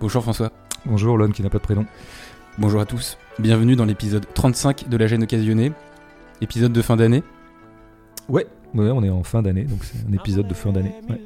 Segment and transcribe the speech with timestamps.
[0.00, 0.50] Bonjour François.
[0.86, 1.86] Bonjour l'homme qui n'a pas de prénom.
[2.58, 3.18] Bonjour à tous.
[3.38, 5.72] Bienvenue dans l'épisode 35 de La gêne occasionnée.
[6.40, 7.22] Épisode de fin d'année.
[8.28, 10.94] Ouais, ouais, on est en fin d'année, donc c'est un épisode de fin d'année.
[11.08, 11.20] ouais.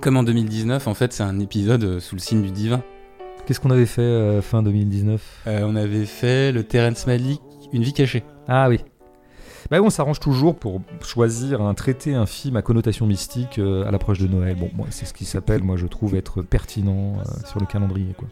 [0.00, 2.82] Comme en 2019, en fait, c'est un épisode euh, sous le signe du divin.
[3.46, 7.40] Qu'est-ce qu'on avait fait euh, fin 2019 Euh, on avait fait le Terrence Malick,
[7.72, 8.24] Une vie cachée.
[8.48, 8.80] Ah oui.
[9.72, 13.90] Bah on s'arrange toujours pour choisir un traité, un film à connotation mystique euh, à
[13.90, 14.54] l'approche de Noël.
[14.54, 18.12] Bon, moi, c'est ce qui s'appelle, moi je trouve, être pertinent euh, sur le calendrier.
[18.12, 18.28] Quoi.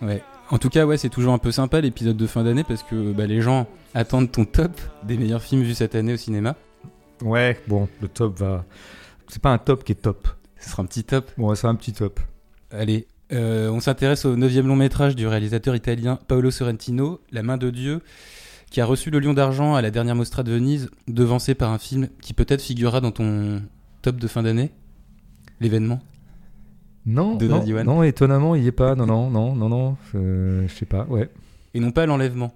[0.00, 0.22] Ouais.
[0.48, 3.12] En tout cas, ouais, c'est toujours un peu sympa l'épisode de fin d'année parce que
[3.12, 6.56] bah, les gens attendent ton top des meilleurs films vus cette année au cinéma.
[7.20, 8.64] Ouais, bon, le top va.
[9.26, 10.26] C'est pas un top qui est top.
[10.58, 11.30] Ce sera un petit top.
[11.36, 12.18] Bon, c'est un petit top.
[12.70, 17.58] Allez, euh, on s'intéresse au neuvième long métrage du réalisateur italien Paolo Sorrentino, La main
[17.58, 18.00] de Dieu,
[18.70, 21.78] qui a reçu le Lion d'argent à la dernière Mostra de Venise, devancé par un
[21.78, 23.62] film qui peut-être figurera dans ton
[24.02, 24.70] top de fin d'année,
[25.60, 26.00] l'événement.
[27.06, 28.94] Non, De non, non, étonnamment, il y est pas.
[28.94, 29.96] Non, non, non, non, non.
[30.14, 31.30] euh, je sais pas, ouais.
[31.72, 32.52] Et non pas l'enlèvement.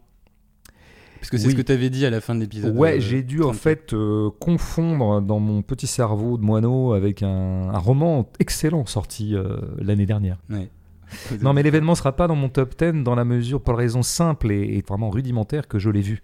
[1.19, 1.53] Parce que c'est Oui.
[1.53, 2.77] ce que tu avais dit à la fin de l'épisode.
[2.77, 3.57] Ouais, euh, j'ai dû en 34.
[3.63, 9.35] fait euh, confondre dans mon petit cerveau de moineau avec un, un roman excellent sorti
[9.37, 10.37] euh, l'année dernière.
[10.51, 10.69] Ouais.
[11.41, 14.03] Non, mais l'événement sera pas dans mon top 10 dans la mesure, pour la raison
[14.03, 16.23] simple et, et vraiment rudimentaire que je l'ai vu.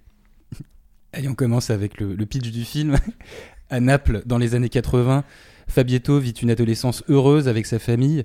[1.13, 2.97] Allez, on commence avec le, le pitch du film.
[3.71, 5.25] à Naples, dans les années 80,
[5.69, 8.25] Fabietto vit une adolescence heureuse avec sa famille,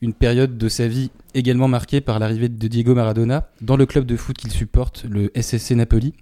[0.00, 4.06] une période de sa vie également marquée par l'arrivée de Diego Maradona dans le club
[4.06, 6.14] de foot qu'il supporte, le SSC Napoli.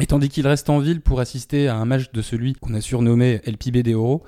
[0.00, 2.80] Et tandis qu'il reste en ville pour assister à un match de celui qu'on a
[2.80, 4.22] surnommé El Pibe de Oro,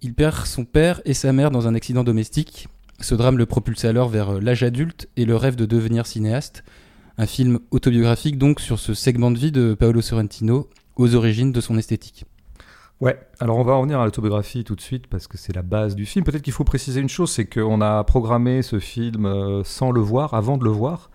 [0.00, 2.68] il perd son père et sa mère dans un accident domestique.
[3.02, 6.62] Ce drame le propulse alors vers l'âge adulte et le rêve de devenir cinéaste.
[7.18, 11.60] Un film autobiographique donc sur ce segment de vie de Paolo Sorrentino aux origines de
[11.60, 12.24] son esthétique.
[13.00, 15.96] Ouais, alors on va revenir à l'autobiographie tout de suite parce que c'est la base
[15.96, 16.24] du film.
[16.24, 20.00] Peut-être qu'il faut préciser une chose, c'est qu'on a programmé ce film euh, sans le
[20.00, 21.10] voir, avant de le voir,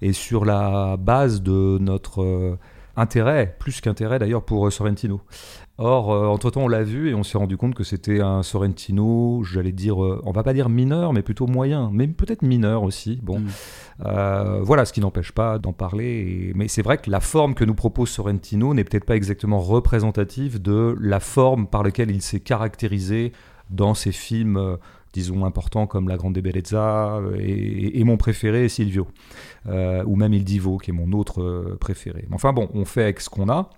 [0.00, 2.56] et sur la base de notre euh,
[2.94, 5.20] intérêt, plus qu'intérêt d'ailleurs pour euh, Sorrentino.
[5.84, 9.42] Or, euh, entre-temps, on l'a vu et on s'est rendu compte que c'était un Sorrentino,
[9.42, 13.18] j'allais dire, euh, on va pas dire mineur, mais plutôt moyen, mais peut-être mineur aussi.
[13.20, 13.46] Bon, Mm.
[14.06, 16.50] euh, voilà, ce qui n'empêche pas d'en parler.
[16.50, 19.58] et- Mais c'est vrai que la forme que nous propose Sorrentino n'est peut-être pas exactement
[19.58, 23.32] représentative de la forme par laquelle il s'est caractérisé
[23.70, 24.76] dans ses films, euh,
[25.12, 29.08] disons, importants comme La Grande Bellezza et, et mon préféré, Silvio,
[29.68, 32.24] euh, ou même Il Divo, qui est mon autre préféré.
[32.28, 33.68] Mais Enfin bon, on fait avec ce qu'on a.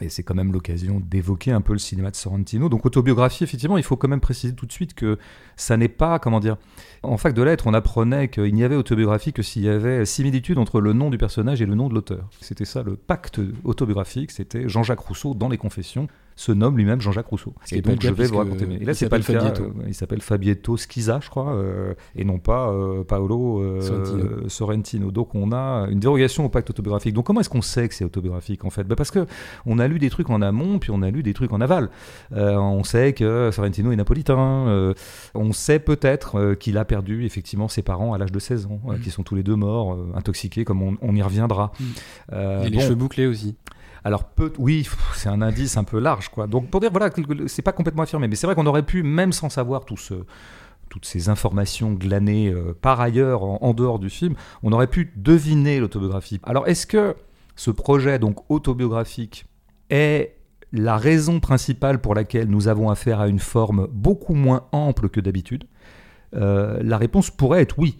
[0.00, 2.68] Et c'est quand même l'occasion d'évoquer un peu le cinéma de Sorrentino.
[2.68, 5.18] Donc autobiographie, effectivement, il faut quand même préciser tout de suite que
[5.56, 6.56] ça n'est pas, comment dire,
[7.02, 10.58] en fac de lettres, on apprenait qu'il n'y avait autobiographie que s'il y avait similitude
[10.58, 12.28] entre le nom du personnage et le nom de l'auteur.
[12.40, 17.26] C'était ça le pacte autobiographique, c'était Jean-Jacques Rousseau dans les Confessions se nomme lui-même Jean-Jacques
[17.26, 17.52] Rousseau.
[17.64, 18.64] Ce et donc je vais vous raconter.
[18.80, 19.40] Et là c'est pas le cas.
[19.40, 19.64] Fabietto.
[19.64, 24.48] euh, il s'appelle Fabietto Schiza, je crois, euh, et non pas euh, Paolo Sorrentino.
[24.48, 25.10] Sorrentino.
[25.10, 27.12] Donc on a une dérogation au pacte autobiographique.
[27.12, 28.84] Donc comment est-ce qu'on sait que c'est autobiographique en fait?
[28.84, 29.26] Bah, Parce que
[29.66, 31.90] on a lu des trucs en amont, puis on a lu des trucs en aval.
[32.32, 34.38] Euh, on sait que Sorrentino est napolitain.
[34.68, 34.94] euh,
[35.34, 38.80] on sait peut-être euh, qu'il a perdu effectivement ses parents à l'âge de 16 ans,
[38.84, 39.00] Mhm.
[39.00, 41.72] qui sont tous les deux morts, intoxiqués, comme on, on y reviendra.
[42.32, 43.56] Euh, Et les cheveux bouclés aussi.
[44.04, 46.46] Alors peut, oui, c'est un indice un peu large, quoi.
[46.46, 47.10] Donc pour dire voilà,
[47.46, 50.24] c'est pas complètement affirmé, mais c'est vrai qu'on aurait pu, même sans savoir tout ce-
[50.88, 55.12] toutes ces informations glanées euh, par ailleurs en, en dehors du film, on aurait pu
[55.16, 56.40] deviner l'autobiographie.
[56.44, 57.14] Alors est-ce que
[57.56, 59.44] ce projet donc autobiographique
[59.90, 60.34] est
[60.72, 65.20] la raison principale pour laquelle nous avons affaire à une forme beaucoup moins ample que
[65.20, 65.64] d'habitude?
[66.36, 67.98] Euh, La réponse pourrait être oui.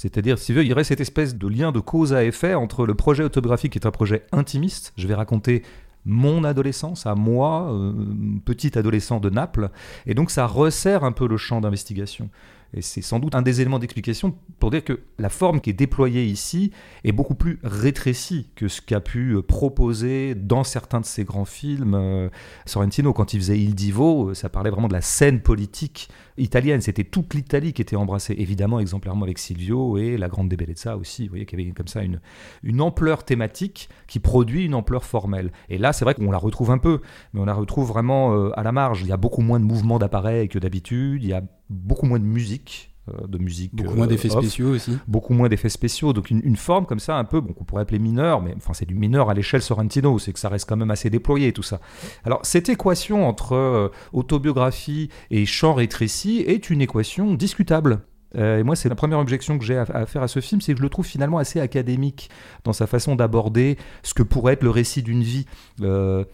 [0.00, 2.86] C'est-à-dire, si voulez, il y aurait cette espèce de lien de cause à effet entre
[2.86, 4.92] le projet autobiographique qui est un projet intimiste.
[4.96, 5.62] Je vais raconter
[6.04, 7.92] mon adolescence à moi, euh,
[8.44, 9.70] petit adolescent de Naples,
[10.06, 12.30] et donc ça resserre un peu le champ d'investigation.
[12.74, 15.74] Et c'est sans doute un des éléments d'explication pour dire que la forme qui est
[15.74, 16.70] déployée ici
[17.02, 21.46] est beaucoup plus rétrécie que ce qu'a pu euh, proposer dans certains de ses grands
[21.46, 21.94] films.
[21.94, 22.28] euh,
[22.66, 26.82] Sorrentino, quand il faisait Il Divo, euh, ça parlait vraiment de la scène politique italienne.
[26.82, 31.24] C'était toute l'Italie qui était embrassée, évidemment, exemplairement avec Silvio et La Grande Bellezza aussi.
[31.24, 32.20] Vous voyez qu'il y avait comme ça une,
[32.62, 35.52] une ampleur thématique qui produit une ampleur formelle.
[35.70, 37.00] Et là, c'est vrai qu'on la retrouve un peu,
[37.32, 39.00] mais on la retrouve vraiment à la marge.
[39.02, 41.22] Il y a beaucoup moins de mouvements d'appareil que d'habitude.
[41.22, 43.74] Il y a beaucoup moins de musique, euh, de musique.
[43.74, 44.98] Beaucoup euh, moins d'effets off spéciaux aussi.
[45.06, 47.82] beaucoup moins d'effets spéciaux, donc une, une forme comme ça un peu, bon, qu'on pourrait
[47.82, 50.76] appeler mineur, mais enfin c'est du mineur à l'échelle Sorrentino, c'est que ça reste quand
[50.76, 51.80] même assez déployé tout ça.
[52.24, 58.00] Alors cette équation entre euh, autobiographie et champ rétréci est une équation discutable.
[58.36, 60.60] Euh, et moi, c'est la première objection que j'ai à, à faire à ce film,
[60.60, 62.28] c'est que je le trouve finalement assez académique
[62.64, 65.46] dans sa façon d'aborder ce que pourrait être le récit d'une vie.
[65.80, 66.24] Euh,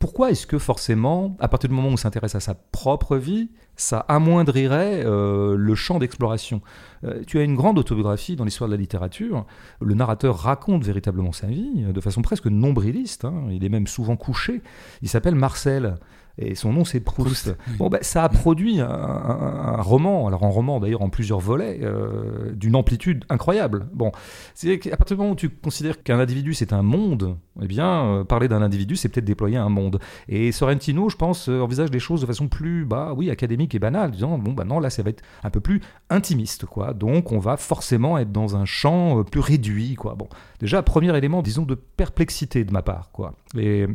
[0.00, 3.50] pourquoi est-ce que forcément, à partir du moment où on s'intéresse à sa propre vie,
[3.76, 6.60] ça amoindrirait euh, le champ d'exploration?
[7.04, 9.46] Euh, Tu as une grande autobiographie dans l'histoire de la littérature.
[9.80, 13.24] Le narrateur raconte véritablement sa vie de façon presque nombriliste.
[13.24, 13.46] Hein.
[13.50, 14.62] Il est même souvent couché.
[15.02, 15.96] Il s'appelle Marcel
[16.38, 17.56] et son nom c'est Proust.
[17.78, 22.52] Bon, ben, ça a produit un, roman, alors un roman d'ailleurs en plusieurs volets, euh,
[22.54, 23.86] d'une amplitude incroyable.
[23.92, 24.10] Bon,
[24.54, 28.04] c'est qu'à partir du moment où tu considères qu'un individu c'est un monde, eh bien,
[28.04, 30.00] euh, parler d'un individu c'est peut-être déployer un monde.
[30.28, 33.78] Et Sorrentino, je pense, euh, envisage les choses de façon plus, bah oui, académique et
[33.78, 36.94] banale, disant bon, bah non, là ça va être un peu plus intimiste, quoi.
[36.94, 40.14] Donc on va forcément être dans un champ plus réduit, quoi.
[40.14, 40.28] Bon,
[40.60, 43.34] déjà, premier élément, disons, de perplexité de ma part, quoi.
[43.56, 43.86] Et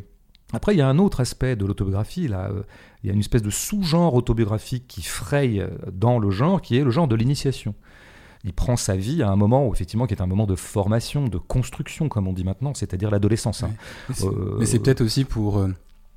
[0.53, 2.27] après, il y a un autre aspect de l'autobiographie.
[2.27, 2.49] Là.
[3.03, 6.83] Il y a une espèce de sous-genre autobiographique qui fraye dans le genre, qui est
[6.83, 7.75] le genre de l'initiation.
[8.43, 11.27] Il prend sa vie à un moment, où, effectivement, qui est un moment de formation,
[11.27, 13.63] de construction, comme on dit maintenant, c'est-à-dire l'adolescence.
[13.63, 13.71] Hein.
[14.59, 15.73] Mais c'est peut-être aussi pour euh,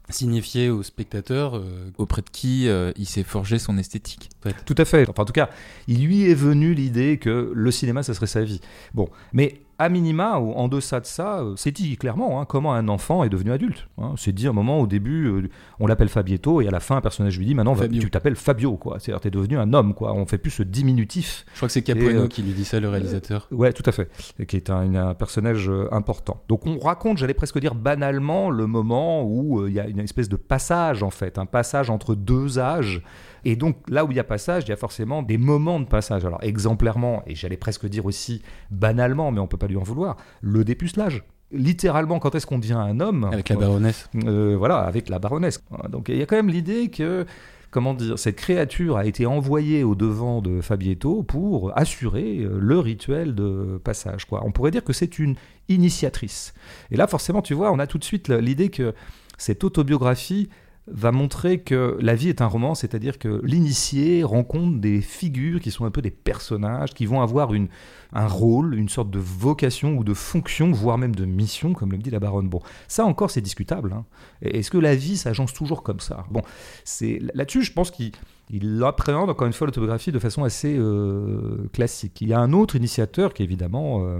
[0.09, 4.31] signifier au spectateur euh, auprès de qui euh, il s'est forgé son esthétique.
[4.67, 5.09] Tout à fait.
[5.09, 5.51] Enfin, en tout cas,
[5.89, 8.61] il lui est venu l'idée que le cinéma, ça serait sa vie.
[8.95, 12.73] Bon, mais à minima, ou en deçà de ça, euh, c'est dit clairement hein, comment
[12.75, 13.89] un enfant est devenu adulte.
[13.99, 14.15] Hein.
[14.17, 15.49] C'est dit à un moment, au début, euh,
[15.81, 18.77] on l'appelle Fabietto, et à la fin, un personnage lui dit maintenant, tu t'appelles Fabio,
[18.77, 18.99] quoi.
[18.99, 20.13] C'est-à-dire, t'es devenu un homme, quoi.
[20.13, 21.45] On fait plus ce diminutif.
[21.53, 23.49] Je crois que c'est Capuano euh, qui lui dit ça, le réalisateur.
[23.51, 24.11] ouais, tout à fait.
[24.39, 26.43] Et qui est un, personnage important.
[26.49, 30.29] Donc, on raconte, j'allais presque dire banalement, le moment où il y a une espèce
[30.29, 33.03] de passage, en fait, un passage entre deux âges.
[33.45, 35.85] Et donc là où il y a passage, il y a forcément des moments de
[35.85, 36.25] passage.
[36.25, 40.17] Alors exemplairement, et j'allais presque dire aussi banalement, mais on peut pas lui en vouloir,
[40.41, 41.23] le dépucelage.
[41.51, 44.09] Littéralement quand est-ce qu'on devient un homme avec la baronesse.
[44.25, 45.63] Euh, voilà avec la baronesse.
[45.91, 47.27] Donc il y a quand même l'idée que
[47.71, 52.79] comment dire cette créature a été envoyée au devant de Fabietto pour assurer euh, le
[52.79, 54.43] rituel de passage quoi.
[54.47, 55.35] On pourrait dire que c'est une
[55.69, 56.55] initiatrice.
[56.91, 58.95] Et là forcément tu vois on a tout de suite l'idée que
[59.37, 60.49] cette autobiographie
[60.89, 65.71] va montrer que la vie est un roman, c'est-à-dire que l'initié rencontre des figures qui
[65.71, 67.69] sont un peu des personnages, qui vont avoir une,
[68.13, 71.99] un rôle, une sorte de vocation ou de fonction, voire même de mission, comme le
[71.99, 72.49] dit la baronne.
[72.49, 73.93] Bon, ça encore c'est discutable.
[73.93, 74.05] Hein.
[74.43, 76.25] Est-ce que la vie s'agence toujours comme ça?
[76.31, 76.43] Bon,
[76.85, 78.13] c'est là-dessus, je pense qu'il
[78.51, 82.21] il appréhende encore une fois l'autobiographie de façon assez euh, classique.
[82.21, 84.19] Il y a un autre initiateur qui est évidemment euh,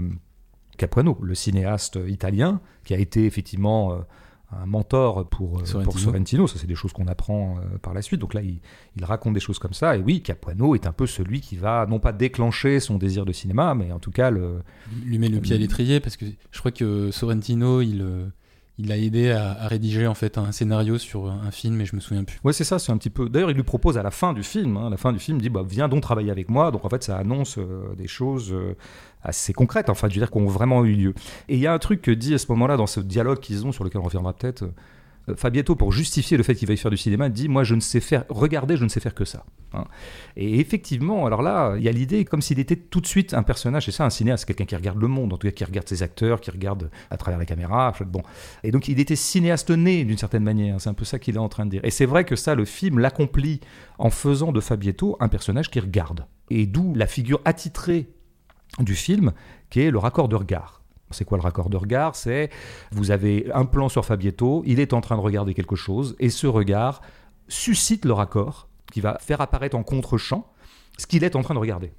[0.77, 3.97] Capuano, le cinéaste italien, qui a été effectivement euh,
[4.61, 5.83] un mentor pour euh, Sorrentino.
[5.83, 6.47] pour Sorrentino.
[6.47, 8.19] Ça, c'est des choses qu'on apprend euh, par la suite.
[8.19, 8.59] Donc là, il,
[9.03, 9.97] raconte des choses comme ça.
[9.97, 13.31] Et oui, Capuano est un peu celui qui va, non pas déclencher son désir de
[13.31, 14.61] cinéma, mais en tout cas le.
[15.05, 18.01] Lui met le pied à l'étrier parce que je crois que Sorrentino, il.
[18.01, 18.25] Euh,
[18.79, 22.01] il a aidé à, rédiger en fait un scénario sur un film et je me
[22.01, 22.39] souviens plus.
[22.43, 23.29] Ouais, c'est ça, c'est un petit peu.
[23.29, 25.43] D'ailleurs, il lui propose à la fin du film, hein, la fin du film, il
[25.43, 26.71] dit bah viens donc travailler avec moi.
[26.71, 27.59] Donc en fait, ça annonce
[27.95, 28.51] des choses
[29.23, 31.13] assez concrètes, enfin, je veux dire, qui ont vraiment eu lieu.
[31.49, 33.65] Et il y a un truc que dit à ce moment-là, dans ce dialogue qu'ils
[33.65, 34.63] ont, sur lequel on reviendra peut-être,
[35.29, 37.79] euh, Fabietto, pour justifier le fait qu'il veuille faire du cinéma, dit Moi, je ne
[37.79, 39.45] sais faire, regarder, je ne sais faire que ça.
[39.73, 39.85] Hein.
[40.35, 43.43] Et effectivement, alors là, il y a l'idée comme s'il était tout de suite un
[43.43, 45.87] personnage, c'est ça, un cinéaste, quelqu'un qui regarde le monde, en tout cas qui regarde
[45.87, 47.93] ses acteurs, qui regarde à travers la caméra.
[48.05, 48.21] Bon.
[48.63, 50.79] Et donc, il était cinéaste né, d'une certaine manière.
[50.81, 51.85] C'est un peu ça qu'il est en train de dire.
[51.85, 53.61] Et c'est vrai que ça, le film l'accomplit
[53.99, 56.25] en faisant de Fabietto un personnage qui regarde.
[56.49, 58.09] Et d'où la figure attitrée
[58.79, 59.33] du film,
[59.69, 60.81] qui est le raccord de regard.
[61.11, 62.15] C'est quoi le raccord de regard?
[62.15, 62.49] C'est
[62.91, 66.29] vous avez un plan sur Fabietto, il est en train de regarder quelque chose, et
[66.29, 67.01] ce regard
[67.47, 70.47] suscite le raccord qui va faire apparaître en contre-champ
[70.97, 71.91] ce qu'il est en train de regarder.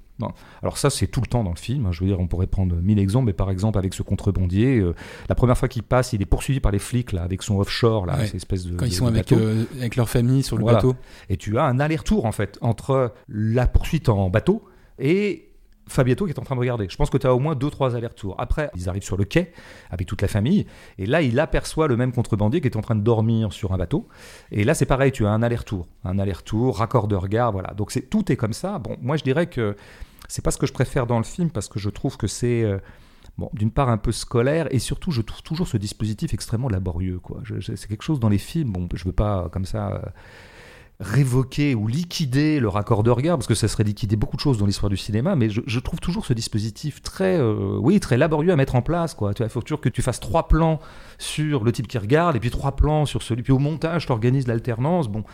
[0.61, 1.91] Alors ça, c'est tout le temps dans le film.
[1.91, 4.95] Je veux dire, on pourrait prendre mille exemples, mais par exemple avec ce contrebandier, euh,
[5.27, 8.05] la première fois qu'il passe, il est poursuivi par les flics là, avec son offshore
[8.05, 10.95] là, cette espèce de quand ils sont avec, euh, avec leur famille sur le bateau.
[11.29, 14.63] Et tu as un aller-retour en fait entre la poursuite en bateau
[14.99, 15.49] et
[15.87, 16.87] Fabietto qui est en train de regarder.
[16.89, 18.35] Je pense que tu as au moins deux, trois allers-retours.
[18.39, 19.51] Après, ils arrivent sur le quai
[19.91, 20.65] avec toute la famille.
[20.97, 23.77] Et là, il aperçoit le même contrebandier qui est en train de dormir sur un
[23.77, 24.07] bateau.
[24.51, 25.87] Et là, c'est pareil, tu as un aller-retour.
[26.03, 27.73] Un aller-retour, raccord de regard, voilà.
[27.73, 28.79] Donc c'est, tout est comme ça.
[28.79, 29.75] Bon, moi, je dirais que
[30.27, 32.63] c'est pas ce que je préfère dans le film parce que je trouve que c'est.
[32.63, 32.79] Euh,
[33.37, 37.19] bon, d'une part un peu scolaire et surtout je trouve toujours ce dispositif extrêmement laborieux
[37.19, 37.41] quoi.
[37.59, 39.99] c'est quelque chose dans les films, bon, je veux pas comme ça euh,
[40.99, 44.57] révoquer ou liquider le raccord de regard, parce que ça serait liquider beaucoup de choses
[44.57, 48.53] dans l'histoire du cinéma, mais je, trouve toujours ce dispositif très, euh, oui, très laborieux
[48.53, 49.13] à mettre en place.
[49.13, 49.33] Quoi.
[49.37, 50.79] Il faut toujours que tu fasses trois plans
[51.17, 53.43] sur le type qui regarde, et puis trois plans sur celui.
[53.43, 55.09] Puis au montage, tu organises l'alternance.
[55.09, 55.25] Bon,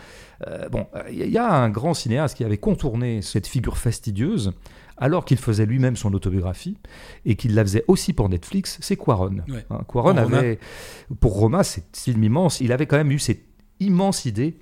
[0.48, 4.52] euh, bon, il y a un grand cinéaste qui avait contourné cette figure fastidieuse
[4.98, 6.76] alors qu'il faisait lui-même son autobiographie
[7.24, 9.38] et qu'il la faisait aussi pour Netflix, c'est Quaron.
[9.70, 10.58] Hein, Quaron avait,
[11.20, 13.42] pour Roma, c'est film immense, il avait quand même eu cette
[13.80, 14.58] immense idée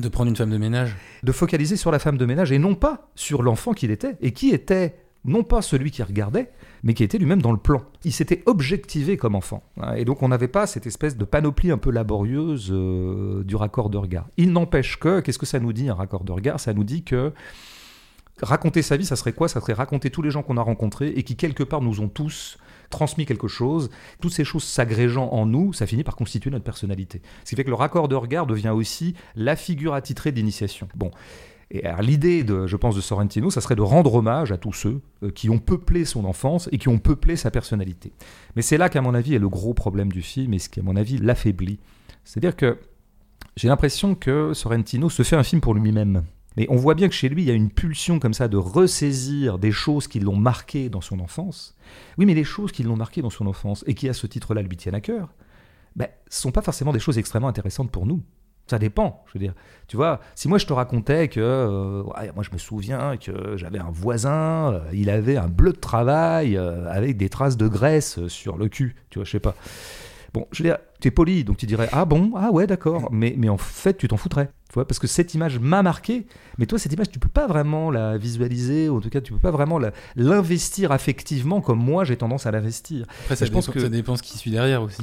[0.00, 2.74] de prendre une femme de ménage De focaliser sur la femme de ménage et non
[2.74, 4.16] pas sur l'enfant qu'il était.
[4.20, 6.50] Et qui était non pas celui qui regardait,
[6.82, 7.82] mais qui était lui-même dans le plan.
[8.04, 9.62] Il s'était objectivé comme enfant.
[9.80, 13.56] Hein, et donc on n'avait pas cette espèce de panoplie un peu laborieuse euh, du
[13.56, 14.28] raccord de regard.
[14.36, 16.58] Il n'empêche que, qu'est-ce que ça nous dit un raccord de regard?
[16.58, 17.32] Ça nous dit que
[18.42, 19.48] raconter sa vie, ça serait quoi?
[19.48, 22.08] Ça serait raconter tous les gens qu'on a rencontrés et qui quelque part nous ont
[22.08, 22.56] tous
[22.90, 23.90] transmis quelque chose.
[24.20, 27.22] Toutes ces choses s'agrégeant en nous, ça finit par constituer notre personnalité.
[27.44, 30.88] Ce qui fait que le raccord de regard devient aussi la figure attitrée d'initiation.
[30.94, 31.10] Bon.
[31.72, 35.00] Et l'idée, de, je pense, de Sorrentino, ça serait de rendre hommage à tous ceux
[35.22, 38.12] euh, qui ont peuplé son enfance et qui ont peuplé sa personnalité.
[38.56, 40.80] Mais c'est là qu'à mon avis est le gros problème du film et ce qui,
[40.80, 41.78] à mon avis, l'affaiblit.
[42.24, 42.78] C'est-à-dire que
[43.56, 46.24] j'ai l'impression que Sorrentino se fait un film pour lui-même.
[46.56, 48.56] Mais on voit bien que chez lui, il y a une pulsion comme ça de
[48.56, 51.76] ressaisir des choses qui l'ont marqué dans son enfance.
[52.18, 54.62] Oui, mais les choses qui l'ont marqué dans son enfance et qui, à ce titre-là,
[54.62, 55.32] lui tiennent à cœur,
[55.96, 58.22] ben, sont pas forcément des choses extrêmement intéressantes pour nous.
[58.70, 59.54] Ça dépend, je veux dire.
[59.88, 63.80] Tu vois, si moi je te racontais que, euh, moi je me souviens que j'avais
[63.80, 68.24] un voisin, euh, il avait un bleu de travail euh, avec des traces de graisse
[68.28, 69.56] sur le cul, tu vois, je sais pas.
[70.32, 73.08] Bon, je veux dire, tu es poli, donc tu dirais ah bon, ah ouais, d'accord,
[73.10, 76.26] mais, mais en fait tu t'en foutrais, tu vois, parce que cette image m'a marqué,
[76.56, 79.32] mais toi cette image tu peux pas vraiment la visualiser, ou en tout cas tu
[79.32, 79.80] peux pas vraiment
[80.14, 83.06] l'investir affectivement comme moi j'ai tendance à l'investir.
[83.24, 85.02] Après ça, je pense que ça dépend ce qui suit derrière aussi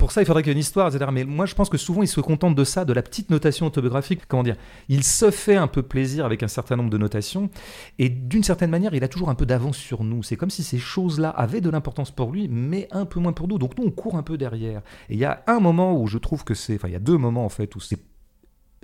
[0.00, 1.10] pour ça, il faudrait qu'il y ait une histoire, etc.
[1.12, 3.66] Mais moi, je pense que souvent, il se contente de ça, de la petite notation
[3.66, 4.22] autobiographique.
[4.26, 4.56] Comment dire?
[4.88, 7.50] Il se fait un peu plaisir avec un certain nombre de notations,
[7.98, 10.22] et d'une certaine manière, il a toujours un peu d'avance sur nous.
[10.22, 13.46] C'est comme si ces choses-là avaient de l'importance pour lui, mais un peu moins pour
[13.46, 13.58] nous.
[13.58, 14.80] Donc nous, on court un peu derrière.
[15.10, 17.00] Et il y a un moment où je trouve que c'est, enfin, il y a
[17.00, 17.98] deux moments en fait où c'est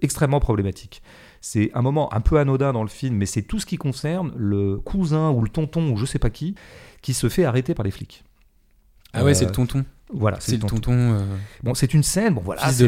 [0.03, 1.03] extrêmement problématique.
[1.41, 4.33] C'est un moment un peu anodin dans le film, mais c'est tout ce qui concerne
[4.37, 6.55] le cousin ou le tonton ou je sais pas qui
[7.03, 8.25] qui se fait arrêter par les flics.
[9.13, 9.85] Ah ouais, c'est le euh, tonton.
[10.13, 10.93] Voilà, c'est le tonton.
[10.93, 11.21] Euh,
[11.65, 12.35] bon, c'est une scène.
[12.35, 12.87] Bon, voilà, la C'est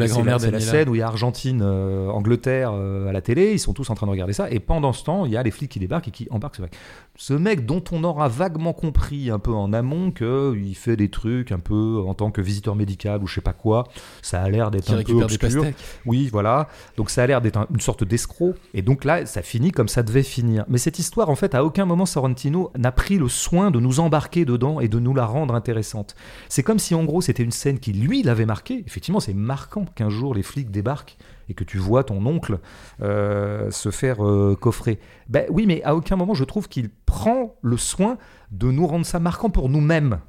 [0.51, 3.53] la scène où il y a Argentine, euh, Angleterre à la télé.
[3.53, 4.51] Ils sont tous en train de regarder ça.
[4.51, 6.63] Et pendant ce temps, il y a les flics qui débarquent et qui embarquent ce
[6.63, 6.73] mec.
[7.17, 11.51] Ce mec dont on aura vaguement compris un peu en amont qu'il fait des trucs
[11.51, 13.89] un peu en tant que visiteur médical ou je sais pas quoi.
[14.23, 15.65] Ça a l'air d'être un peu obscur.
[16.07, 16.69] Oui, voilà.
[16.97, 18.55] Donc ça a l'air d'être une sorte d'escroc.
[18.75, 20.65] Et donc là, ça finit comme ça devait finir.
[20.69, 23.99] Mais cette histoire, en fait, à aucun moment Sorrentino n'a pris le soin de nous
[23.99, 26.15] embarquer dedans et de nous la rendre intéressante.
[26.49, 28.85] C'est comme si en c'était une scène qui lui l'avait marqué.
[28.87, 31.17] Effectivement, c'est marquant qu'un jour les flics débarquent
[31.49, 32.59] et que tu vois ton oncle
[33.03, 34.99] euh, se faire euh, coffrer.
[35.29, 38.19] Ben oui, mais à aucun moment je trouve qu'il prend le soin
[38.51, 40.21] de nous rendre ça marquant pour nous-mêmes.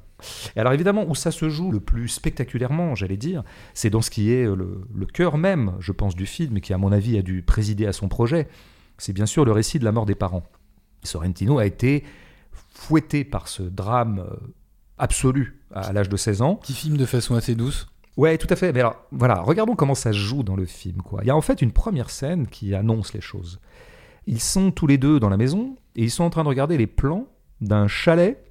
[0.56, 4.10] Et alors évidemment, où ça se joue le plus spectaculairement, j'allais dire, c'est dans ce
[4.10, 7.22] qui est le, le cœur même, je pense, du film, qui à mon avis a
[7.22, 8.48] dû présider à son projet.
[8.98, 10.44] C'est bien sûr le récit de la mort des parents.
[11.02, 12.04] Sorrentino a été
[12.70, 14.24] fouetté par ce drame
[15.00, 16.56] euh, absolu à l'âge de 16 ans.
[16.56, 17.86] Qui filme de façon assez douce.
[18.16, 18.72] Ouais, tout à fait.
[18.72, 21.02] Mais alors, voilà, regardons comment ça se joue dans le film.
[21.02, 21.20] Quoi.
[21.22, 23.60] Il y a en fait une première scène qui annonce les choses.
[24.26, 26.76] Ils sont tous les deux dans la maison et ils sont en train de regarder
[26.76, 27.26] les plans
[27.60, 28.44] d'un chalet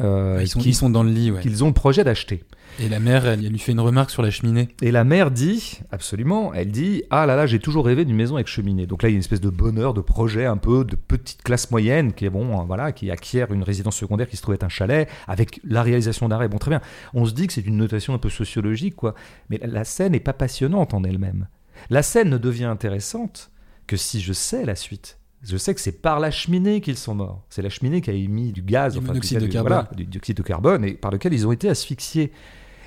[0.00, 1.40] euh, ils, sont, dans le lit, ouais.
[1.40, 2.44] Qu'ils ont le projet d'acheter.
[2.78, 4.68] Et la mère, elle, lui fait une remarque sur la cheminée.
[4.80, 8.36] Et la mère dit, absolument, elle dit Ah là là, j'ai toujours rêvé d'une maison
[8.36, 8.86] avec cheminée.
[8.86, 11.42] Donc là, il y a une espèce de bonheur, de projet un peu de petite
[11.42, 14.64] classe moyenne qui est bon, voilà, qui acquiert une résidence secondaire qui se trouve être
[14.64, 16.48] un chalet avec la réalisation d'arrêt.
[16.48, 16.80] Bon, très bien.
[17.12, 19.14] On se dit que c'est une notation un peu sociologique, quoi.
[19.50, 21.48] Mais la scène n'est pas passionnante en elle-même.
[21.88, 23.50] La scène ne devient intéressante
[23.86, 25.18] que si je sais la suite.
[25.42, 27.44] Je sais que c'est par la cheminée qu'ils sont morts.
[27.48, 29.86] C'est la cheminée qui a émis du gaz, du dioxyde de carbone.
[29.96, 32.32] du dioxyde de carbone, et par lequel ils ont été asphyxiés.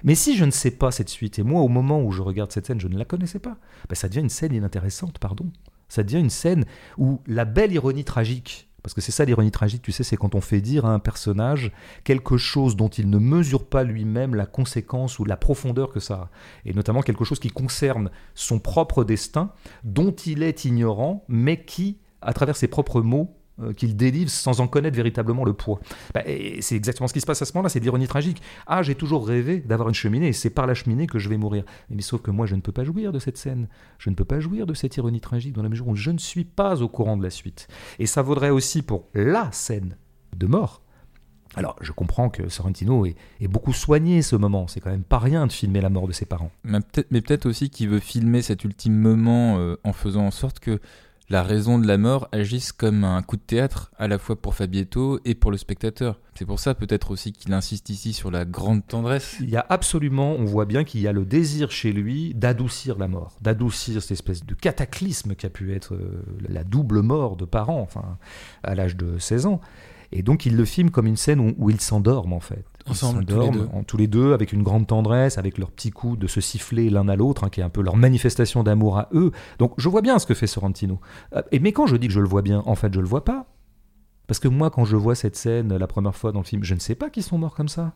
[0.03, 2.51] Mais si je ne sais pas cette suite, et moi au moment où je regarde
[2.51, 3.57] cette scène, je ne la connaissais pas,
[3.89, 5.51] ben ça devient une scène inintéressante, pardon.
[5.87, 6.65] Ça devient une scène
[6.97, 10.35] où la belle ironie tragique, parce que c'est ça l'ironie tragique, tu sais, c'est quand
[10.35, 11.71] on fait dire à un personnage
[12.03, 16.15] quelque chose dont il ne mesure pas lui-même la conséquence ou la profondeur que ça
[16.15, 16.29] a.
[16.65, 19.51] Et notamment quelque chose qui concerne son propre destin,
[19.85, 23.37] dont il est ignorant, mais qui à travers ses propres mots
[23.77, 25.79] qu'il délivre sans en connaître véritablement le poids.
[26.13, 26.23] Bah,
[26.59, 28.41] c'est exactement ce qui se passe à ce moment-là, c'est l'ironie tragique.
[28.67, 31.37] Ah, j'ai toujours rêvé d'avoir une cheminée, et c'est par la cheminée que je vais
[31.37, 31.63] mourir.
[31.89, 33.67] Mais, sauf que moi, je ne peux pas jouir de cette scène,
[33.97, 36.17] je ne peux pas jouir de cette ironie tragique dans la mesure où je ne
[36.17, 37.67] suis pas au courant de la suite.
[37.99, 39.97] Et ça vaudrait aussi pour la scène
[40.35, 40.81] de mort.
[41.55, 44.67] Alors, je comprends que Sorrentino ait, beaucoup soigné ce moment.
[44.67, 46.51] C'est quand même pas rien de filmer la mort de ses parents.
[46.63, 50.79] Mais peut-être aussi qu'il veut filmer cet ultime moment euh, en faisant en sorte que
[51.29, 54.55] la raison de la mort agisse comme un coup de théâtre à la fois pour
[54.55, 56.19] Fabietto et pour le spectateur.
[56.35, 59.37] C'est pour ça peut-être aussi qu'il insiste ici sur la grande tendresse.
[59.39, 62.97] Il y a absolument, on voit bien qu'il y a le désir chez lui d'adoucir
[62.97, 67.37] la mort, d'adoucir cette espèce de cataclysme qui a pu être euh, la double mort
[67.37, 68.17] de parents, enfin,
[68.63, 69.61] à l'âge de 16 ans.
[70.11, 72.65] Et donc il le filme comme une scène où, où ils s'endorment en fait.
[72.89, 73.69] Ensemble, tous les, deux.
[73.73, 76.89] En, tous les deux, avec une grande tendresse, avec leur petit coup de se siffler
[76.89, 79.31] l'un à l'autre, hein, qui est un peu leur manifestation d'amour à eux.
[79.59, 80.99] Donc je vois bien ce que fait Sorrentino.
[81.35, 83.07] Euh, et mais quand je dis que je le vois bien, en fait je le
[83.07, 83.47] vois pas.
[84.27, 86.73] Parce que moi, quand je vois cette scène la première fois dans le film, je
[86.73, 87.93] ne sais pas qu'ils sont morts comme ça.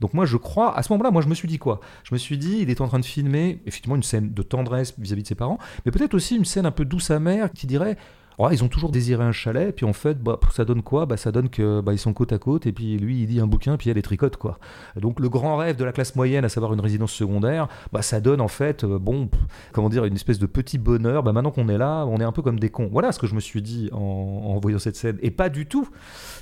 [0.00, 1.80] Donc moi, je crois, à ce moment-là, moi, je me suis dit quoi?
[2.04, 4.94] Je me suis dit, il est en train de filmer, effectivement, une scène de tendresse
[4.98, 7.98] vis-à-vis de ses parents, mais peut-être aussi une scène un peu douce amère qui dirait,
[8.42, 11.04] Oh, ils ont toujours désiré un chalet, puis en fait, bah, ça donne quoi?
[11.04, 13.38] Bah, Ça donne que bah, ils sont côte à côte, et puis lui, il dit
[13.38, 14.58] un bouquin, puis elle est tricote, quoi.
[14.96, 18.18] Donc le grand rêve de la classe moyenne, à savoir une résidence secondaire, bah, ça
[18.18, 19.28] donne en fait, euh, bon,
[19.72, 21.22] comment dire, une espèce de petit bonheur.
[21.22, 22.88] Bah, maintenant qu'on est là, on est un peu comme des cons.
[22.90, 25.18] Voilà ce que je me suis dit en, en voyant cette scène.
[25.20, 25.86] Et pas du tout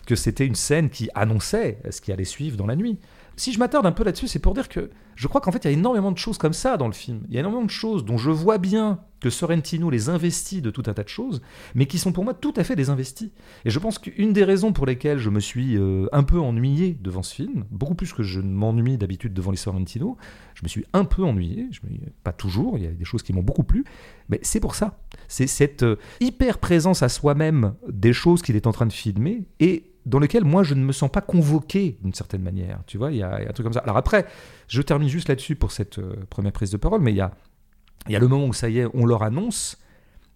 [0.06, 3.00] que c'était une scène qui annonçait ce qui allait suivre dans la nuit
[3.38, 5.64] si je m'attarde un peu là-dessus, c'est pour dire que je crois qu'en fait, il
[5.64, 7.22] y a énormément de choses comme ça dans le film.
[7.28, 10.70] Il y a énormément de choses dont je vois bien que Sorrentino les investit de
[10.70, 11.42] tout un tas de choses,
[11.74, 13.32] mais qui sont pour moi tout à fait désinvestis.
[13.64, 16.96] Et je pense qu'une des raisons pour lesquelles je me suis euh, un peu ennuyé
[17.00, 20.16] devant ce film, beaucoup plus que je ne m'ennuie d'habitude devant les Sorrentino,
[20.54, 21.68] je me suis un peu ennuyé,
[22.22, 23.84] pas toujours, il y a des choses qui m'ont beaucoup plu,
[24.28, 25.00] mais c'est pour ça.
[25.26, 29.48] C'est cette euh, hyper présence à soi-même des choses qu'il est en train de filmer
[29.58, 32.80] et dans lequel moi je ne me sens pas convoqué d'une certaine manière.
[32.86, 33.80] Tu vois, il y, a un truc comme ça.
[33.80, 34.26] Alors après,
[34.68, 37.32] je termine juste là-dessus pour cette euh, première prise de parole, mais il y a,
[38.08, 39.78] y a le moment où ça y est, on leur annonce.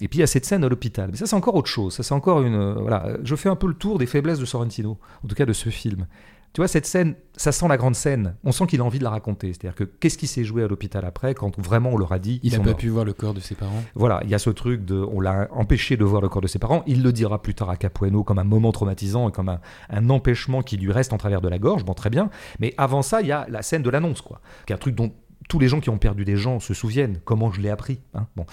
[0.01, 1.11] Et puis il y a cette scène à l'hôpital.
[1.11, 1.95] Mais ça, c'est encore autre chose.
[1.95, 2.55] Ça, c'est encore une.
[2.55, 3.17] Euh, voilà.
[3.23, 5.71] Je fais un peu le tour des faiblesses de Sorrentino, en tout cas de ce
[5.71, 6.07] film.
[6.53, 8.37] Tu vois, cette scène, ça sent la grande scène.
[8.45, 9.49] On sent qu'il a envie de la raconter.
[9.49, 12.41] C'est-à-dire que qu'est-ce qui s'est joué à l'hôpital après quand vraiment on leur a dit.
[12.43, 13.83] Il n'a pas pu voir le corps de ses parents.
[13.95, 14.97] Voilà, il y a ce truc de.
[14.97, 16.83] On l'a empêché de voir le corps de ses parents.
[16.87, 20.63] Il le dira plus tard à Capueno comme un moment traumatisant et comme un, empêchement
[20.63, 21.85] qui lui reste en travers de la gorge.
[21.85, 22.29] Bon, très bien.
[22.59, 24.43] Mais avant ça, il y a la scène de l'annonce, quoi.
[24.67, 25.11] Qui est un truc dont
[25.49, 27.19] tous les gens qui ont perdu des gens se souviennent.
[27.25, 28.01] Comment je l'ai appris.
[28.15, 28.27] Hein.
[28.37, 28.45] bon.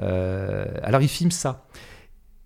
[0.00, 1.66] Euh, alors il filme ça.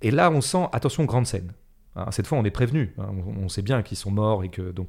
[0.01, 1.53] Et là, on sent, attention, grande scène.
[1.97, 2.95] Hein, cette fois, on est prévenu.
[2.99, 3.11] Hein,
[3.43, 4.89] on, sait bien qu'ils sont morts et que donc.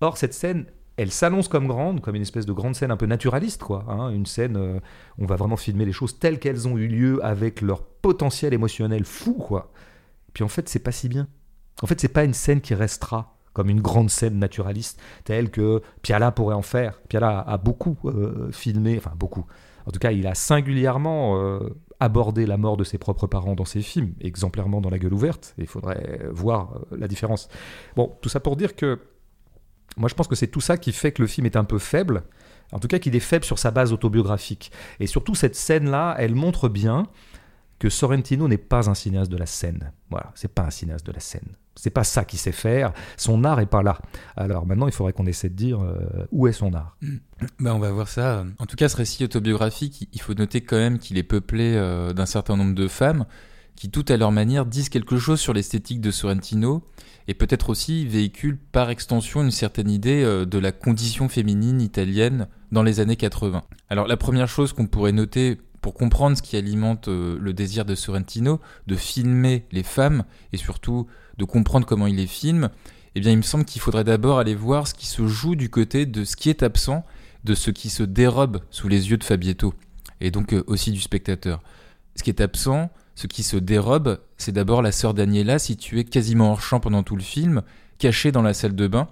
[0.00, 0.64] Or, cette scène,
[0.96, 3.84] elle s'annonce comme grande, comme une espèce de grande scène un peu naturaliste, quoi.
[3.88, 4.80] Hein, une scène, euh,
[5.18, 9.04] on va vraiment filmer les choses telles qu'elles ont eu lieu avec leur potentiel émotionnel
[9.04, 9.70] fou, quoi.
[10.32, 11.28] Puis en fait, c'est pas si bien.
[11.82, 15.82] En fait, c'est pas une scène qui restera comme une grande scène naturaliste telle que
[16.02, 17.00] Piala pourrait en faire.
[17.08, 19.44] Piala a beaucoup euh, filmé, enfin beaucoup.
[19.86, 21.58] En tout cas, il a singulièrement euh,
[22.00, 25.54] aborder la mort de ses propres parents dans ses films, exemplairement dans La gueule ouverte.
[25.58, 27.48] Il faudrait voir euh, la différence.
[27.96, 28.98] Bon, tout ça pour dire que
[29.96, 31.78] moi je pense que c'est tout ça qui fait que le film est un peu
[31.78, 32.24] faible.
[32.72, 34.70] En tout cas, qu'il est faible sur sa base autobiographique.
[35.00, 37.04] Et surtout, cette scène-là, elle montre bien
[37.80, 39.92] que Sorrentino n'est pas un cinéaste de la scène.
[40.10, 41.56] Voilà, c'est pas un cinéaste de la scène.
[41.76, 42.92] C'est pas ça qu'il sait faire.
[43.16, 43.98] Son art est pas là.
[44.36, 46.96] Alors maintenant, il faudrait qu'on essaie de dire euh, où est son art.
[47.58, 48.44] Ben, on va voir ça.
[48.58, 52.12] En tout cas, ce récit autobiographique, il faut noter quand même qu'il est peuplé euh,
[52.12, 53.24] d'un certain nombre de femmes
[53.76, 56.84] qui, toutes à leur manière, disent quelque chose sur l'esthétique de Sorrentino
[57.28, 62.46] et peut-être aussi véhiculent par extension une certaine idée euh, de la condition féminine italienne
[62.72, 63.62] dans les années 80.
[63.88, 67.94] Alors la première chose qu'on pourrait noter pour comprendre ce qui alimente le désir de
[67.94, 71.06] Sorrentino de filmer les femmes et surtout
[71.40, 72.68] de comprendre comment il les filme,
[73.14, 75.70] eh bien il me semble qu'il faudrait d'abord aller voir ce qui se joue du
[75.70, 77.04] côté de ce qui est absent,
[77.44, 79.72] de ce qui se dérobe sous les yeux de Fabietto,
[80.20, 81.62] et donc euh, aussi du spectateur.
[82.14, 86.52] Ce qui est absent, ce qui se dérobe, c'est d'abord la sœur Daniela située quasiment
[86.52, 87.62] hors champ pendant tout le film,
[87.98, 89.08] cachée dans la salle de bain.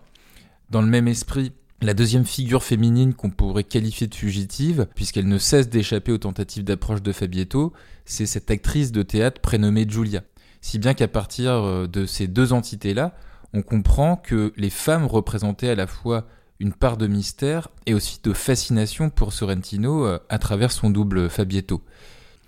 [0.69, 5.39] Dans le même esprit, la deuxième figure féminine qu'on pourrait qualifier de fugitive, puisqu'elle ne
[5.39, 7.73] cesse d'échapper aux tentatives d'approche de Fabietto,
[8.05, 10.23] c'est cette actrice de théâtre prénommée Giulia
[10.61, 13.15] si bien qu'à partir euh, de ces deux entités-là,
[13.53, 16.27] on comprend que les femmes représentaient à la fois
[16.61, 21.31] une part de mystère et aussi de fascination pour Sorrentino euh, à travers son double
[21.31, 21.83] Fabietto.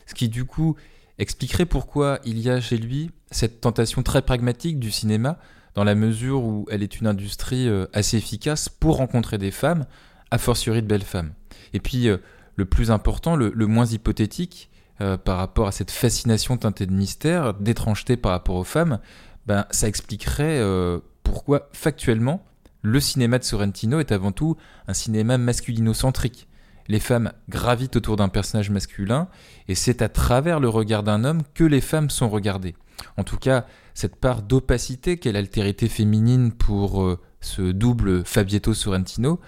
[0.06, 0.76] Ce qui du coup
[1.18, 5.38] expliquerait pourquoi il y a chez lui cette tentation très pragmatique du cinéma,
[5.74, 9.86] dans la mesure où elle est une industrie euh, assez efficace pour rencontrer des femmes,
[10.32, 11.32] a fortiori de belles femmes.
[11.72, 12.08] Et puis,
[12.56, 14.69] le plus important, le moins hypothétique,
[15.00, 18.98] euh, par rapport à cette fascination teintée de mystère, d'étrangeté par rapport aux femmes,
[19.46, 22.44] ben, ça expliquerait euh, pourquoi factuellement
[22.82, 24.56] le cinéma de Sorrentino est avant tout
[24.88, 26.48] un cinéma masculinocentrique.
[26.88, 29.28] Les femmes gravitent autour d'un personnage masculin
[29.68, 32.74] et c'est à travers le regard d'un homme que les femmes sont regardées.
[33.16, 39.40] En tout cas, cette part d'opacité qu'est l'altérité féminine pour euh, ce double Fabietto Sorrentino,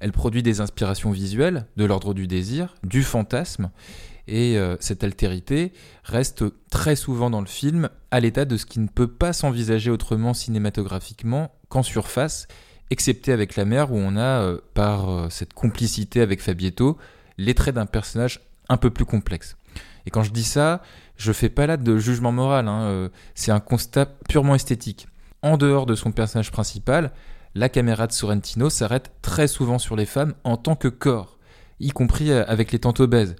[0.00, 3.70] elle produit des inspirations visuelles de l'ordre du désir, du fantasme,
[4.26, 8.80] et euh, cette altérité reste très souvent dans le film à l'état de ce qui
[8.80, 12.48] ne peut pas s'envisager autrement cinématographiquement qu'en surface,
[12.90, 16.96] excepté avec la mère où on a, euh, par euh, cette complicité avec Fabietto,
[17.36, 19.56] les traits d'un personnage un peu plus complexe.
[20.06, 20.82] Et quand je dis ça,
[21.16, 25.08] je fais pas là de jugement moral, hein, c'est un constat purement esthétique.
[25.42, 27.12] En dehors de son personnage principal,
[27.54, 31.38] la caméra de Sorrentino s'arrête très souvent sur les femmes en tant que corps,
[31.80, 33.34] y compris avec les tantes obèses.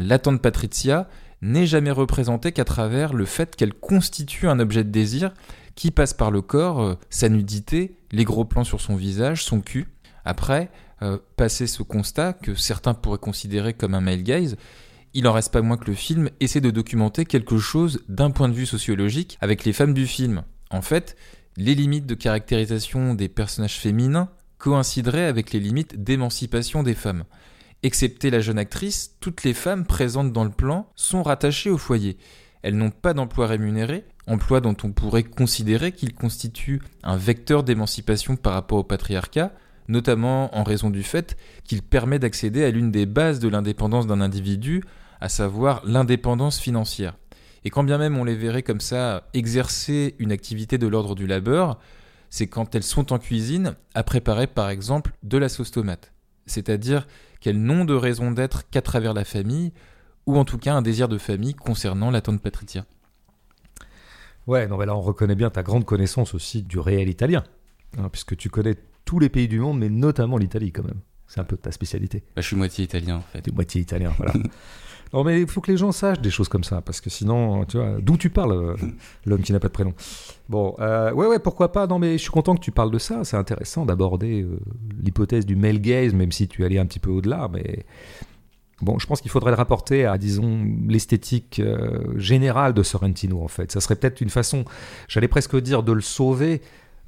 [0.00, 1.08] L'attente Patricia
[1.42, 5.32] n'est jamais représentée qu'à travers le fait qu'elle constitue un objet de désir
[5.74, 9.60] qui passe par le corps, euh, sa nudité, les gros plans sur son visage, son
[9.60, 9.88] cul.
[10.24, 10.70] Après,
[11.02, 14.56] euh, passer ce constat que certains pourraient considérer comme un male gaze,
[15.12, 18.48] il en reste pas moins que le film essaie de documenter quelque chose d'un point
[18.48, 20.42] de vue sociologique avec les femmes du film.
[20.70, 21.16] En fait,
[21.56, 24.28] les limites de caractérisation des personnages féminins
[24.58, 27.24] coïncideraient avec les limites d'émancipation des femmes.
[27.86, 32.18] Excepté la jeune actrice, toutes les femmes présentes dans le plan sont rattachées au foyer.
[32.62, 38.34] Elles n'ont pas d'emploi rémunéré, emploi dont on pourrait considérer qu'il constitue un vecteur d'émancipation
[38.34, 39.52] par rapport au patriarcat,
[39.86, 44.20] notamment en raison du fait qu'il permet d'accéder à l'une des bases de l'indépendance d'un
[44.20, 44.82] individu,
[45.20, 47.16] à savoir l'indépendance financière.
[47.62, 51.28] Et quand bien même on les verrait comme ça exercer une activité de l'ordre du
[51.28, 51.78] labeur,
[52.30, 56.12] c'est quand elles sont en cuisine à préparer par exemple de la sauce tomate.
[56.46, 57.06] C'est-à-dire
[57.46, 59.72] qu'elles n'ont de raison d'être qu'à travers la famille,
[60.26, 62.84] ou en tout cas un désir de famille concernant la tante Patricia.
[64.48, 67.44] Ouais, non, mais là on reconnaît bien ta grande connaissance aussi du réel italien,
[67.98, 70.98] hein, puisque tu connais tous les pays du monde, mais notamment l'Italie quand même.
[71.28, 72.24] C'est un peu ta spécialité.
[72.34, 73.42] Bah, je suis moitié italien en fait.
[73.42, 74.32] Tu es moitié italien, voilà.
[75.12, 77.64] non, mais il faut que les gens sachent des choses comme ça, parce que sinon,
[77.64, 78.76] tu vois, d'où tu parles, euh,
[79.26, 79.94] l'homme qui n'a pas de prénom.
[80.48, 81.86] Bon, euh, ouais, ouais, pourquoi pas.
[81.86, 83.24] Non, mais je suis content que tu parles de ça.
[83.24, 84.58] C'est intéressant d'aborder euh,
[85.02, 87.84] l'hypothèse du male gaze, même si tu allais un petit peu au-delà, mais.
[88.82, 91.62] Bon, je pense qu'il faudrait le rapporter à, disons, l'esthétique
[92.16, 93.72] générale de Sorrentino, en fait.
[93.72, 94.66] Ça serait peut-être une façon,
[95.08, 96.60] j'allais presque dire, de le sauver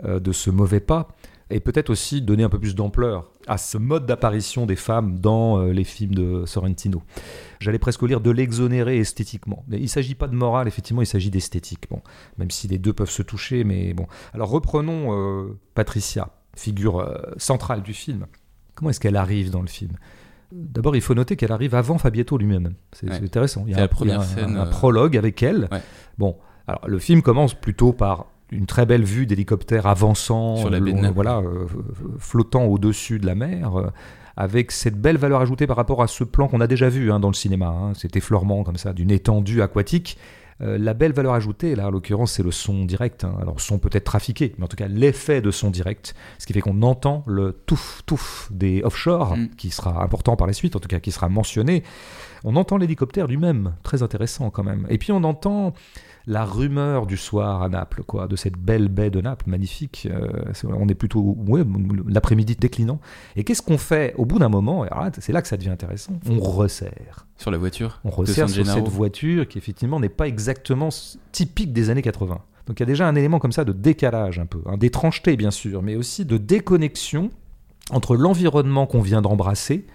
[0.02, 1.08] de ce mauvais pas
[1.50, 5.58] et peut-être aussi donner un peu plus d'ampleur à ce mode d'apparition des femmes dans
[5.58, 7.02] euh, les films de Sorrentino.
[7.60, 9.64] J'allais presque lire de l'exonérer esthétiquement.
[9.68, 11.88] Mais il ne s'agit pas de morale, effectivement, il s'agit d'esthétique.
[11.90, 12.02] Bon,
[12.36, 14.06] même si les deux peuvent se toucher, mais bon.
[14.34, 18.26] Alors reprenons euh, Patricia, figure euh, centrale du film.
[18.74, 19.92] Comment est-ce qu'elle arrive dans le film?
[20.52, 22.74] D'abord, il faut noter qu'elle arrive avant Fabietto lui-même.
[22.92, 23.64] C'est intéressant.
[23.66, 25.68] Il y a, la première scène, un, prologue avec elle.
[26.16, 30.80] Bon, alors le film commence plutôt par une très belle vue d'hélicoptère avançant, Sur la
[31.10, 31.66] voilà, euh,
[32.18, 33.90] flottant au-dessus de la mer, euh,
[34.36, 37.20] avec cette belle valeur ajoutée par rapport à ce plan qu'on a déjà vu hein,
[37.20, 40.18] dans le cinéma, hein, cet effleurement comme ça d'une étendue aquatique.
[40.60, 43.22] Euh, la belle valeur ajoutée, là, en l'occurrence, c'est le son direct.
[43.22, 43.36] Hein.
[43.40, 46.14] Alors, son peut-être trafiqué, mais en tout cas, l'effet de son direct.
[46.38, 49.50] Ce qui fait qu'on entend le touf, touf des offshore, mm.
[49.56, 51.84] qui sera important par la suite, en tout cas, qui sera mentionné.
[52.42, 54.86] On entend l'hélicoptère lui-même, très intéressant quand même.
[54.88, 55.74] Et puis, on entend
[56.28, 60.06] la rumeur du soir à Naples, quoi, de cette belle baie de Naples, magnifique.
[60.10, 60.28] Euh,
[60.64, 61.62] on est plutôt ouais,
[62.06, 63.00] l'après-midi déclinant.
[63.34, 64.84] Et qu'est-ce qu'on fait au bout d'un moment
[65.18, 66.12] C'est là que ça devient intéressant.
[66.28, 67.26] On resserre.
[67.38, 70.90] Sur la voiture On resserre sur cette voiture qui, effectivement, n'est pas exactement
[71.32, 72.38] typique des années 80.
[72.66, 75.38] Donc il y a déjà un élément comme ça de décalage un peu, hein, d'étrangeté
[75.38, 77.30] bien sûr, mais aussi de déconnexion
[77.90, 79.86] entre l'environnement qu'on vient d'embrasser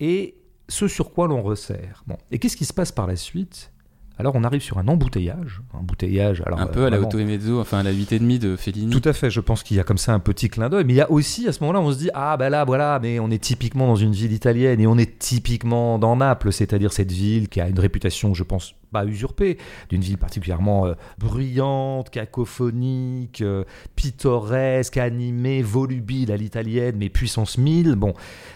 [0.00, 0.36] et
[0.68, 2.04] ce sur quoi l'on resserre.
[2.06, 2.16] Bon.
[2.30, 3.70] Et qu'est-ce qui se passe par la suite?
[4.18, 6.42] Alors on arrive sur un embouteillage, un embouteillage.
[6.46, 8.90] Alors, un peu à la auto mezzo, enfin à la 8,5 de Fellini.
[8.90, 10.94] Tout à fait, je pense qu'il y a comme ça un petit clin d'œil, mais
[10.94, 13.20] il y a aussi à ce moment-là, on se dit ah ben là voilà, mais
[13.20, 17.12] on est typiquement dans une ville italienne et on est typiquement dans Naples, c'est-à-dire cette
[17.12, 23.42] ville qui a une réputation, je pense, pas usurpée, d'une ville particulièrement euh, bruyante, cacophonique,
[23.42, 27.94] euh, pittoresque, animée, volubile à l'italienne, mais puissance 1000.
[27.96, 28.14] Bon,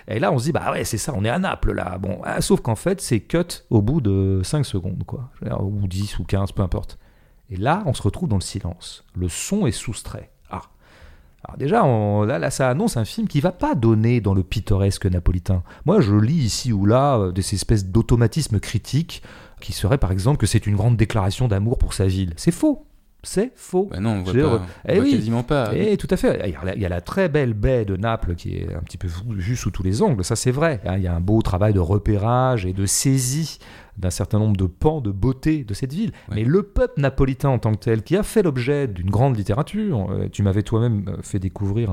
[0.09, 1.99] et là on se dit bah ouais c'est ça, on est à Naples là.
[1.99, 6.19] Bon, ah, sauf qu'en fait c'est cut au bout de 5 secondes quoi, ou 10
[6.19, 6.99] ou 15, peu importe.
[7.51, 9.05] Et là on se retrouve dans le silence.
[9.14, 10.31] Le son est soustrait.
[10.51, 10.62] Ah.
[11.45, 11.83] Alors déjà,
[12.27, 15.62] là, là, ça annonce un film qui va pas donner dans le pittoresque napolitain.
[15.87, 19.23] Moi, je lis ici ou là euh, des espèces d'automatismes critiques
[19.61, 22.33] qui serait par exemple que c'est une grande déclaration d'amour pour sa ville.
[22.37, 22.87] C'est faux.
[23.23, 23.88] C'est faux.
[23.90, 25.12] Bah non, on voit, pas, eh oui.
[25.12, 25.75] quasiment pas.
[25.75, 26.40] Et eh, tout à fait.
[26.46, 29.57] Il y, a la, très belle baie de Naples qui est un petit peu vue
[29.57, 30.81] sous tous les angles, ça c'est vrai.
[30.96, 33.59] Il y a un beau travail de repérage et de saisie
[33.98, 36.12] d'un certain nombre de pans de beauté de cette ville.
[36.31, 40.11] Mais le peuple napolitain en tant que tel, qui a fait l'objet d'une grande littérature,
[40.11, 41.90] euh, tu m'avais toi-même euh, fait découvrir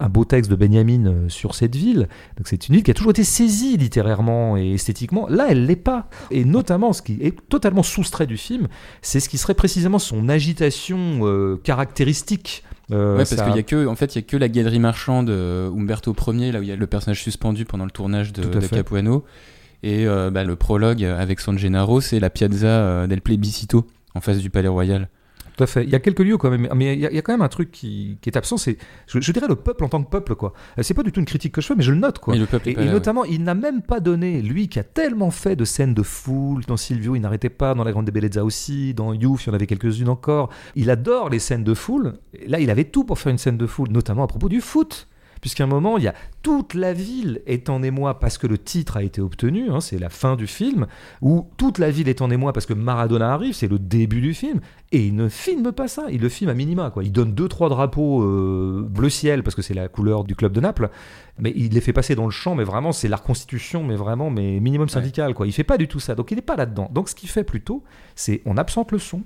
[0.00, 2.08] un, beau texte de Benjamin euh, sur cette ville.
[2.36, 5.26] Donc c'est une ville qui a toujours été saisie littérairement et esthétiquement.
[5.28, 6.08] Là, elle l'est pas.
[6.30, 8.68] Et notamment, ce qui est totalement soustrait du film,
[9.02, 12.64] c'est ce qui serait précisément son agitation caractéristique.
[12.90, 15.30] ouais, parce qu'il y a que, en fait, il y a que la galerie marchande
[15.30, 18.66] Umberto Ier, là où il y a le personnage suspendu pendant le tournage de, de
[18.66, 19.24] Capuano.
[19.82, 24.20] Et euh, bah, le prologue avec San Gennaro, c'est la Piazza euh, del Plebiscito, en
[24.20, 25.08] face du Palais Royal.
[25.56, 25.84] Tout à fait.
[25.84, 27.70] Il y a quelques lieux quand même, mais il y a, quand même un truc
[27.70, 30.52] qui, est absent, c'est, je, dirais, le peuple en tant que peuple, quoi.
[30.82, 32.34] C'est pas du tout une critique que je fais, mais je le note, quoi.
[32.66, 36.02] Et, notamment, il n'a même pas donné, lui qui a tellement fait de scènes de
[36.02, 39.50] foule, dans Silvio, il n'arrêtait pas, dans La Grande Bellezza aussi, dans Youth, il y
[39.50, 40.50] en avait quelques-unes encore.
[40.74, 42.18] Il adore les scènes de foule.
[42.46, 45.08] là, il avait tout pour faire une scène de foule, notamment à propos du foot
[45.46, 48.58] puisqu'à un moment, il y a toute la ville est en émoi parce que le
[48.58, 50.88] titre a été obtenu, hein, c'est la fin du film,
[51.22, 54.34] où toute la ville est en émoi parce que Maradona arrive, c'est le début du
[54.34, 54.58] film,
[54.90, 56.90] et il ne filme pas ça, il le filme à minima.
[56.90, 57.04] Quoi.
[57.04, 60.50] Il donne deux, trois drapeaux euh, bleu ciel parce que c'est la couleur du club
[60.50, 60.90] de Naples,
[61.38, 64.30] mais il les fait passer dans le champ, mais vraiment, c'est la reconstitution, mais vraiment,
[64.30, 65.32] mais minimum syndical.
[65.32, 65.46] Quoi.
[65.46, 66.90] Il fait pas du tout ça, donc il n'est pas là-dedans.
[66.92, 67.84] Donc ce qu'il fait plutôt,
[68.16, 69.22] c'est on absente le son,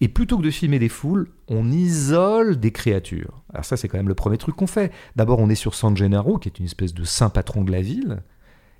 [0.00, 3.42] et plutôt que de filmer des foules, on isole des créatures.
[3.52, 4.92] Alors ça, c'est quand même le premier truc qu'on fait.
[5.16, 7.80] D'abord, on est sur San Gennaro, qui est une espèce de saint patron de la
[7.80, 8.22] ville.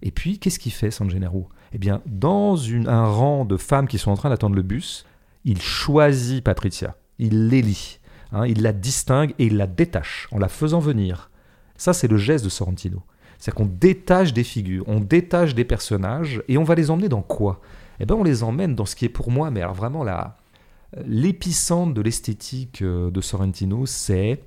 [0.02, 1.48] Et puis, qu'est-ce qu'il fait, San Gennaro?
[1.72, 5.06] Eh bien, dans un rang de femmes qui sont en train d'attendre le bus,
[5.44, 6.96] il choisit Patricia.
[7.18, 8.00] Il l'élit.
[8.32, 11.30] Hein, il la distingue et il la détache en la faisant venir.
[11.76, 13.02] Ça, c'est le geste de Sorrentino.
[13.38, 17.22] C'est-à-dire qu'on détache des figures, on détache des personnages, et on va les emmener dans
[17.22, 17.60] quoi?
[18.00, 20.36] Eh bien, on les emmène dans ce qui est pour moi, mais alors vraiment la,
[21.06, 24.40] l'épicentre de l'esthétique euh, de Sorrentino, c'est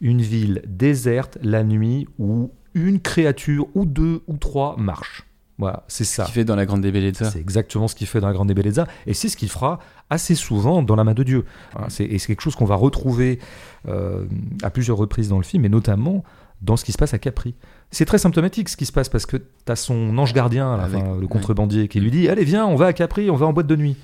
[0.00, 5.24] une ville déserte la nuit où une créature ou deux ou trois marchent.
[5.58, 6.22] Voilà, c'est ça.
[6.22, 7.30] Ce qu'il fait dans la Grande Bellezza.
[7.32, 10.36] C'est exactement ce qu'il fait dans la Grande Bellezza, et c'est ce qu'il fera assez
[10.36, 11.44] souvent dans La Main de Dieu.
[11.88, 13.40] c'est, et c'est quelque chose qu'on va retrouver
[13.88, 14.24] euh,
[14.62, 16.22] à plusieurs reprises dans le film, et notamment
[16.62, 17.54] dans ce qui se passe à Capri.
[17.90, 20.78] C'est très symptomatique ce qui se passe parce que tu as son ange gardien,
[21.20, 23.66] le contrebandier, qui lui dit Allez, viens, on va à Capri, on va en boîte
[23.66, 23.96] de nuit.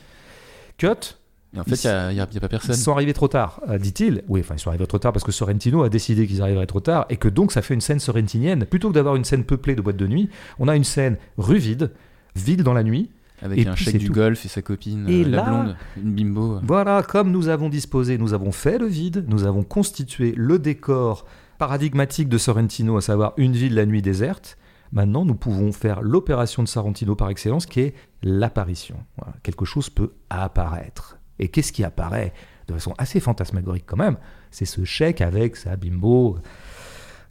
[0.77, 1.17] Cut,
[1.61, 2.75] en fait, il n'y a, pas personne.
[2.75, 4.23] Ils sont arrivés trop tard, euh, dit-il.
[4.29, 6.81] Oui, enfin, ils sont arrivés trop tard parce que Sorrentino a décidé qu'ils arriveraient trop
[6.81, 8.65] tard et que donc ça fait une scène sorrentinienne.
[8.65, 11.59] Plutôt que d'avoir une scène peuplée de boîtes de nuit, on a une scène rue
[11.59, 11.93] vide,
[12.35, 13.11] vide dans la nuit.
[13.43, 16.61] Avec un chèque du golf et sa copine, et euh, la blonde, une bimbo.
[16.63, 21.27] Voilà, comme nous avons disposé, nous avons fait le vide, nous avons constitué le décor
[21.59, 24.57] paradigmatique de Sorrentino, à savoir une ville la nuit déserte.
[24.93, 28.97] Maintenant, nous pouvons faire l'opération de Sorrentino par excellence, qui est l'apparition.
[29.43, 31.19] Quelque chose peut apparaître.
[31.39, 32.33] Et qu'est-ce qui apparaît
[32.69, 34.17] de façon assez fantasmagorique quand même
[34.51, 36.39] C'est ce chèque avec sa bimbo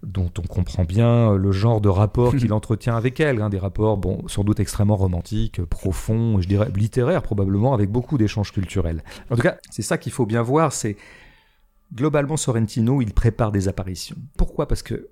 [0.04, 3.98] dont on comprend bien le genre de rapport qu'il entretient avec elle, hein, des rapports
[3.98, 9.04] bon, sans doute extrêmement romantiques, profonds, je dirais littéraires probablement, avec beaucoup d'échanges culturels.
[9.30, 10.98] En tout cas, c'est ça qu'il faut bien voir, c'est
[11.94, 14.18] globalement Sorrentino, il prépare des apparitions.
[14.38, 14.68] Pourquoi?
[14.68, 15.10] Parce que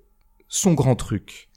[0.48, 1.48] son grand truc,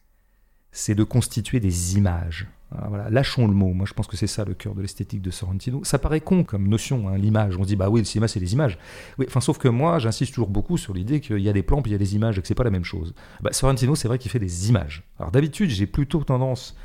[0.71, 2.47] c'est de constituer des images.
[2.71, 3.73] Ah, voilà, lâchons le mot.
[3.73, 5.83] Moi, je pense que c'est ça le cœur de l'esthétique de Sorrentino.
[5.83, 7.57] Ça paraît con comme notion, hein, l'image.
[7.57, 8.77] On se dit, bah oui, le cinéma, c'est les images.
[9.19, 11.81] Oui, enfin, sauf que moi, j'insiste toujours beaucoup sur l'idée qu'il y a des plans
[11.81, 13.13] puis il y a des images et que c'est pas la même chose.
[13.41, 15.03] Bah, Sorrentino, c'est vrai qu'il fait des images.
[15.19, 16.75] Alors d'habitude, j'ai plutôt tendance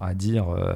[0.00, 0.74] à dire euh,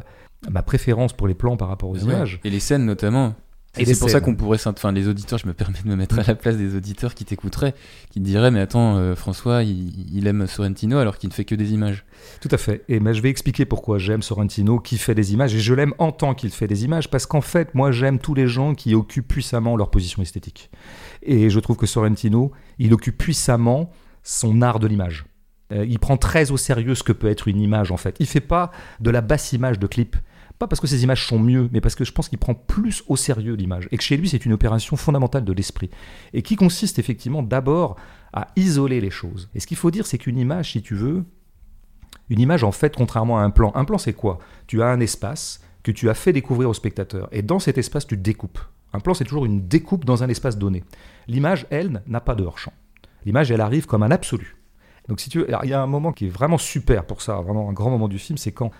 [0.50, 2.40] ma préférence pour les plans par rapport aux images.
[2.44, 3.34] Et les scènes notamment.
[3.76, 6.18] Et c'est pour ça qu'on pourrait, enfin, les auditeurs, je me permets de me mettre
[6.18, 7.74] à la place des auditeurs qui t'écouteraient,
[8.10, 11.54] qui te diraient, mais attends, euh, François, il, aime Sorrentino alors qu'il ne fait que
[11.54, 12.04] des images.
[12.40, 12.84] Tout à fait.
[12.88, 15.94] Et mais je vais expliquer pourquoi j'aime Sorrentino qui fait des images, et je l'aime
[15.98, 18.94] en tant qu'il fait des images, parce qu'en fait, moi, j'aime tous les gens qui
[18.94, 20.70] occupent puissamment leur position esthétique.
[21.22, 23.90] Et je trouve que Sorrentino, il occupe puissamment
[24.22, 25.24] son art de l'image.
[25.72, 28.16] Euh, il prend très au sérieux ce que peut être une image, en fait.
[28.18, 30.16] Il fait pas de la basse image de clip
[30.58, 33.04] pas parce que ces images sont mieux, mais parce que je pense qu'il prend plus
[33.06, 33.88] au sérieux l'image.
[33.92, 35.90] Et que chez lui, c'est une opération fondamentale de l'esprit.
[36.32, 37.96] Et qui consiste effectivement d'abord
[38.32, 39.48] à isoler les choses.
[39.54, 41.24] Et ce qu'il faut dire, c'est qu'une image, si tu veux,
[42.28, 44.38] une image, en fait, contrairement à un plan, un plan, c'est quoi?
[44.66, 47.28] Tu as un espace que tu as fait découvrir au spectateur.
[47.32, 48.58] Et dans cet espace, tu découpes.
[48.92, 50.82] Un plan, c'est toujours une découpe dans un espace donné.
[51.28, 52.72] L'image, elle, n'a pas de hors-champ.
[53.24, 54.56] L'image, elle arrive comme un absolu.
[55.08, 57.36] Donc, si tu veux, il y a un moment qui est vraiment super pour ça,
[57.36, 58.70] vraiment un grand moment du film, c'est quand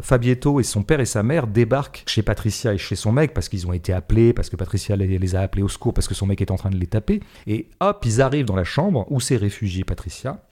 [0.00, 3.48] Fabietto et son père et sa mère débarquent chez Patricia et chez son mec parce
[3.48, 6.26] qu'ils ont été appelés, parce que Patricia les, a appelés au secours, parce que son
[6.26, 7.20] mec est en train de les taper.
[7.46, 10.44] Et hop, ils arrivent dans la chambre où s'est réfugiée Patricia.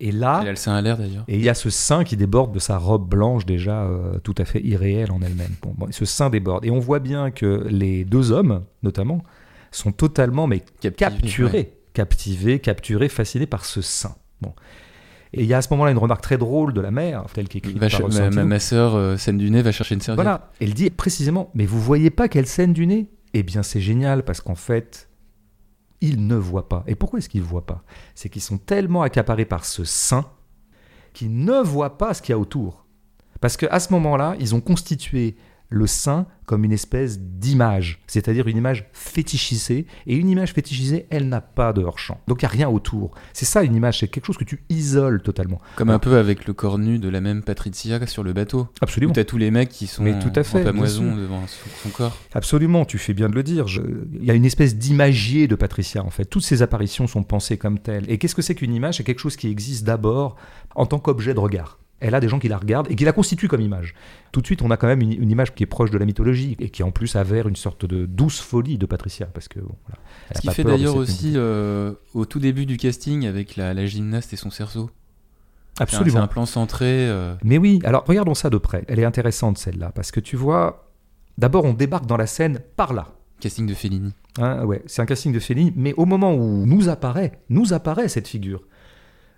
[0.00, 1.24] Et là, elle a le sein à l'air d'ailleurs.
[1.28, 4.34] Et il y a ce sein qui déborde de sa robe blanche déjà euh, tout
[4.38, 5.54] à fait irréelle en elle-même.
[5.62, 6.64] Bon, ce sein déborde.
[6.64, 9.22] Et on voit bien que les deux hommes, notamment,
[9.70, 14.16] sont totalement mais capturés, captivés, capturés, fascinés par ce sein.
[14.40, 14.52] Bon.
[15.34, 17.48] Et il y a à ce moment-là une remarque très drôle de la mère, telle
[17.48, 20.22] qu'écrite par ma, ma, ma sœur, euh, scène du nez, va chercher une serviette.
[20.22, 23.08] Voilà, elle dit précisément, mais vous voyez pas quelle scène du nez?
[23.32, 25.08] Eh bien c'est génial, parce qu'en fait,
[26.02, 26.84] ils ne voient pas.
[26.86, 27.82] Et pourquoi est-ce qu'ils ne voient pas?
[28.14, 30.26] C'est qu'ils sont tellement accaparés par ce sein
[31.14, 32.86] qu'ils ne voient pas ce qu'il y a autour.
[33.40, 35.36] Parce qu'à ce moment-là, ils ont constitué
[35.72, 39.86] le sein comme une espèce d'image, c'est-à-dire une image fétichisée.
[40.06, 42.20] Et une image fétichisée, elle n'a pas de hors-champ.
[42.26, 43.12] Donc il n'y a rien autour.
[43.32, 45.60] C'est ça une image, c'est quelque chose que tu isoles totalement.
[45.76, 48.68] Comme un peu avec le corps nu de la même Patricia sur le bateau.
[48.80, 49.12] Absolument.
[49.12, 51.42] Tu as tous les mecs qui sont Mais tout à fait, en pamoison devant
[51.82, 52.16] son corps.
[52.34, 53.66] Absolument, tu fais bien de le dire.
[54.12, 56.24] Il y a une espèce d'imagier de Patricia en fait.
[56.26, 58.04] Toutes ces apparitions sont pensées comme telles.
[58.10, 58.98] Et qu'est-ce que c'est qu'une image?
[58.98, 60.36] C'est quelque chose qui existe d'abord
[60.74, 61.78] en tant qu'objet de regard.
[62.02, 63.94] Elle a des gens qui la regardent et qui la constituent comme image.
[64.32, 66.04] Tout de suite, on a quand même une, une image qui est proche de la
[66.04, 69.60] mythologie et qui en plus avère une sorte de douce folie de Patricia, parce que
[69.60, 70.00] bon, voilà,
[70.34, 74.32] Ce qui fait d'ailleurs aussi euh, au tout début du casting avec la, la gymnaste
[74.32, 74.84] et son cerceau.
[74.84, 74.88] Un-
[75.76, 76.20] C'est Absolument.
[76.20, 77.08] un plan centré.
[77.08, 78.84] euh, Mais oui, alors regardons ça de près.
[78.88, 80.90] Elle est intéressante celle-là, parce que tu vois,
[81.38, 83.08] d'abord on débarque dans la scène par là.
[83.40, 84.12] casting de Fellini.
[84.38, 88.08] Hein, ouais, c'est un casting de Fellini, mais au moment où nous apparaît, nous apparaît
[88.08, 88.62] cette figure.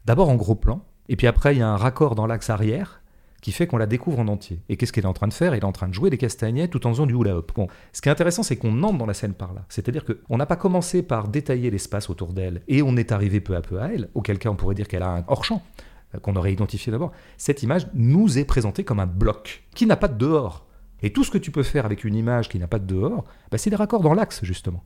[0.06, 3.00] D'abord en gros plan, et puis après il y a un raccord dans l'axe arrière
[3.44, 4.62] qui fait qu'on la découvre en entier.
[4.70, 5.52] Et qu'est-ce qu'elle est en train de faire?
[5.52, 7.52] Elle est en train de jouer des castagnettes tout en faisant du hula hoop.
[7.54, 9.66] Bon, ce qui est intéressant, c'est qu'on entre dans la scène par là.
[9.68, 13.54] C'est-à-dire qu'on n'a pas commencé par détailler l'espace autour d'elle, et on est arrivé peu
[13.54, 15.62] à peu à elle, auquel cas on pourrait dire qu'elle a un hors-champ,
[16.14, 17.12] euh, qu'on aurait identifié d'abord.
[17.36, 20.64] Cette image nous est présentée comme un bloc qui n'a pas de dehors.
[21.02, 23.26] Et tout ce que tu peux faire avec une image qui n'a pas de dehors,
[23.50, 24.82] bah, c'est des raccords dans l'axe, justement.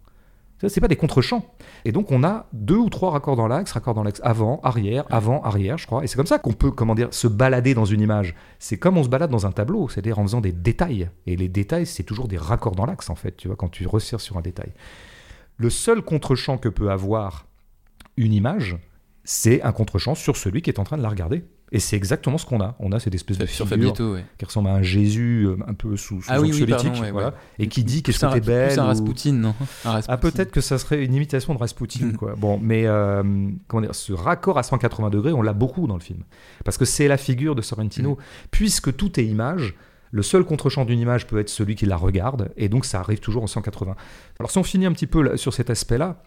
[0.67, 1.45] C'est pas des contre-champs.
[1.85, 5.05] Et donc, on a deux ou trois raccords dans l'axe, raccords dans l'axe avant, arrière,
[5.09, 6.03] avant, arrière, je crois.
[6.03, 8.35] Et c'est comme ça qu'on peut, comment se balader dans une image.
[8.59, 11.11] C'est comme on se balade dans un tableau, c'est-à-dire en faisant des détails.
[11.27, 13.87] Et les détails, c'est toujours des raccords dans l'axe, en fait, tu vois, quand tu
[13.87, 14.73] resserres sur un détail.
[15.59, 17.47] Le seul contre-champ que peut avoir
[18.17, 18.77] une image,
[19.23, 21.45] c'est un contre-champ sur celui qui est en train de la regarder.
[21.71, 22.77] Et c'est exactement ce qu'on a.
[22.79, 24.25] On a cette espèce de figure ouais.
[24.39, 27.29] qui ressemble à un Jésus euh, un peu sous, sous Ah oui, pardon, ouais, voilà,
[27.29, 27.35] ouais.
[27.59, 28.69] et qui dit qu'est-ce que t'es belle.
[28.69, 29.55] Plus un Rasputin, non
[29.85, 30.13] Un Rasputin.
[30.13, 32.35] ah, peut-être que ça serait une imitation de Rasputin, quoi.
[32.37, 33.23] Bon, mais euh,
[33.67, 36.23] comment dire, ce raccord à 180 degrés, on l'a beaucoup dans le film.
[36.65, 38.11] Parce que c'est la figure de Sorrentino.
[38.11, 38.17] Mhm.
[38.51, 39.75] Puisque tout est image,
[40.11, 43.21] le seul contre-champ d'une image peut être celui qui la regarde, et donc ça arrive
[43.21, 43.95] toujours en 180.
[44.39, 46.23] Alors si on finit un petit peu sur cet aspect-là,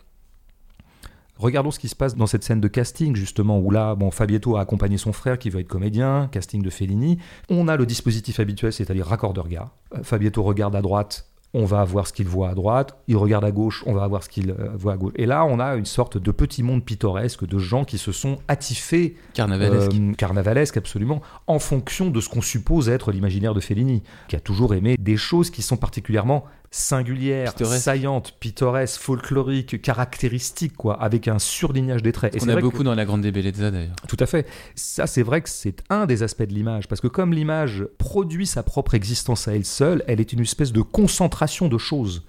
[1.41, 4.55] regardons ce qui se passe dans cette scène de casting, justement, où là, bon, Fabietto
[4.55, 7.17] a accompagné son frère qui veut être comédien, casting de Fellini.
[7.49, 9.71] On a le dispositif habituel, c'est-à-dire raccord de regard.
[9.95, 12.97] Euh, Fabietto regarde à droite, on va voir ce qu'il voit à droite.
[13.07, 15.13] Il regarde à gauche, on va voir ce qu'il euh, voit à gauche.
[15.17, 18.37] Et là, on a une sorte de petit monde pittoresque de gens qui se sont
[18.47, 19.91] attifés Carnavalesque.
[19.93, 24.39] euh, carnavalesque absolument, en fonction de ce qu'on suppose être l'imaginaire de Fellini, qui a
[24.39, 27.83] toujours aimé des choses qui sont particulièrement singulières, Pittoresques.
[27.83, 32.35] saillantes, pittoresques, folkloriques, caractéristiques, quoi, avec un surlignage des traits.
[32.35, 33.95] Et On a beaucoup que- dans la Grande Bellezza d'ailleurs.
[34.07, 34.47] tout à fait.
[34.75, 38.47] Ça, c'est vrai que c'est un des aspects de l'image, parce que comme l'image produit
[38.47, 42.23] sa propre existence à elle seule, elle est une espèce de concentration de choses.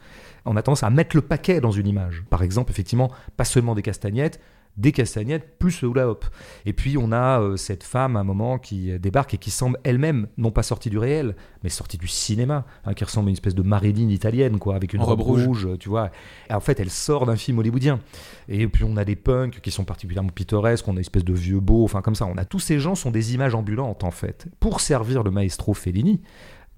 [0.45, 2.25] On a tendance à mettre le paquet dans une image.
[2.29, 4.41] Par exemple, effectivement, pas seulement des castagnettes,
[4.77, 6.25] des castagnettes plus le hula hop.
[6.65, 9.79] Et puis on a euh, cette femme à un moment qui débarque et qui semble
[9.85, 13.35] elle-même non pas sortie du réel, mais sortie du cinéma, hein, qui ressemble à une
[13.35, 15.47] espèce de Marilyn italienne, quoi, avec une En robe rouge.
[15.47, 16.11] rouge, tu vois.
[16.49, 18.01] Et en fait, elle sort d'un film hollywoodien.
[18.49, 21.35] Et puis on a des punks qui sont particulièrement pittoresques, on a une espèce de
[21.35, 22.27] vieux beau, enfin comme ça.
[22.27, 25.75] On a tous ces gens sont des images ambulantes en fait, pour servir le maestro
[25.75, 26.21] Fellini,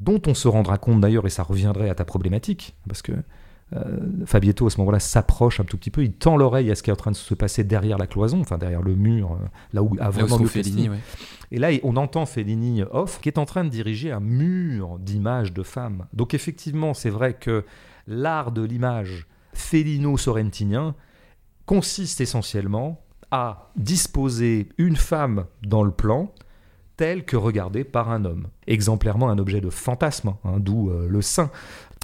[0.01, 3.13] dont on se rendra compte d'ailleurs, et ça reviendrait à ta problématique, parce que
[4.27, 6.91] Fabietto à ce moment-là s'approche un tout petit peu, il tend l'oreille à ce qui
[6.91, 9.83] est en train de se passer derrière la cloison, enfin derrière le mur, euh, là
[9.83, 10.99] où a vraiment le Fellini, ouais.
[11.51, 15.53] Et là, on entend Fellini off, qui est en train de diriger un mur d'images
[15.53, 16.07] de femmes.
[16.13, 17.65] Donc effectivement, c'est vrai que
[18.07, 20.95] l'art de l'image fellino-sorrentinien
[21.67, 23.01] consiste essentiellement
[23.31, 26.33] à disposer une femme dans le plan
[26.97, 28.49] telle que regardée par un homme.
[28.67, 31.51] Exemplairement un objet de fantasme, hein, d'où euh, le sein.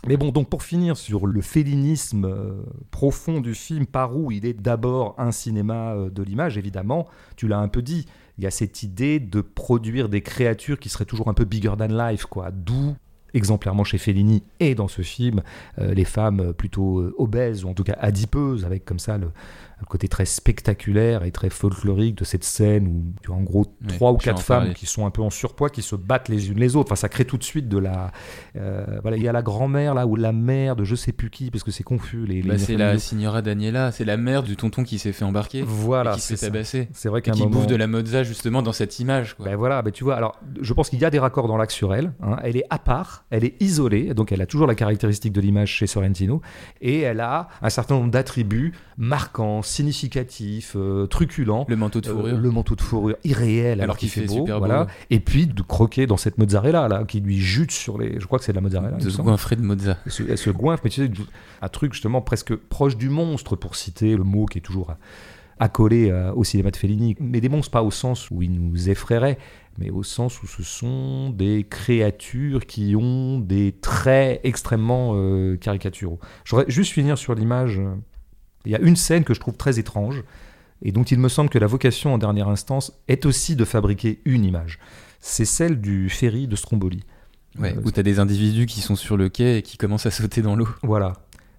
[0.07, 4.47] Mais bon, donc pour finir sur le félinisme euh, profond du film, par où il
[4.47, 8.07] est d'abord un cinéma euh, de l'image, évidemment, tu l'as un peu dit,
[8.39, 11.75] il y a cette idée de produire des créatures qui seraient toujours un peu bigger
[11.79, 12.51] than life, quoi.
[12.51, 12.97] D'où,
[13.35, 15.43] exemplairement chez Fellini et dans ce film,
[15.79, 19.27] euh, les femmes plutôt euh, obèses ou en tout cas adipeuses, avec comme ça le,
[19.81, 23.67] le côté très spectaculaire et très folklorique de cette scène où tu vois en gros
[23.89, 24.75] trois ou quatre femmes parler.
[24.75, 26.89] qui sont un peu en surpoids, qui se battent les unes les autres.
[26.89, 28.13] Enfin, ça crée tout de suite de la.
[28.57, 31.31] euh, voilà, il y a la grand-mère là ou la mère de je sais plus
[31.31, 32.27] qui parce que c'est confus.
[32.27, 35.63] Les, Bah, c'est la signora Daniela, c'est la mère du tonton qui s'est fait embarquer
[35.63, 36.47] Voilà, et qui se c'est fait ça.
[36.49, 36.89] tabasser.
[36.93, 37.53] C'est vrai Et qu'à un qui moment.
[37.57, 39.35] bouffe de la mozza justement dans cette image.
[39.35, 39.47] Quoi.
[39.47, 41.75] Ben voilà, ben tu vois, alors je pense qu'il y a des raccords dans l'axe
[41.75, 42.13] sur elle.
[42.23, 42.37] hein.
[42.43, 45.71] Elle est à part, elle est isolée, donc elle a toujours la caractéristique de l'image
[45.71, 46.41] chez Sorrentino,
[46.81, 51.65] et elle a un certain nombre d'attributs marquants, significatifs, euh, truculents.
[51.69, 52.39] le manteau de Euh, fourrure.
[52.39, 54.87] le manteau de fourrure irréel alors, qu'il fait beau, super voilà.
[55.11, 58.39] et puis de croquer dans cette mozzarella là qui lui jute sur les je crois
[58.39, 59.97] que c'est de la mozzarella de goinfré de mozza.
[60.07, 61.13] Se, elle se goinfre, mais tu sais,
[61.63, 64.95] un truc justement presque proche du monstre, pour citer le mot qui est toujours
[65.61, 67.15] accolé euh, au cinéma de Fellini.
[67.21, 69.39] Mais des monstres pas au sens où ils nous effraieraient,
[69.79, 76.19] mais au sens où ce sont des créatures qui ont des traits extrêmement euh, caricaturaux.
[76.45, 77.79] Je voudrais juste finir sur l'image.
[77.79, 77.95] euh,
[78.65, 80.25] Il y a une scène que je trouve très étrange,
[80.83, 84.21] et dont il me semble que la vocation en dernière instance est aussi de fabriquer
[84.25, 84.79] une image.
[85.21, 87.05] C'est celle du ferry de Stromboli.
[87.59, 90.11] Ouais, Euh, où t'as des individus qui sont sur le quai et qui commencent à
[90.11, 90.69] sauter dans l'eau.
[90.83, 91.13] Voilà.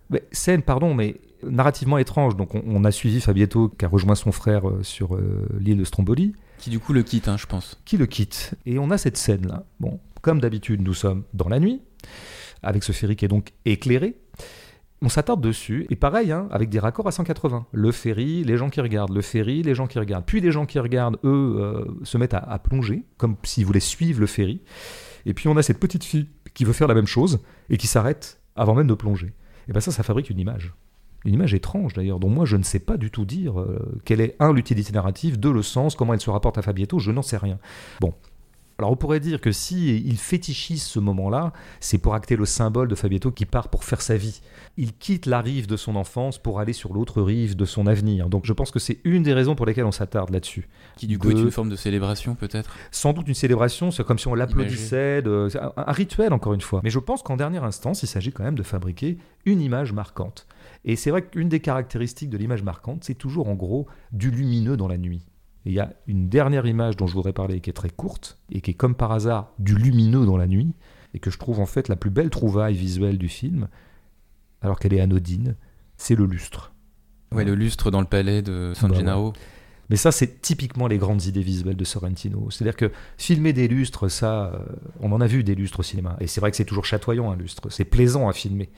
[0.09, 1.17] Mais, scène, pardon, mais
[1.49, 2.35] narrativement étrange.
[2.35, 5.77] Donc on, on a suivi Fabietto qui a rejoint son frère euh, sur euh, l'île
[5.77, 6.33] de Stromboli.
[6.57, 7.79] Qui du coup le quitte, hein, je pense.
[7.85, 8.55] Qui le quitte.
[8.65, 9.65] Et on a cette scène-là.
[9.79, 11.81] Bon, comme d'habitude, nous sommes dans la nuit,
[12.61, 14.15] avec ce ferry qui est donc éclairé.
[15.03, 17.65] On s'attarde dessus, et pareil, hein, avec des raccords à 180.
[17.71, 20.25] Le ferry, les gens qui regardent, le ferry, les gens qui regardent.
[20.25, 23.79] Puis les gens qui regardent, eux, euh, se mettent à, à plonger, comme s'ils voulaient
[23.79, 24.61] suivre le ferry.
[25.25, 27.39] Et puis on a cette petite fille qui veut faire la même chose,
[27.71, 29.33] et qui s'arrête avant même de plonger.
[29.67, 30.73] Et bien ça, ça fabrique une image.
[31.25, 34.21] Une image étrange d'ailleurs, dont moi je ne sais pas du tout dire euh, quelle
[34.21, 37.21] est, un, l'utilité narrative, deux, le sens, comment elle se rapporte à Fabietto, je n'en
[37.21, 37.59] sais rien.
[37.99, 38.13] Bon.
[38.81, 42.87] Alors on pourrait dire que si il fétichise ce moment-là, c'est pour acter le symbole
[42.87, 44.41] de Fabietto qui part pour faire sa vie.
[44.75, 48.27] Il quitte la rive de son enfance pour aller sur l'autre rive de son avenir.
[48.27, 50.67] Donc je pense que c'est une des raisons pour lesquelles on s'attarde là-dessus.
[50.97, 52.75] Qui du coup De- est une forme de célébration peut-être?
[52.89, 56.61] Sans doute une célébration, c'est comme si on l'applaudissait, de- un, un rituel encore une
[56.61, 56.81] fois.
[56.83, 60.47] Mais je pense qu'en dernière instance, il s'agit quand même de fabriquer une image marquante.
[60.85, 64.75] Et c'est vrai qu'une des caractéristiques de l'image marquante, c'est toujours en gros du lumineux
[64.77, 65.21] dans la nuit.
[65.65, 68.39] Et il y a une dernière image dont je voudrais parler qui est très courte
[68.51, 70.73] et qui est comme par hasard du lumineux dans la nuit
[71.13, 73.67] et que je trouve en fait la plus belle trouvaille visuelle du film,
[74.61, 75.55] alors qu'elle est anodine,
[75.97, 76.73] c'est le lustre.
[77.31, 79.33] Ouais, le lustre dans le palais de San Bah Gennaro.
[79.89, 82.49] Mais ça, c'est typiquement les grandes idées visuelles de Sorrentino.
[82.49, 84.59] C'est-à-dire que filmer des lustres, ça, euh,
[85.01, 86.15] on en a vu des lustres au cinéma.
[86.21, 87.69] Et c'est vrai que c'est toujours chatoyant un lustre.
[87.69, 88.69] C'est plaisant à filmer.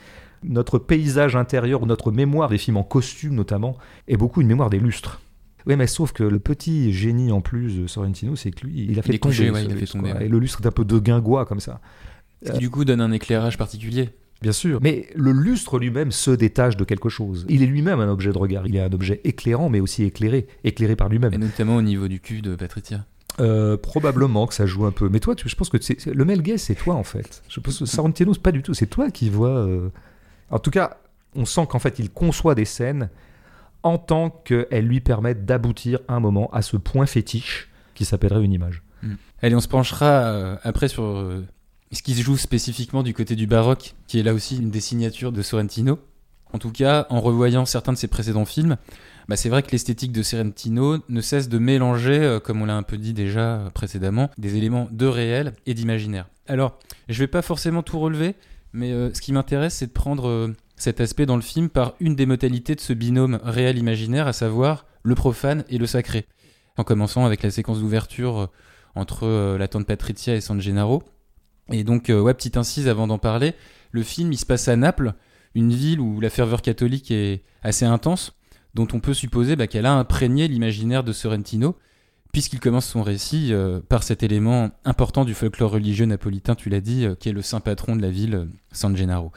[0.43, 3.77] Notre paysage intérieur, notre mémoire des films en costume notamment,
[4.07, 5.21] est beaucoup une mémoire des lustres.
[5.65, 8.99] Oui, mais sauf que le petit génie en plus de Sorrentino, c'est que lui, il
[8.99, 9.35] a fait est tomber.
[9.35, 10.25] couché, ce ouais, il a fait tomber, ouais.
[10.25, 11.79] Et le lustre est un peu de guingois comme ça.
[12.45, 14.09] Ce qui du coup donne un éclairage particulier.
[14.41, 14.79] Bien sûr.
[14.81, 17.45] Mais le lustre lui-même se détache de quelque chose.
[17.47, 18.67] Il est lui-même un objet de regard.
[18.67, 20.47] Il est un objet éclairant, mais aussi éclairé.
[20.65, 21.33] Éclairé par lui-même.
[21.33, 23.05] Et notamment au niveau du cul de Patricia.
[23.39, 25.07] Euh, probablement que ça joue un peu.
[25.07, 27.41] Mais toi, tu, je pense que c'est, le Melguet, c'est toi en fait.
[27.47, 28.73] Je pense que Sorrentino, c'est pas du tout.
[28.73, 29.49] C'est toi qui vois.
[29.65, 29.87] euh,
[30.51, 30.97] En tout cas,
[31.35, 33.09] on sent qu'en fait, il conçoit des scènes
[33.83, 38.53] en tant qu'elles lui permettent d'aboutir un moment à ce point fétiche qui s'appellerait une
[38.53, 38.81] image.
[39.41, 41.45] Allez, on se penchera euh, après sur euh,
[41.91, 44.79] ce qui se joue spécifiquement du côté du baroque, qui est là aussi une des
[44.79, 45.99] signatures de Sorrentino.
[46.53, 48.77] En tout cas, en revoyant certains de ses précédents films,
[49.27, 52.77] bah, c'est vrai que l'esthétique de Sorrentino ne cesse de mélanger, euh, comme on l'a
[52.77, 56.29] un peu dit déjà précédemment, des éléments de réel et d'imaginaire.
[56.47, 56.79] Alors,
[57.09, 58.35] je vais pas forcément tout relever,
[58.71, 62.25] mais ce qui m'intéresse, c'est de prendre cet aspect dans le film par une des
[62.25, 66.25] modalités de ce binôme réel-imaginaire, à savoir le profane et le sacré.
[66.77, 68.47] En commençant avec la séquence d'ouverture euh,
[68.95, 71.03] entre euh, la tante Patricia et San Gennaro.
[71.71, 73.53] Et donc, euh, ouais, petite incise avant d'en parler,
[73.91, 75.13] le film il se passe à Naples,
[75.55, 78.33] une ville où la ferveur catholique est assez intense,
[78.73, 81.77] dont on peut supposer bah, qu'elle a imprégné l'imaginaire de Sorrentino,
[82.31, 83.53] puisqu'il commence son récit
[83.89, 87.59] par cet élément important du folklore religieux napolitain, tu l'as dit, qui est le saint
[87.59, 89.31] patron de la ville, San Gennaro.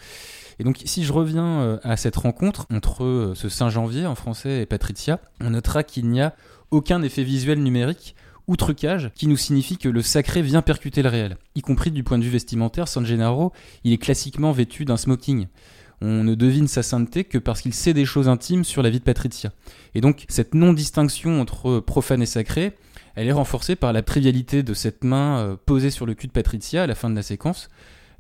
[0.59, 4.15] Et donc, si je reviens euh, à cette rencontre entre euh, ce Saint Janvier en
[4.15, 6.35] français et Patricia, on notera qu'il n'y a
[6.71, 8.15] aucun effet visuel numérique
[8.49, 11.37] ou trucage qui nous signifie que le sacré vient percuter le réel.
[11.55, 13.53] Y compris du point de vue vestimentaire, San Gennaro,
[13.85, 15.47] il est classiquement vêtu d'un smoking.
[16.01, 18.99] On ne devine sa sainteté que parce qu'il sait des choses intimes sur la vie
[18.99, 19.53] de Patricia.
[19.95, 22.77] Et donc, cette non-distinction entre profane et sacré,
[23.15, 26.33] elle est renforcée par la trivialité de cette main euh, posée sur le cul de
[26.33, 27.71] Patricia à la fin de la séquence,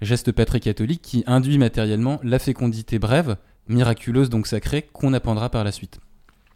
[0.00, 3.36] geste très catholique qui induit matériellement la fécondité brève,
[3.68, 5.98] miraculeuse donc sacrée, qu'on apprendra par la suite.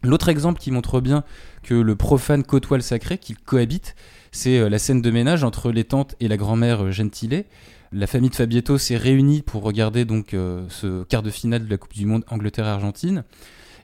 [0.03, 1.23] L'autre exemple qui montre bien
[1.61, 3.95] que le profane côtoie le sacré, qu'ils cohabitent,
[4.31, 7.45] c'est euh, la scène de ménage entre les tantes et la grand-mère euh, Gentile.
[7.91, 11.69] La famille de Fabietto s'est réunie pour regarder donc euh, ce quart de finale de
[11.69, 13.25] la Coupe du Monde Angleterre-Argentine.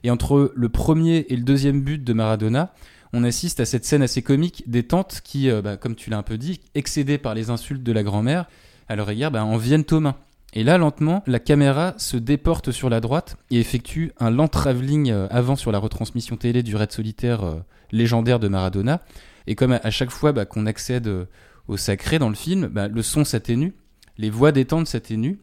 [0.02, 2.72] Et entre le premier et le deuxième but de Maradona,
[3.12, 6.22] on assiste à cette scène assez comique des tantes qui, bah, comme tu l'as un
[6.22, 8.46] peu dit, excédées par les insultes de la grand-mère,
[8.88, 10.16] à leur égard, bah, en viennent aux mains.
[10.54, 15.10] Et là, lentement, la caméra se déporte sur la droite et effectue un lent travelling
[15.10, 17.60] euh, avant sur la retransmission télé du raid solitaire euh,
[17.92, 19.00] légendaire de Maradona.
[19.46, 21.26] Et comme à, chaque fois bah, qu'on accède euh,
[21.68, 23.74] au sacré dans le film, bah, le son s'atténue,
[24.16, 25.38] les voix tantes s'atténuent,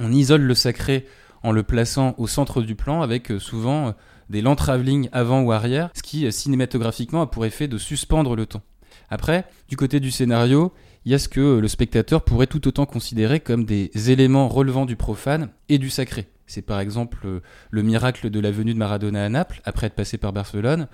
[0.00, 1.06] on isole le sacré
[1.42, 3.94] en le plaçant au centre du plan avec souvent
[4.28, 8.44] des lents travelling avant ou arrière, ce qui cinématographiquement a pour effet de suspendre le
[8.44, 8.62] temps.
[9.08, 10.72] Après, du côté du scénario,
[11.04, 14.86] il y a ce que le spectateur pourrait tout autant considérer comme des éléments relevant
[14.86, 16.26] du profane et du sacré.
[16.46, 17.40] C'est par exemple euh,
[17.70, 20.88] le miracle de la venue de Maradona à Naples, après être passé par Barcelone,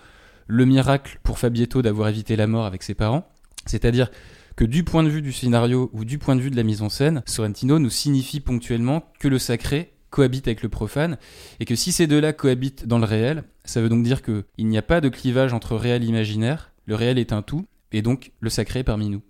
[0.47, 3.29] le miracle pour Fabietto d'avoir évité la mort avec ses parents,
[3.65, 4.11] c'est-à-dire
[4.55, 6.83] que du point de vue du scénario ou du point de vue de la mise
[6.83, 11.19] en scène, Sorrentino nous signifie ponctuellement que le sacré cohabite avec le profane,
[11.61, 14.79] et que si ces deux-là cohabitent dans le réel, ça veut donc dire qu'il n'y
[14.79, 18.33] a pas de clivage entre réel et imaginaire, le réel est un tout, et donc
[18.41, 19.23] le sacré est parmi nous.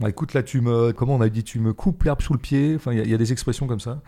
[0.00, 2.38] Bah, écoute, là, tu me, comment on a dit, tu me coupes l'herbe sous le
[2.38, 2.74] pied.
[2.76, 4.02] Enfin, il y a- des expressions comme ça.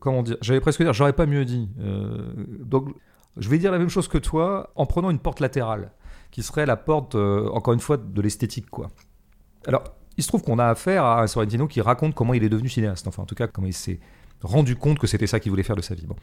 [0.00, 0.36] Comment dire?
[0.40, 1.68] J'allais presque dire, j'aurais pas mieux dit.
[1.80, 2.88] Euh, donc,
[3.36, 5.92] je vais dire la même chose que toi en prenant une porte latérale
[6.30, 8.88] qui serait la porte, euh, encore une fois, de l'esthétique, quoi.
[9.66, 9.84] Alors,
[10.16, 12.68] il se trouve qu'on a affaire à un Sorrentino qui raconte comment il est devenu
[12.68, 14.00] cinéaste, enfin, en tout cas, comment il s'est
[14.42, 16.06] rendu compte que c'était ça qu'il voulait faire de sa vie.
[16.06, 16.16] Bon.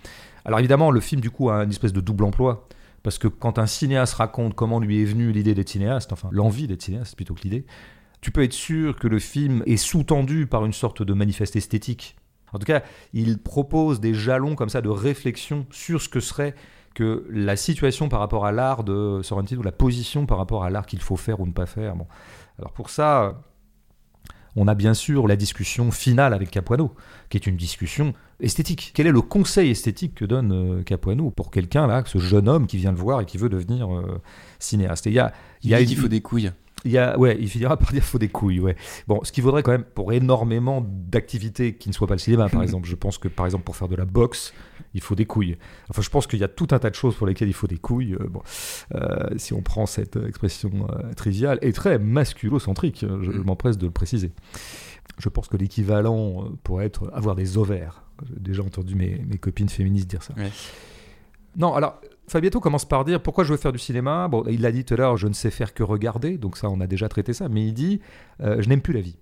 [0.45, 2.67] Alors, évidemment, le film, du coup, a une espèce de double emploi.
[3.03, 6.67] Parce que quand un cinéaste raconte comment lui est venue l'idée d'être cinéaste, enfin l'envie
[6.67, 7.65] d'être cinéaste plutôt que l'idée,
[8.21, 12.15] tu peux être sûr que le film est sous-tendu par une sorte de manifeste esthétique.
[12.53, 16.53] En tout cas, il propose des jalons comme ça de réflexion sur ce que serait
[16.93, 20.69] que la situation par rapport à l'art de Sorrentino, ou la position par rapport à
[20.69, 21.95] l'art qu'il faut faire ou ne pas faire.
[21.95, 22.07] Bon.
[22.59, 23.41] Alors pour ça,
[24.55, 26.93] on a bien sûr la discussion finale avec Capuano,
[27.29, 28.91] qui est une discussion esthétique.
[28.93, 32.67] Quel est le conseil esthétique que donne euh, Capuano pour quelqu'un là, ce jeune homme
[32.67, 34.21] qui vient le voir et qui veut devenir euh,
[34.59, 35.05] cinéaste?
[35.05, 35.31] Il y a,
[35.63, 36.51] il y a il faut des couilles.
[36.83, 38.59] Il, y a, ouais, il finira par dire faut des couilles.
[38.59, 38.75] Ouais.
[39.07, 42.49] Bon, ce qui vaudrait quand même pour énormément d'activités qui ne soient pas le cinéma,
[42.49, 42.87] par exemple.
[42.87, 44.53] Je pense que par exemple pour faire de la boxe,
[44.93, 45.57] il faut des couilles.
[45.89, 47.67] Enfin, je pense qu'il y a tout un tas de choses pour lesquelles il faut
[47.67, 48.15] des couilles.
[48.15, 48.41] Euh, bon,
[48.95, 53.43] euh, si on prend cette expression euh, triviale et très masculo-centrique, je, mm.
[53.43, 54.31] m'empresse de le préciser.
[55.17, 58.03] Je pense que l'équivalent pourrait être avoir des ovaires.
[58.27, 60.33] J'ai déjà entendu mes, mes copines féministes dire ça.
[61.57, 61.99] Non, alors
[62.31, 64.29] Fabietto commence par dire pourquoi je veux faire du cinéma?
[64.29, 66.69] Bon, il l'a dit tout à l'heure, je ne sais faire que regarder, donc ça,
[66.69, 67.49] on a déjà traité ça.
[67.49, 67.99] Mais il dit,
[68.39, 69.17] euh, je n'aime plus la vie.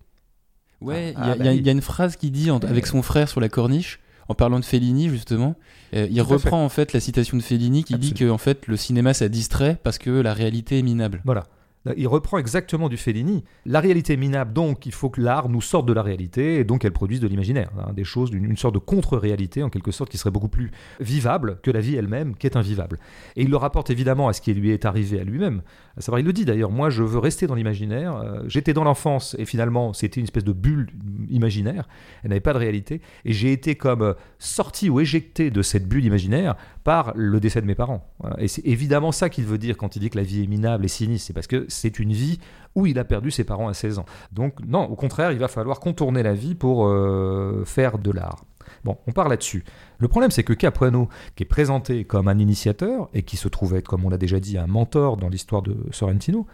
[0.80, 4.00] Ouais, ah, il y, a une phrase qu'il dit avec son frère sur la corniche,
[4.30, 5.56] en parlant de Fellini justement.
[5.94, 8.78] Euh, il reprend en fait la citation de Fellini qui dit que en fait le
[8.78, 11.22] cinéma ça distrait parce que la réalité est minable.
[11.26, 11.48] Voilà.
[11.96, 13.46] Il reprend exactement du Fellini.
[13.66, 16.66] La réalité est minable, donc il faut que l'art nous sorte de la réalité et
[16.66, 17.72] donc elle produise de l'imaginaire.
[17.80, 21.60] Hein, des choses d'une sorte de contre-réalité, en quelque sorte, qui serait beaucoup plus vivable
[21.64, 22.98] que la vie elle-même, qui est invivable.
[23.38, 25.62] Et il le rapporte évidemment à ce qui lui est arrivé à lui-même.
[25.96, 28.18] À savoir, il le dit d'ailleurs, moi je veux rester dans l'imaginaire.
[28.18, 30.90] Euh, j'étais dans l'enfance et finalement c'était une espèce de bulle
[31.30, 31.88] imaginaire.
[32.24, 33.02] Elle n'avait pas de réalité.
[33.24, 37.62] Et j'ai été comme euh, sorti ou éjecté de cette bulle imaginaire par le décès
[37.62, 38.08] de mes parents.
[38.38, 40.86] Et c'est évidemment ça qu'il veut dire quand il dit que la vie est minable
[40.86, 41.28] et sinistre.
[41.28, 42.40] C'est parce que c'est une vie
[42.76, 44.06] où il a perdu ses parents à 16 ans.
[44.32, 48.46] Donc non, au contraire, il va falloir contourner la vie pour euh, faire de l'art.
[48.84, 49.64] Bon, on part là-dessus.
[49.98, 53.76] Le problème, c'est que Capuano, qui est présenté comme un initiateur et qui se trouve
[53.76, 56.48] être, comme on l'a déjà dit, un mentor dans l'histoire de Sorrentino,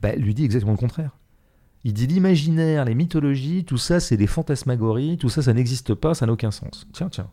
[0.00, 1.16] bah, lui dit exactement le contraire.
[1.84, 6.14] Il dit l'imaginaire, les mythologies, tout ça, c'est des fantasmagories, tout ça, ça n'existe pas,
[6.14, 6.86] ça n'a aucun sens.
[6.92, 7.28] Tiens, tiens.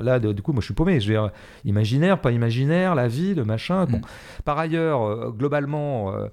[0.00, 1.00] Là, du coup, moi, je suis paumé.
[1.00, 1.30] Je veux
[1.64, 3.86] imaginaire, pas imaginaire, la vie, le machin.
[3.86, 3.98] Bon.
[3.98, 4.02] Mm.
[4.44, 6.28] Par ailleurs, euh, globalement, euh,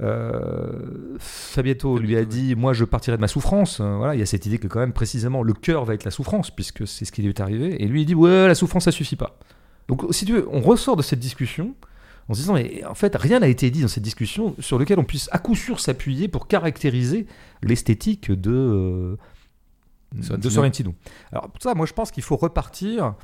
[0.00, 3.80] euh, Fabietto lui a dit Moi, je partirai de ma souffrance.
[3.80, 6.04] Euh, voilà, il y a cette idée que, quand même, précisément, le cœur va être
[6.04, 7.82] la souffrance, puisque c'est ce qui lui est arrivé.
[7.82, 9.38] Et lui, il dit Ouais, la souffrance, ça suffit pas.
[9.88, 11.74] Donc, si tu veux, on ressort de cette discussion
[12.28, 14.98] en se disant Mais en fait, rien n'a été dit dans cette discussion sur lequel
[14.98, 17.26] on puisse à coup sûr s'appuyer pour caractériser
[17.62, 19.16] l'esthétique de, euh,
[20.12, 20.94] de Sorrentino.
[21.32, 23.14] Alors, pour ça, moi, je pense qu'il faut repartir.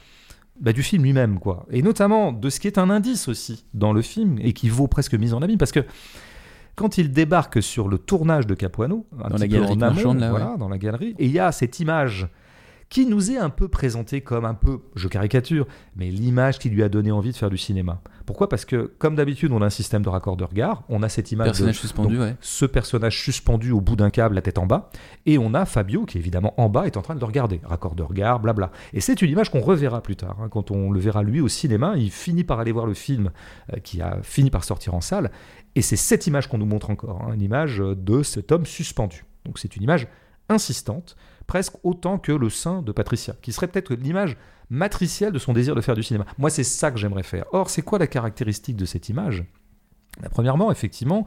[0.61, 1.67] Bah, du film lui-même, quoi.
[1.71, 4.87] Et notamment de ce qui est un indice aussi dans le film et qui vaut
[4.87, 5.59] presque mise en abîme.
[5.59, 5.85] Parce que
[6.77, 11.27] quand il débarque sur le tournage de Capuano, dans la galerie dans la galerie, et
[11.27, 12.29] il y a cette image
[12.89, 15.67] qui nous est un peu présentée comme un peu, je caricature,
[15.97, 18.01] mais l'image qui lui a donné envie de faire du cinéma.
[18.27, 18.49] Pourquoi?
[18.49, 21.33] Parce que, comme d'habitude, on a un système de raccord de regard, on a cette
[21.33, 24.91] image personnage de suspendu, ce personnage suspendu au bout d'un câble, la tête en bas,
[25.27, 27.61] et on a Fabio qui, évidemment, en bas, est en train de le regarder.
[27.65, 28.71] Raccord de regard, blabla.
[28.93, 30.37] Et c'est une image qu'on reverra plus tard.
[30.41, 30.49] Hein.
[30.49, 33.31] Quand on le verra lui au cinéma, il finit par aller voir le film
[33.73, 35.31] euh, qui a fini par sortir en salle,
[35.75, 39.25] et c'est cette image qu'on nous montre encore, hein, une image de cet homme suspendu.
[39.45, 40.09] Donc c'est une image
[40.49, 41.17] insistante,
[41.47, 44.37] presque autant que le sein de Patricia, qui serait peut-être l'image
[44.71, 46.25] matricielle de son désir de faire du cinéma.
[46.39, 47.45] Moi, c'est ça que j'aimerais faire.
[47.53, 49.45] Or, c'est quoi la caractéristique de cette image?
[50.21, 51.27] Bah, Premièrement, effectivement,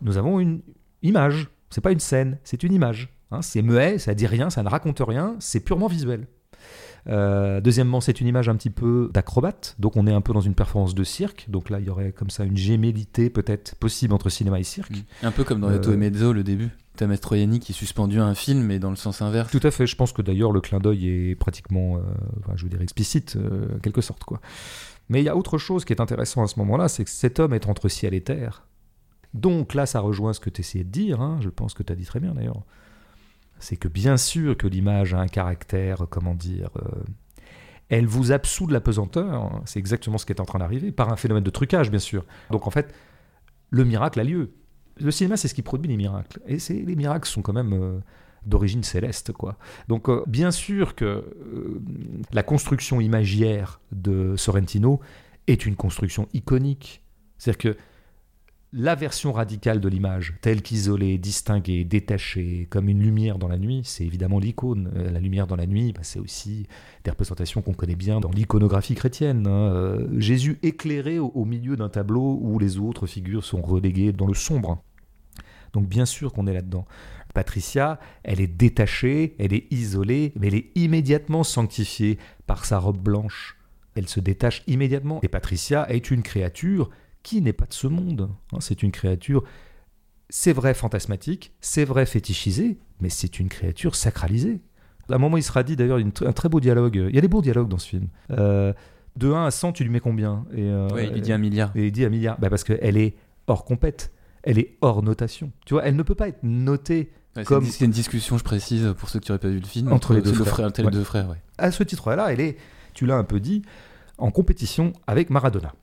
[0.00, 0.62] nous avons une
[1.02, 1.48] image.
[1.70, 3.10] C'est pas une scène, c'est une image.
[3.30, 3.42] Hein.
[3.42, 6.26] c'est muet, ça dit rien, ça ne raconte rien, c'est purement visuel.
[7.08, 10.40] Euh, deuxièmement, c'est une image un petit peu d'acrobate, donc on est un peu dans
[10.40, 14.14] une performance de cirque, donc là il y aurait comme ça une gémellité peut-être possible
[14.14, 14.92] entre cinéma et cirque.
[15.22, 15.92] Un peu comme dans euh...
[15.92, 16.70] et Mezzo le début.
[16.96, 19.50] T'as Mastroianni qui est suspendu à un film, mais dans le sens inverse.
[19.50, 19.86] Tout à fait.
[19.86, 22.00] Je pense que d'ailleurs le clin d'œil est pratiquement, euh,
[22.54, 24.22] je veux dire, explicite, euh, quelque sorte.
[24.22, 24.40] quoi.
[25.08, 27.40] Mais il y a autre chose qui est intéressant à ce moment-là, c'est que cet
[27.40, 28.66] homme est entre ciel et terre.
[29.34, 31.92] Donc là, ça rejoint ce que tu essayais de dire, hein, je pense que tu
[31.92, 32.62] as dit très bien d'ailleurs.
[33.58, 37.02] C'est que bien sûr que l'image a un caractère, comment dire, euh,
[37.88, 39.62] elle vous absout de la pesanteur, hein.
[39.66, 42.24] c'est exactement ce qui est en train d'arriver, par un phénomène de trucage, bien sûr.
[42.50, 42.94] Donc en fait,
[43.70, 44.52] le miracle a lieu
[44.96, 46.40] le cinéma, c'est ce qui produit les miracles.
[46.46, 47.98] Et les miracles sont quand même euh,
[48.46, 49.56] d'origine céleste, quoi.
[49.88, 51.82] Donc, euh, bien sûr que euh,
[52.32, 55.00] la construction imagière de Sorrentino
[55.46, 57.02] est une construction iconique.
[57.38, 57.78] C'est-à-dire que
[58.76, 63.82] la version radicale de l'image, telle qu'isolée, distinguée, détachée, comme une lumière dans la nuit,
[63.84, 64.90] c'est évidemment l'icône.
[64.96, 66.66] Euh, La lumière dans la nuit, bah, c'est aussi
[67.04, 69.46] des représentations qu'on connaît bien dans l'iconographie chrétienne.
[69.46, 69.72] hein.
[69.72, 74.26] Euh, Jésus éclairé au, au milieu d'un tableau où les autres figures sont reléguées dans
[74.26, 74.82] le sombre.
[75.72, 76.84] Donc bien sûr qu'on est là-dedans.
[77.32, 82.98] Patricia, elle est détachée, elle est isolée, mais elle est immédiatement sanctifiée par sa robe
[82.98, 83.56] blanche.
[83.96, 85.20] Elle se détache immédiatement.
[85.22, 86.90] Et Patricia est une créature
[87.24, 88.28] qui n'est pas de ce monde.
[88.52, 88.58] hein.
[88.60, 89.42] C'est une créature,
[90.28, 94.60] c'est vrai fantasmatique, c'est vrai fétichisée, mais c'est une créature sacralisée.
[95.10, 96.94] À un moment, il sera dit d'ailleurs un très beau dialogue.
[97.08, 98.06] Il y a des beaux dialogues dans ce film.
[98.30, 98.72] Euh,
[99.16, 100.44] de 1 à 100, tu lui mets combien?
[100.52, 101.72] Et, euh, Ouais, il lui dit un milliard.
[101.74, 102.38] et il dit un milliard.
[102.40, 103.16] Bah parce qu'elle est
[103.46, 104.12] hors compète.
[104.42, 105.50] Elle est hors notation.
[105.66, 108.94] Tu vois, elle ne peut pas être notée Ouais, comme- C'est une discussion, je précise,
[108.96, 109.92] pour ceux qui n'auraient pas vu le film.
[109.92, 110.66] Entre les deux de frères.
[110.68, 112.56] entre les deux frères, à ce titre-là, elle est,
[112.92, 113.62] tu l'as un peu dit,
[114.18, 115.74] en compétition avec Maradona.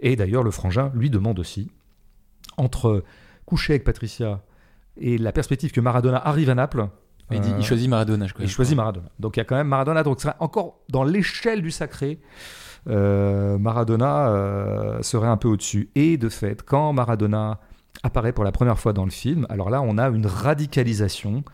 [0.00, 1.70] Et d'ailleurs, le frangin lui demande aussi,
[2.56, 3.04] entre
[3.46, 4.42] coucher avec Patricia
[4.96, 6.88] et la perspective que Maradona arrive à Naples,
[7.30, 8.44] Il, dit, euh, il choisit Maradona, je crois.
[8.44, 9.08] il choisit Maradona.
[9.18, 10.02] Donc il y a quand même Maradona.
[10.02, 12.20] Donc c'est encore dans l'échelle du sacré,
[12.88, 15.90] euh, Maradona euh, serait un peu au-dessus.
[15.94, 17.60] Et de fait, quand Maradona
[18.02, 21.44] apparaît pour la première fois dans le film, alors là, on a une radicalisation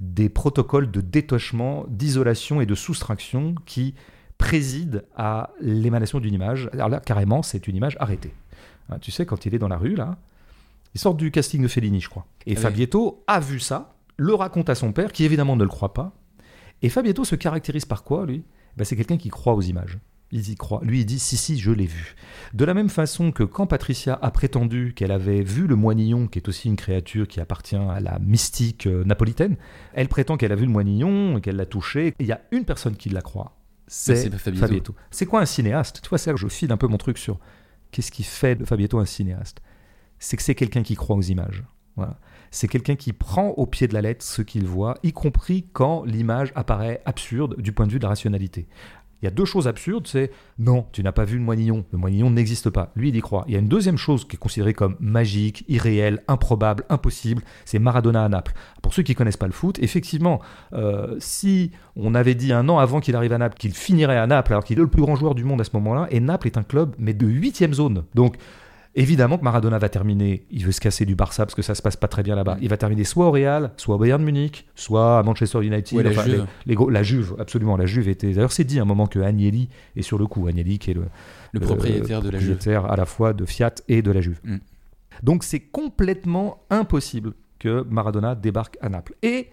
[0.00, 3.94] des protocoles de détachement, d'isolation et de soustraction qui
[4.38, 6.70] président à l'émanation d'une image.
[6.72, 8.32] Alors là, carrément, c'est une image arrêtée.
[8.88, 10.16] Hein, tu sais, quand il est dans la rue, là,
[10.94, 12.26] il sort du casting de Fellini, je crois.
[12.46, 12.62] Et Ah oui.
[12.62, 16.12] Fabietto a vu ça, le raconte à son père, qui évidemment ne le croit pas.
[16.82, 18.44] Et Fabietto se caractérise par quoi, lui?
[18.76, 19.98] Ben, C'est quelqu'un qui croit aux images.
[20.30, 20.80] Il y croit.
[20.82, 22.14] Lui, il dit si, si, je l'ai vu.
[22.52, 26.38] De la même façon que quand Patricia a prétendu qu'elle avait vu le moinillon, qui
[26.38, 29.56] est aussi une créature qui appartient à la mystique euh, napolitaine,
[29.94, 32.12] elle prétend qu'elle a vu le moinillon, qu'elle l'a touché.
[32.18, 33.57] Il y a une personne qui la croit.
[33.88, 34.94] C'est Fabietto.
[35.10, 36.00] C'est quoi un cinéaste?
[36.02, 37.38] Tu vois, que je file un peu mon truc sur
[37.90, 39.60] qu'est-ce qui fait de Fabietto un cinéaste.
[40.18, 41.64] C'est que c'est quelqu'un qui croit aux images.
[41.96, 42.18] Voilà.
[42.50, 46.04] C'est quelqu'un qui prend au pied de la lettre ce qu'il voit, y compris quand
[46.04, 48.68] l'image apparaît absurde du point de vue de la rationalité.
[49.20, 51.98] Il y a deux choses absurdes, c'est non, tu n'as pas vu le moinillon, le
[51.98, 52.92] moinillon n'existe pas.
[52.94, 53.44] Lui, il y croit.
[53.48, 57.78] Il y a une deuxième chose qui est considérée comme magique, irréelle, improbable, impossible, c'est
[57.78, 58.52] Maradona à Naples.
[58.80, 60.40] Pour ceux qui connaissent pas le foot, effectivement,
[60.72, 64.26] euh, si on avait dit un an avant qu'il arrive à Naples qu'il finirait à
[64.26, 66.46] Naples, alors qu'il est le plus grand joueur du monde à ce moment-là, et Naples
[66.46, 68.04] est un club, mais de huitième zone.
[68.14, 68.36] Donc,
[69.00, 71.82] Évidemment que Maradona va terminer, il veut se casser du Barça parce que ça se
[71.82, 72.58] passe pas très bien là-bas.
[72.60, 76.00] Il va terminer soit au Real, soit au Bayern Munich, soit à Manchester United.
[76.00, 76.34] La enfin, Juve.
[76.34, 77.76] les- les gros- la Juve, absolument.
[77.76, 78.32] La Juve était.
[78.32, 80.48] D'ailleurs, c'est dit à un moment que Agnelli est sur le coup.
[80.48, 81.04] Agnelli, qui est le,
[81.52, 82.56] Le propriétaire de la Juve.
[82.56, 84.40] propriétaire à la fois de Fiat et de la Juve.
[84.42, 84.56] Mm.
[85.22, 89.14] Donc c'est complètement impossible que Maradona débarque à Naples.
[89.22, 89.48] Et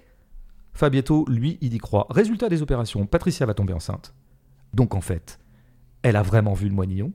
[0.73, 2.07] Fabietto, lui, il y croit.
[2.09, 4.13] Résultat des opérations, Patricia va tomber enceinte.
[4.73, 5.39] Donc en fait,
[6.05, 7.11] elle a vraiment vu le moinillon.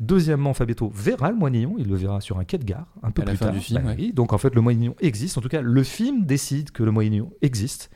[0.00, 3.22] Deuxièmement, Fabietto verra le moinillon, il le verra sur un quai de gare, un peu
[3.22, 3.54] À la plus fin tard.
[3.54, 3.96] du film, Bah ouais.
[3.98, 5.38] oui, donc en fait, le moinillon existe.
[5.38, 7.90] En tout cas, le film décide que le moinillon existe.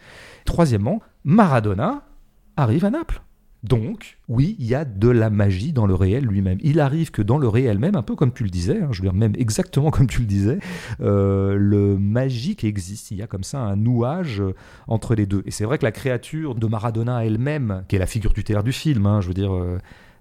[0.45, 2.05] Troisièmement, Maradona
[2.57, 3.23] arrive à Naples.
[3.63, 6.59] Donc, oui, il y a de la magie dans le réel lui-même.
[6.63, 9.03] Il arrive que dans le réel même, un peu comme tu le disais, hein, je
[9.03, 10.59] veux dire même exactement comme tu le disais,
[11.01, 13.11] euh, le magique existe.
[13.11, 14.55] Il y a comme ça un nouage euh,
[14.87, 15.43] entre les deux.
[15.47, 18.73] Et c'est vrai que la créature de Maradona elle-même, qui est la figure tutélaire du
[18.73, 19.79] film, hein, je veux dire, euh,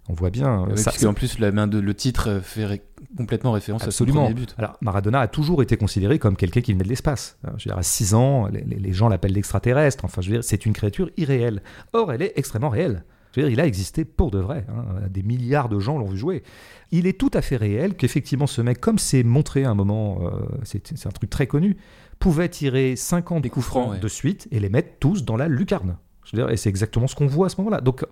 [0.10, 0.64] on voit bien.
[0.64, 2.82] euh, Ouais, ça- puisque en plus, la main de, le titre fait ré-
[3.18, 4.22] complètement référence à Absolument.
[4.28, 4.56] son premier but.
[4.58, 7.38] Alors, Maradona a toujours été considéré comme quelqu'un qui venait de l'espace.
[7.46, 10.06] Euh, Je veux dire, à 6 ans, les, gens l'appellent l'extraterrestre.
[10.06, 11.62] Enfin, je veux dire, c'est une créature irréelle.
[11.94, 13.04] Or, elle est extrêmement réelle.
[13.34, 14.66] Je veux dire, il a existé pour de vrai.
[14.70, 15.08] hein.
[15.10, 16.44] Des milliards de gens l'ont vu jouer.
[16.92, 20.20] Il est tout à fait réel qu'effectivement, ce mec, comme c'est montré à un moment,
[20.22, 20.30] euh,
[20.64, 21.76] c'est un truc très connu,
[22.20, 24.00] pouvait tirer 50 Des coups francs, francs ouais.
[24.00, 25.98] de suite et les mettre tous dans la lucarne.
[26.36, 27.82] Je veux dire, et c'est exactement ce qu'on voit à ce moment-là.
[27.82, 28.06] Donc,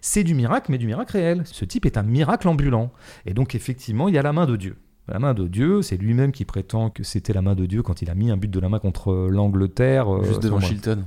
[0.00, 1.42] c'est du miracle, mais du miracle réel.
[1.44, 2.90] Ce type est un miracle ambulant.
[3.26, 4.76] Et donc, effectivement, il y a la main de Dieu.
[5.08, 8.02] La main de Dieu, c'est lui-même qui prétend que c'était la main de Dieu quand
[8.02, 10.14] il a mis un but de la main contre l'Angleterre.
[10.14, 10.60] euh, Juste devant.
[10.60, 11.04] Chilton.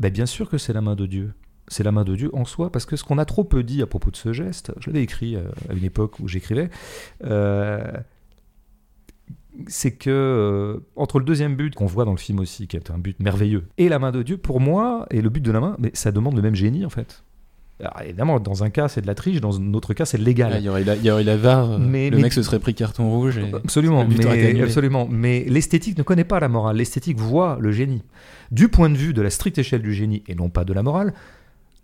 [0.00, 1.32] Ben, bien sûr que c'est la main de Dieu.
[1.68, 3.80] C'est la main de Dieu en soi, parce que ce qu'on a trop peu dit
[3.80, 6.68] à propos de ce geste, je l'avais écrit euh, à une époque où j'écrivais,
[7.24, 7.92] euh,
[9.66, 12.90] c'est que euh, entre le deuxième but qu'on voit dans le film aussi, qui est
[12.90, 15.60] un but merveilleux, et la main de Dieu, pour moi, et le but de la
[15.60, 17.22] main, mais ça demande le même génie en fait.
[17.80, 20.22] Alors, évidemment, dans un cas c'est de la triche, dans un autre cas c'est de
[20.22, 20.52] l'égal.
[20.52, 21.72] Là, il y aurait la, il y aurait la VAR.
[21.72, 23.38] euh, Mais- le mais- mec se serait pris carton rouge.
[23.38, 23.52] Et...
[23.54, 25.08] Absolument, mais, absolument.
[25.10, 26.76] Mais l'esthétique ne connaît pas la morale.
[26.76, 28.02] L'esthétique voit le génie.
[28.52, 30.82] Du point de vue de la stricte échelle du génie et non pas de la
[30.84, 31.12] morale,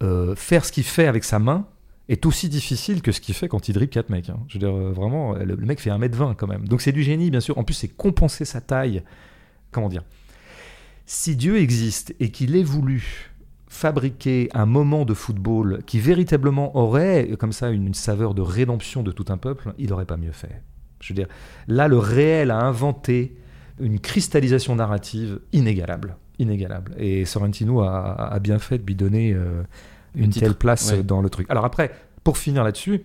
[0.03, 1.67] euh, faire ce qu'il fait avec sa main
[2.09, 4.31] est aussi difficile que ce qu'il fait quand il dribble 4 mecs.
[4.31, 4.41] hein.
[4.49, 6.67] Je veux dire, euh, vraiment, le, le mec fait 1m20 quand même.
[6.67, 7.59] Donc c'est du génie, bien sûr.
[7.59, 9.03] En plus, c'est compenser sa taille.
[9.71, 10.05] Comment dire?
[11.07, 13.33] Si Dieu existe et qu'il ait voulu
[13.69, 19.13] fabriquer un moment de football qui véritablement aurait comme ça une, saveur de rédemption de
[19.13, 20.63] tout un peuple, il n'aurait pas mieux fait.
[21.01, 21.29] Je veux dire,
[21.69, 23.37] là, le réel a inventé
[23.79, 26.17] une cristallisation narrative inégalable.
[26.39, 26.95] Inégalable.
[26.99, 29.63] Et Sorrentino a, bien fait de lui donner euh,
[30.15, 31.03] une titre, telle place ouais.
[31.03, 31.47] dans le truc.
[31.51, 31.93] Alors après,
[32.25, 33.03] pour finir là-dessus,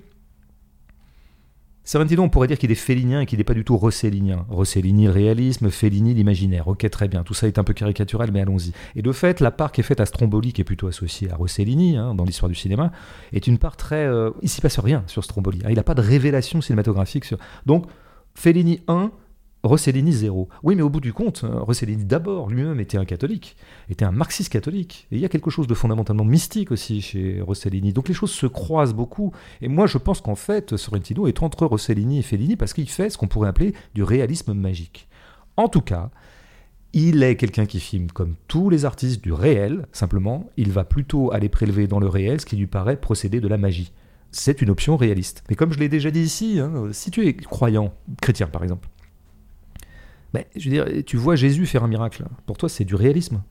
[1.85, 4.45] Sorrentino, on pourrait dire qu'il est félinien et qu'il n'est pas du tout rossellinien.
[4.49, 6.69] Rossellini, le réalisme, Fellini, l'imaginaire.
[6.69, 7.23] Ok, très bien.
[7.23, 8.71] Tout ça est un peu caricatural, mais allons-y.
[8.95, 11.35] Et de fait, la part qui est faite à Stromboli, qui est plutôt associée à
[11.35, 12.93] Rossellini hein, dans l'histoire du cinéma,
[13.33, 14.05] est une part très.
[14.05, 15.59] euh, il s'y passe rien sur Stromboli.
[15.65, 15.67] hein.
[15.69, 17.37] Il n'a pas de révélation cinématographique sur.
[17.65, 17.85] Donc,
[18.33, 19.11] Fellini 1,
[19.63, 20.49] Rossellini 0.
[20.63, 23.55] Oui, mais au bout du compte, euh, Rossellini d'abord lui-même était un catholique,
[23.89, 25.07] était un marxiste catholique.
[25.09, 27.93] Et il y a quelque chose de fondamentalement mystique aussi chez Rossellini.
[27.93, 29.31] Donc les choses se croisent beaucoup.
[29.61, 33.09] Et moi, je pense qu'en fait, Sorrentino est entre Rossellini et Fellini parce qu'il fait
[33.09, 35.07] ce qu'on pourrait appeler du réalisme magique.
[35.55, 36.09] En tout cas,
[36.91, 41.31] il est quelqu'un qui filme comme tous les artistes du réel, simplement, il va plutôt
[41.31, 43.93] aller prélever dans le réel ce qui lui paraît procéder de la magie.
[44.31, 45.43] C'est une option réaliste.
[45.49, 48.89] Mais comme je l'ai déjà dit ici, hein, si tu es croyant, chrétien par exemple,
[50.33, 52.25] ben, je veux dire, tu vois Jésus faire un miracle.
[52.45, 53.41] Pour toi, c'est du réalisme.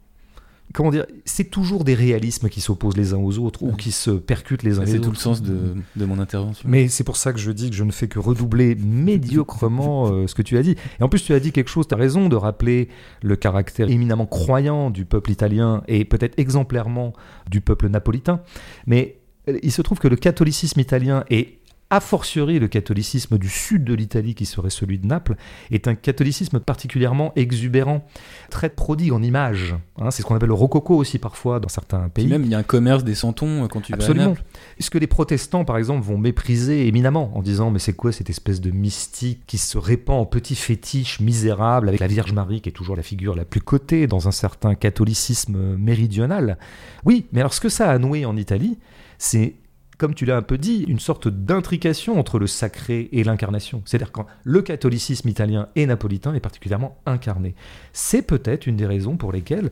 [0.72, 4.11] Comment dire C'est toujours des réalismes qui s'opposent les uns aux autres ou qui se
[4.11, 5.05] percutent les uns les C'est autres.
[5.05, 6.66] tout le sens de, de mon intervention.
[6.66, 10.26] Mais c'est pour ça que je dis que je ne fais que redoubler médiocrement euh,
[10.26, 10.76] ce que tu as dit.
[10.99, 12.89] Et en plus, tu as dit quelque chose, tu as raison de rappeler
[13.22, 17.12] le caractère éminemment croyant du peuple italien et peut-être exemplairement
[17.51, 18.41] du peuple napolitain.
[18.87, 19.18] Mais
[19.49, 21.59] euh, il se trouve que le catholicisme italien et
[21.93, 25.36] a fortiori le catholicisme du sud de l'Italie, qui serait celui de Naples,
[25.70, 28.07] est un catholicisme particulièrement exubérant,
[28.49, 29.74] très prodigue en images.
[30.01, 30.11] hein.
[30.11, 32.28] c'est ce qu'on appelle le rococo aussi parfois dans certains pays.
[32.28, 34.28] même, il y a un commerce des santons euh, quand tu vas à Absolument.
[34.30, 34.43] Naples.
[34.80, 38.30] Ce que les protestants, par exemple, vont mépriser éminemment en disant mais c'est quoi cette
[38.30, 42.70] espèce de mystique qui se répand en petits fétiches misérables avec la Vierge Marie qui
[42.70, 46.57] est toujours la figure la plus cotée dans un certain catholicisme méridional?
[47.05, 48.78] Oui, mais alors ce que ça a noué en Italie,
[49.18, 49.57] c'est
[50.03, 53.82] comme tu l'as un peu dit, une sorte d'intrication entre le sacré et l'incarnation.
[53.84, 57.55] C'est-à-dire quand le catholicisme italien et napolitain est particulièrement incarné.
[57.92, 59.70] C'est peut-être une des raisons pour lesquelles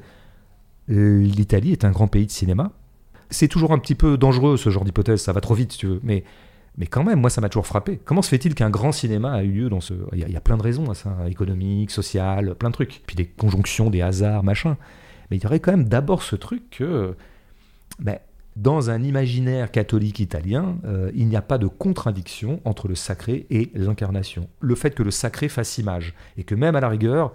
[0.86, 2.70] l'Italie est un grand pays de cinéma,
[3.28, 5.88] c'est toujours un petit peu dangereux ce genre d'hypothèse, ça va trop vite si tu
[5.88, 6.22] veux, mais,
[6.78, 8.00] mais quand même, moi ça m'a toujours frappé.
[8.04, 9.94] Comment se fait-il qu'un grand cinéma a eu lieu dans ce...
[10.12, 14.00] Il y, a, plein de raisons à ça, plein de trucs, puis des conjonctions, des
[14.00, 14.76] hasards, machin.
[15.28, 17.16] Mais il y aurait quand même d'abord ce truc que,
[17.98, 18.20] ben,
[18.61, 23.46] dans un imaginaire catholique italien, euh, il n'y a pas de contradiction entre le sacré
[23.48, 24.48] et l'incarnation.
[24.61, 27.32] Le fait que le sacré fasse image, et que même à la rigueur,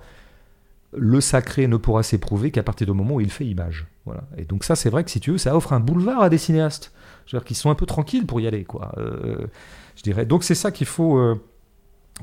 [0.96, 3.88] le sacré ne pourra s'éprouver qu'à partir du moment où il fait image.
[4.06, 4.24] Voilà.
[4.38, 6.38] Et donc ça, c'est vrai que si tu veux, ça offre un boulevard à des
[6.38, 6.94] cinéastes.
[7.26, 8.94] C'est-à-dire qu'ils sont un peu tranquilles pour y aller, quoi.
[8.98, 9.48] Euh,
[9.96, 10.28] je dirais.
[10.28, 11.42] Donc c'est ça qu'il faut euh,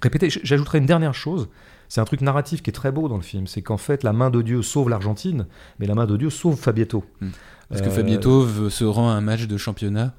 [0.01, 0.31] répéter.
[0.31, 1.49] J'ajouterai une dernière chose.
[1.89, 3.49] C'est un truc narratif qui est très beau dans le film.
[3.49, 5.47] C'est qu'en fait, la main de Dieu sauve l'Argentine,
[5.81, 7.05] mais la main de Dieu sauve Fabietto.
[7.73, 10.13] Parce que Euh, Fabietto veut- se rend à un match de championnat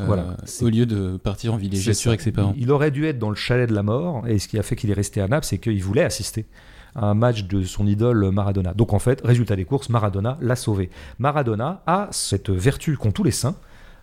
[0.00, 2.54] euh, Voilà, au lieu de partir en villégiature avec ses parents.
[2.56, 4.74] Il aurait dû être dans le chalet de la mort, et ce qui a fait
[4.76, 6.46] qu'il est resté à Naples, c'est qu'il voulait assister
[6.94, 8.72] à un match de son idole Maradona.
[8.72, 10.88] Donc en fait, résultat des courses, Maradona l'a sauvé.
[11.18, 13.56] Maradona a cette vertu qu'ont tous les saints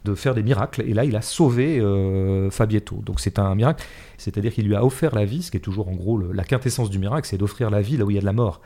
[0.06, 3.02] de faire des miracles, et là il a sauvé euh, Fabietto.
[3.06, 3.84] Donc c'est un miracle,
[4.18, 6.44] c'est-à-dire qu'il lui a offert la vie, ce qui est toujours en gros le- la
[6.44, 8.62] quintessence du miracle, c'est d'offrir la vie là où il y a de la mort.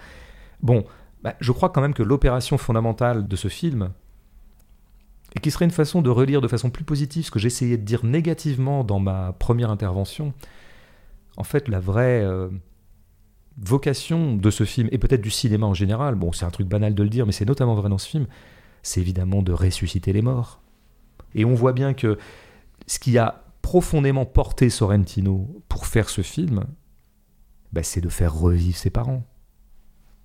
[0.61, 0.83] Bon,
[1.23, 3.89] bah, je crois quand même que l'opération fondamentale de ce film,
[5.35, 7.83] et qui serait une façon de relire de façon plus positive ce que j'essayais de
[7.83, 10.33] dire négativement dans ma première intervention.
[11.37, 12.49] En fait, la vraie euh,
[13.57, 16.93] vocation de ce film, et peut-être du cinéma en général, bon, c'est un truc banal
[16.93, 18.27] de le dire, mais c'est notamment vrai dans ce film,
[18.83, 20.61] c'est évidemment de ressusciter les morts.
[21.35, 22.17] Et on voit bien que
[22.85, 26.65] ce qui a profondément porté Sorrentino pour faire ce film,
[27.71, 29.25] bah, c'est de faire revivre ses parents.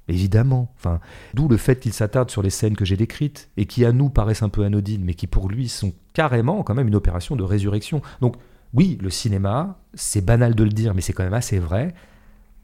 [0.08, 0.72] Évidemment.
[0.76, 1.00] Enfin,
[1.34, 4.08] D'où le fait qu'il s'attarde sur les scènes que j'ai décrites et qui à nous
[4.08, 7.42] paraissent un peu anodines, mais qui pour lui sont carrément quand même une opération de
[7.42, 8.00] résurrection.
[8.20, 8.36] Donc
[8.74, 11.94] oui, le cinéma, c'est banal de le dire, mais c'est quand même assez vrai,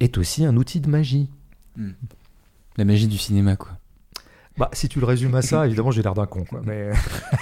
[0.00, 1.30] est aussi un outil de magie.
[2.76, 3.72] La magie du cinéma, quoi.
[4.56, 6.44] Bah, si tu le résumes à ça, évidemment, j'ai l'air d'un con.
[6.44, 6.90] quoi, Mais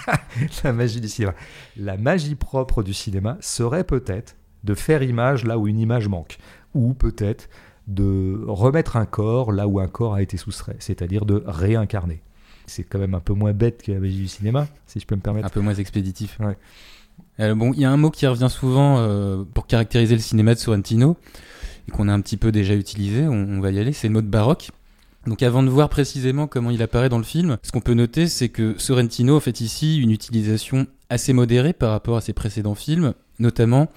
[0.64, 1.34] la magie du cinéma.
[1.76, 6.38] La magie propre du cinéma serait peut-être de faire image là où une image manque.
[6.74, 7.48] Ou peut-être
[7.88, 10.76] de remettre un corps là où un corps a été soustrait.
[10.78, 12.20] C'est-à-dire de réincarner.
[12.66, 15.16] C'est quand même un peu moins bête que la magie du cinéma, si je peux
[15.16, 15.46] me permettre.
[15.46, 16.38] Un peu moins expéditif.
[16.40, 16.56] Ouais.
[17.40, 20.54] Euh, bon, il y a un mot qui revient souvent euh, pour caractériser le cinéma
[20.54, 21.16] de Sorrentino
[21.88, 23.24] et qu'on a un petit peu déjà utilisé.
[23.24, 23.92] On, on va y aller.
[23.92, 24.70] C'est le mot de baroque.
[25.26, 28.26] Donc, avant de voir précisément comment il apparaît dans le film, ce qu'on peut noter,
[28.26, 33.14] c'est que Sorrentino fait ici une utilisation assez modérée par rapport à ses précédents films,
[33.38, 33.88] notamment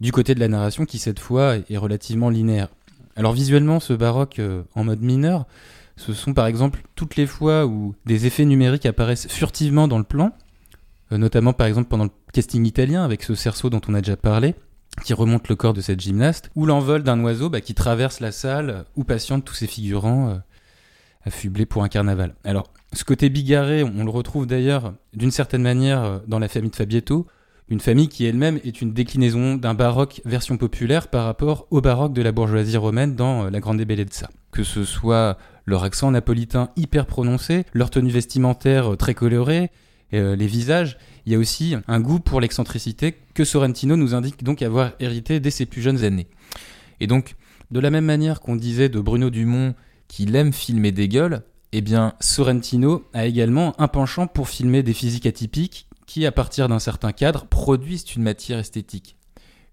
[0.00, 2.68] du côté de la narration qui cette fois est relativement linéaire.
[3.16, 5.46] Alors visuellement, ce baroque euh, en mode mineur,
[5.96, 10.04] ce sont par exemple toutes les fois où des effets numériques apparaissent furtivement dans le
[10.04, 10.32] plan,
[11.12, 14.16] euh, notamment par exemple pendant le casting italien avec ce cerceau dont on a déjà
[14.16, 14.54] parlé,
[15.04, 18.32] qui remonte le corps de cette gymnaste, ou l'envol d'un oiseau bah, qui traverse la
[18.32, 20.36] salle où patientent tous ces figurants euh,
[21.24, 22.34] affublés pour un carnaval.
[22.44, 26.70] Alors, ce côté bigarré, on le retrouve d'ailleurs d'une certaine manière euh, dans la famille
[26.70, 27.26] de Fabietto,
[27.68, 32.12] une famille qui elle-même est une déclinaison d'un baroque version populaire par rapport au baroque
[32.12, 34.28] de la bourgeoisie romaine dans euh, La Grande Bellezza.
[34.50, 39.70] Que ce soit leur accent napolitain hyper prononcé, leur tenue vestimentaire très colorée,
[40.12, 44.60] les visages, il y a aussi un goût pour l'excentricité que Sorrentino nous indique donc
[44.62, 46.26] avoir hérité dès ses plus jeunes années.
[47.00, 47.34] Et donc,
[47.70, 49.74] de la même manière qu'on disait de Bruno Dumont
[50.08, 51.42] qu'il aime filmer des gueules,
[51.72, 56.68] eh bien, Sorrentino a également un penchant pour filmer des physiques atypiques qui, à partir
[56.68, 59.16] d'un certain cadre, produisent une matière esthétique.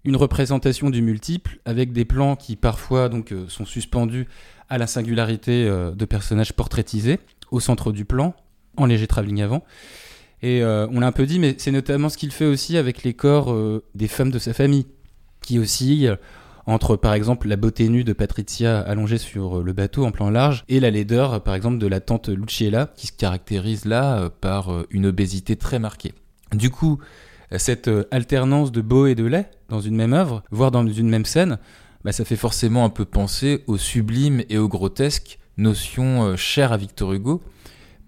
[0.04, 4.26] Une représentation du multiple, avec des plans qui parfois donc, euh, sont suspendus
[4.70, 7.20] à la singularité euh, de personnages portraitisés,
[7.50, 8.34] au centre du plan,
[8.78, 9.64] en léger travelling avant,
[10.40, 13.02] et euh, on l'a un peu dit, mais c'est notamment ce qu'il fait aussi avec
[13.02, 13.54] les corps
[13.94, 14.86] des femmes de sa famille,
[15.42, 16.16] qui oscillent
[16.64, 20.64] entre, par exemple, la beauté nue de Patricia allongée sur le bateau en plan large,
[20.70, 25.04] et la laideur, par exemple, de la tante Luciella, qui se caractérise là par une
[25.04, 26.14] obésité très marquée.
[26.52, 26.98] Du coup,
[27.56, 31.24] cette alternance de beau et de laid dans une même œuvre, voire dans une même
[31.24, 31.58] scène,
[32.04, 36.76] bah, ça fait forcément un peu penser au sublime et au grotesque, notion chère à
[36.76, 37.42] Victor Hugo,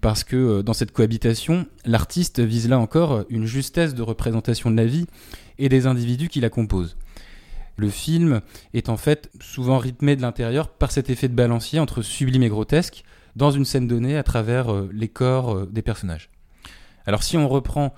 [0.03, 4.75] parce que euh, dans cette cohabitation, l'artiste vise là encore une justesse de représentation de
[4.75, 5.07] la vie
[5.57, 6.97] et des individus qui la composent.
[7.77, 8.41] Le film
[8.73, 12.49] est en fait souvent rythmé de l'intérieur par cet effet de balancier entre sublime et
[12.49, 13.05] grotesque
[13.37, 16.29] dans une scène donnée à travers euh, les corps euh, des personnages.
[17.05, 17.95] Alors si on reprend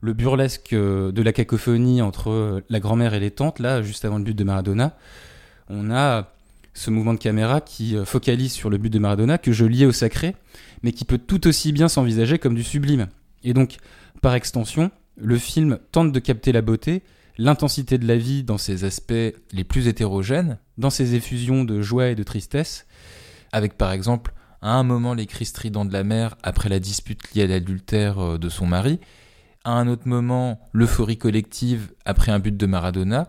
[0.00, 4.24] le burlesque de la cacophonie entre la grand-mère et les tantes, là, juste avant le
[4.24, 4.96] but de Maradona,
[5.68, 6.32] on a
[6.74, 9.92] ce mouvement de caméra qui focalise sur le but de Maradona que je liais au
[9.92, 10.36] sacré,
[10.82, 13.08] mais qui peut tout aussi bien s'envisager comme du sublime.
[13.42, 13.78] Et donc,
[14.20, 17.02] par extension, le film tente de capter la beauté,
[17.36, 19.12] l'intensité de la vie dans ses aspects
[19.52, 22.86] les plus hétérogènes, dans ses effusions de joie et de tristesse,
[23.52, 27.32] avec par exemple à un moment les cris stridents de la mère après la dispute
[27.34, 28.98] liée à l'adultère euh, de son mari,
[29.68, 33.28] à un autre moment l'euphorie collective après un but de Maradona,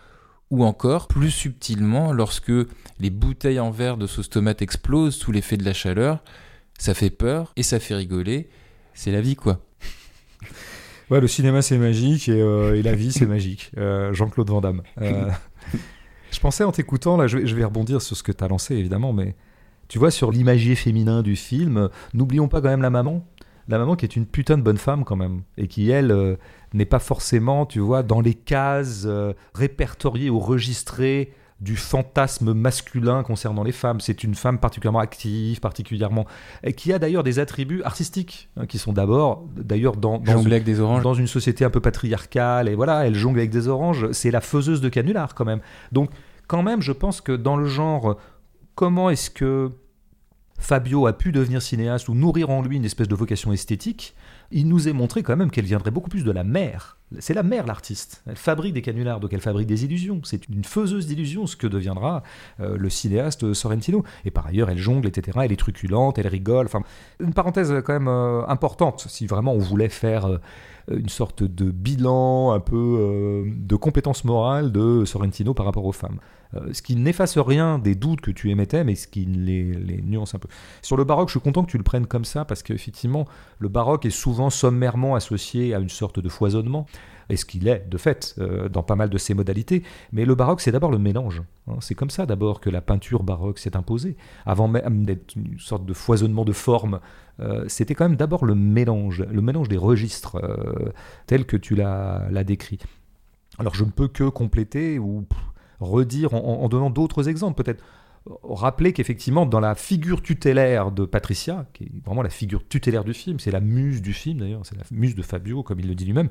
[0.51, 2.53] ou encore plus subtilement lorsque
[2.99, 6.23] les bouteilles en verre de sauce tomate explosent sous l'effet de la chaleur,
[6.77, 8.49] ça fait peur et ça fait rigoler.
[8.93, 9.59] C'est la vie, quoi.
[11.09, 13.71] Ouais, le cinéma c'est magique et, euh, la vie c'est magique.
[13.79, 14.83] Euh, Jean-Claude Van Damme.
[15.01, 15.27] Euh,
[16.31, 18.47] je pensais en t'écoutant, là je vais, je vais, rebondir sur ce que tu as
[18.47, 19.35] lancé évidemment, mais
[19.87, 23.25] tu vois, sur l'imagier féminin du film, n'oublions pas quand même la maman.
[23.69, 26.37] La maman qui est une putain de bonne femme quand même, et qui elle
[26.73, 29.07] n'est pas forcément, tu vois, dans les cases
[29.53, 33.99] répertoriées ou registrées du fantasme masculin concernant les femmes.
[33.99, 36.25] C'est une femme particulièrement active, particulièrement
[36.63, 40.59] et qui a d'ailleurs des attributs artistiques hein, qui sont d'abord d'ailleurs dans dans une,
[40.59, 41.03] des oranges.
[41.03, 44.11] dans une société un peu patriarcale et voilà, elle jongle avec des oranges.
[44.11, 45.59] C'est la faiseuse de canulars quand même.
[45.91, 46.11] Donc
[46.47, 48.17] quand même, je pense que dans le genre,
[48.75, 49.71] comment est-ce que
[50.59, 54.15] Fabio a pu devenir cinéaste ou nourrir en lui une espèce de vocation esthétique
[54.51, 56.97] il nous est montré quand même qu'elle viendrait beaucoup plus de la mer.
[57.19, 58.23] C'est la mer l'artiste.
[58.27, 60.21] Elle fabrique des canulars, donc elle fabrique des illusions.
[60.23, 62.23] C'est une faiseuse d'illusions ce que deviendra
[62.59, 64.03] euh, le cinéaste Sorrentino.
[64.25, 65.39] Et par ailleurs, elle jongle, etc.
[65.43, 66.65] Elle est truculente, elle rigole.
[66.65, 66.81] Enfin,
[67.19, 70.39] une parenthèse quand même euh, importante, si vraiment on voulait faire euh,
[70.91, 76.19] une sorte de bilan, un peu de compétence morale de Sorrentino par rapport aux femmes.
[76.55, 80.01] Euh, ce qui n'efface rien des doutes que tu émettais, mais ce qui les, les,
[80.01, 80.47] nuance un peu.
[80.81, 83.27] Sur le baroque, je suis content que tu le prennes comme ça, parce qu'effectivement,
[83.59, 86.87] le baroque est souvent sommairement associé à une sorte de foisonnement,
[87.29, 89.83] et ce qu'il est, de fait, euh, dans pas mal de ses modalités.
[90.11, 91.43] Mais le baroque, c'est d'abord le mélange.
[91.67, 91.75] Hein.
[91.81, 94.17] C'est comme ça d'abord que la peinture baroque s'est imposée.
[94.47, 96.99] Avant même d'être une sorte de foisonnement de formes,
[97.39, 100.41] euh, c'était quand même d'abord le mélange, le mélange des registres,
[101.27, 102.79] tel que tu l'as décrit.
[103.59, 105.25] Alors je ne peux que compléter ou
[105.79, 107.83] redire en, donnant d'autres exemples, peut-être
[108.43, 113.13] rappeler qu'effectivement, dans la figure tutélaire de Patricia, qui est vraiment la figure tutélaire du
[113.13, 115.95] film, c'est la muse du film d'ailleurs, c'est la muse de Fabio, comme il le
[115.95, 116.29] dit lui-même,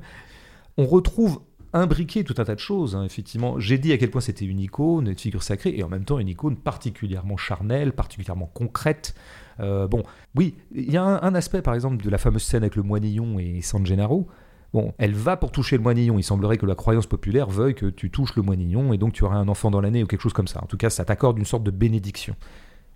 [0.77, 1.41] on retrouve
[1.73, 2.95] imbriqué tout un tas de choses.
[2.95, 5.89] Hein, effectivement, j'ai dit à quel point c'était une icône, une figure sacrée, et en
[5.89, 9.15] même temps une icône particulièrement charnelle, particulièrement concrète.
[9.59, 10.03] Euh, bon,
[10.35, 13.39] oui, il y a un, aspect, par exemple, de la fameuse scène avec le moinillon
[13.39, 14.27] et San Gennaro,
[14.73, 16.19] Bon, elle va pour toucher le moinillon.
[16.19, 19.23] Il semblerait que la croyance populaire veuille que tu touches le moinillon et donc tu
[19.23, 20.61] auras un enfant dans l'année ou quelque chose comme ça.
[20.63, 22.35] En tout cas, ça t'accorde une sorte de bénédiction.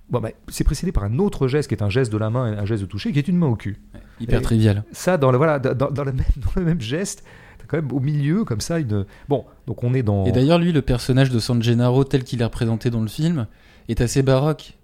[0.10, 2.58] Bon, bah, c'est précédé par un autre geste qui est un geste de la main,
[2.58, 3.82] un geste de toucher, qui est une main au cul.
[4.20, 4.84] hyper trivial.
[4.92, 7.24] Ça, dans le, voilà, dans, le même, dans le même geste,
[7.68, 9.06] quand même au milieu comme ça une.
[9.30, 10.26] Bon, donc on est dans.
[10.26, 13.48] Et d'ailleurs, lui, le personnage de San Gennaro tel qu'il est représenté dans le film
[13.88, 14.78] est assez baroque.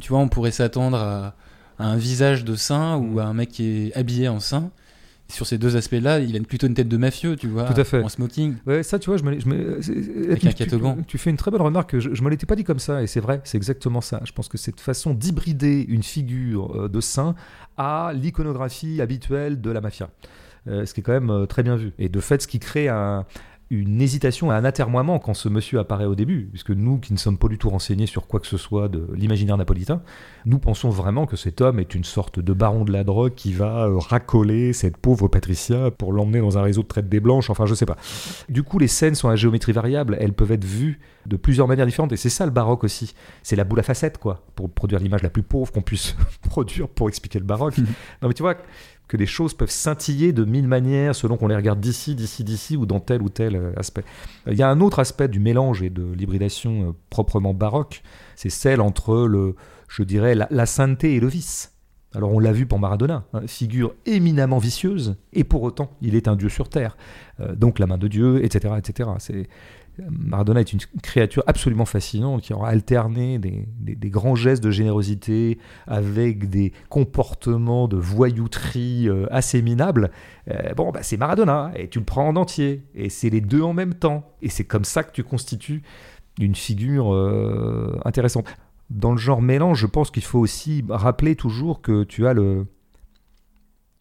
[0.00, 1.36] Tu vois, on pourrait s'attendre à,
[1.78, 4.70] à, un visage de saint ou à un mec qui est habillé en saint.
[5.28, 7.84] Sur ces deux aspects-là, il a plutôt une tête de mafieux, tu vois, Tout à
[7.84, 8.02] fait.
[8.02, 8.56] en smoking.
[8.66, 10.96] Ouais, ça, tu vois, je me, je me- c'est- Avec tu, un catogan.
[10.98, 11.90] tu- tu fais une très bonne remarque.
[11.90, 14.20] que Je, je me l'étais pas dit comme ça, et c'est vrai, c'est exactement ça.
[14.24, 17.34] Je pense que cette façon d'hybrider une figure euh, de saint
[17.76, 20.10] à l'iconographie habituelle de la mafia,
[20.66, 21.92] Euh, ce qui est quand même euh, très bien vu.
[21.98, 23.24] Et de fait, ce qui crée un-
[23.70, 27.18] une hésitation et un atermoiement quand ce monsieur apparaît au début, puisque nous, qui ne
[27.18, 30.02] sommes pas du tout renseignés sur quoi que ce soit de l'imaginaire napolitain,
[30.44, 33.52] nous pensons vraiment que cet homme est une sorte de baron de la drogue qui
[33.52, 37.50] va euh, racoler cette pauvre Patricia pour l'emmener dans un réseau de traite des blanches,
[37.50, 37.96] enfin je sais pas.
[38.48, 41.86] Du coup, les scènes sont à géométrie variable, elles peuvent être vues de plusieurs manières
[41.86, 43.14] différentes, et c'est ça le baroque aussi.
[43.42, 46.16] C'est la boule à facettes, quoi, pour produire l'image la plus pauvre qu'on puisse
[46.48, 47.78] produire pour expliquer le baroque.
[48.22, 48.56] non, mais tu vois
[49.08, 52.76] que les choses peuvent scintiller de mille manières selon qu'on les regarde d'ici, d'ici, d'ici,
[52.76, 54.04] ou dans tel ou tel euh, aspect.
[54.46, 58.02] Il y a un autre aspect du mélange et de l'hybridation euh, proprement baroque,
[58.36, 59.56] c'est celle entre le,
[59.88, 61.72] je dirais, la, sainteté et le vice.
[62.14, 66.28] Alors on l'a vu pour Maradona, hein, figure éminemment vicieuse, et pour autant il est
[66.28, 66.96] un dieu sur terre.
[67.40, 68.74] Euh, donc la main de Dieu, etc.
[68.78, 69.10] etc.
[70.10, 76.48] Maradona est une créature absolument fascinante qui aura alterné des, grands gestes de générosité avec
[76.48, 80.10] des comportements de voyouterie euh, assez minables.
[80.50, 83.62] Euh, bon, bah, c'est Maradona, et tu le prends en entier, et c'est les deux
[83.62, 84.32] en même temps.
[84.42, 85.82] Et c'est comme ça que tu constitues
[86.40, 88.46] une figure euh, intéressante.
[88.90, 92.66] Dans le genre mélange, je pense qu'il faut aussi rappeler toujours que tu as le,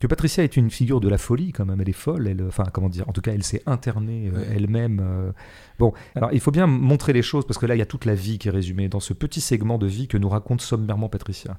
[0.04, 2.66] que Patricia est une figure de la folie quand même, elle est folle, elle, enfin
[2.72, 4.48] comment dire, en tout cas elle s'est internée euh, Ouais.
[4.56, 5.02] elle-même.
[5.04, 5.32] euh.
[5.80, 8.06] Bon, alors il faut bien montrer les choses parce que là il y a toute
[8.06, 11.10] la vie qui est résumée dans ce petit segment de vie que nous raconte sommairement
[11.10, 11.58] Patricia.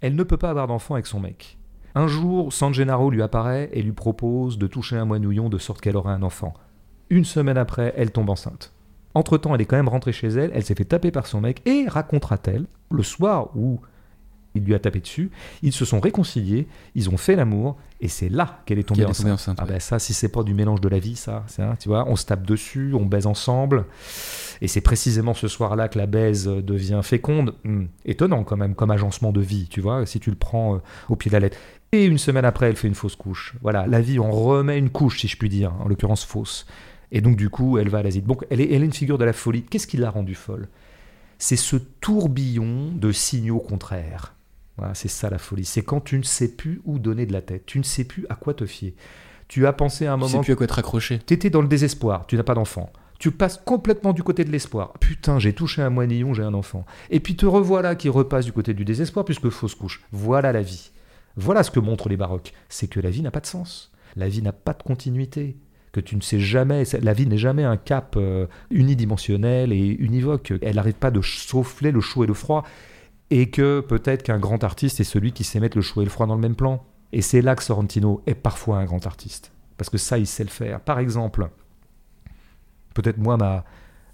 [0.00, 1.58] Elle ne peut pas avoir d'enfant avec son mec.
[1.94, 5.80] Un jour, San Gennaro lui apparaît et lui propose de toucher un moinouillon de sorte
[5.80, 6.54] qu'elle aurait un enfant.
[7.08, 8.72] Une semaine après, elle tombe enceinte.
[9.14, 11.62] Entre-temps, elle est quand même rentrée chez elle, elle s'est fait taper par son mec
[11.66, 13.80] et racontera-t-elle, le soir où
[14.54, 15.30] il lui a tapé dessus,
[15.62, 19.06] ils se sont réconciliés, ils ont fait l'amour, et c'est là qu'elle est tombée est
[19.06, 19.18] enceinte.
[19.18, 21.62] tombée enceinte, Ah ben ça, si c'est pas du mélange de la vie, ça, c'est
[21.62, 23.86] un, tu vois, on se tape dessus, on baise ensemble,
[24.60, 27.54] et c'est précisément ce soir-là que la baise devient féconde.
[27.64, 30.78] Hmm, étonnant quand même, comme agencement de vie, tu vois, si tu le prends euh,
[31.08, 31.56] au pied de la lettre.
[31.92, 33.54] Et une semaine après, elle fait une fausse couche.
[33.62, 36.66] Voilà, la vie, on remet une couche, si je puis dire, en l'occurrence fausse.
[37.10, 38.24] Et donc, du coup, elle va à l'asile.
[38.24, 39.62] Donc, elle est, elle est une figure de la folie.
[39.62, 40.68] Qu'est-ce qui l'a rendue folle?
[41.38, 44.34] C'est ce tourbillon de signaux contraires.
[44.80, 45.66] Voilà, c'est ça la folie.
[45.66, 47.66] C'est quand tu ne sais plus où donner de la tête.
[47.66, 48.94] Tu ne sais plus à quoi te fier.
[49.46, 51.18] Tu as pensé à un Tu sais moment plus à quoi te raccrocher.
[51.18, 52.90] tu étais dans le désespoir, tu n'as pas d'enfant.
[53.18, 54.94] Tu passes complètement du côté de l'espoir.
[54.98, 56.86] Putain, j'ai touché un moinillon, j'ai un enfant.
[57.10, 60.00] Et puis te revoilà qui repasse du côté du désespoir puisque fausse couche.
[60.12, 60.92] Voilà la vie.
[61.36, 62.54] Voilà ce que montrent les baroques.
[62.70, 63.92] C'est que la vie n'a pas de sens.
[64.16, 65.58] La vie n'a pas de continuité.
[65.92, 66.84] Que tu ne sais jamais.
[67.02, 70.54] La vie n'est jamais un cap euh, unidimensionnel et univoque.
[70.62, 72.64] Elle n'arrête pas de souffler le chaud et le froid.
[73.30, 76.10] Et que peut-être qu'un grand artiste est celui qui sait mettre le chaud et le
[76.10, 76.84] froid dans le même plan.
[77.12, 79.52] Et c'est là que Sorrentino est parfois un grand artiste.
[79.76, 80.80] Parce que ça, il sait le faire.
[80.80, 81.48] Par exemple,
[82.94, 83.64] peut-être moi, ma,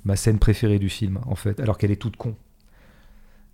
[0.05, 2.37] ma scène préférée du film, en fait, alors qu'elle est toute con.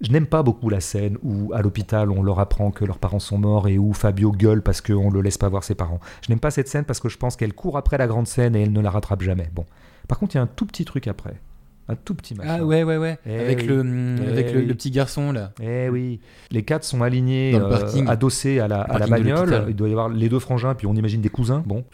[0.02, 3.20] Je n'aime pas beaucoup la scène où, à l'hôpital, on leur apprend que leurs parents
[3.20, 6.00] sont morts et où Fabio gueule parce qu'on ne le laisse pas voir ses parents.
[6.22, 8.56] Je n'aime pas cette scène parce que je pense qu'elle court après la grande scène
[8.56, 9.48] et elle ne la rattrape jamais.
[9.54, 9.64] Bon.
[10.08, 11.40] Par contre, il y a un tout petit truc après.
[11.88, 12.58] Un tout petit machin.
[12.60, 13.18] Ah ouais, ouais, ouais.
[13.26, 13.66] Eh avec oui.
[13.66, 14.66] le, hum, Eh avec le, oui.
[14.66, 15.52] le petit garçon là.
[15.62, 16.20] Eh oui,
[16.50, 19.66] les quatre sont alignés, euh, adossés à la, à la bagnole.
[19.68, 21.62] Il doit y avoir les deux frangins, puis on imagine des cousins.
[21.66, 21.84] Bon.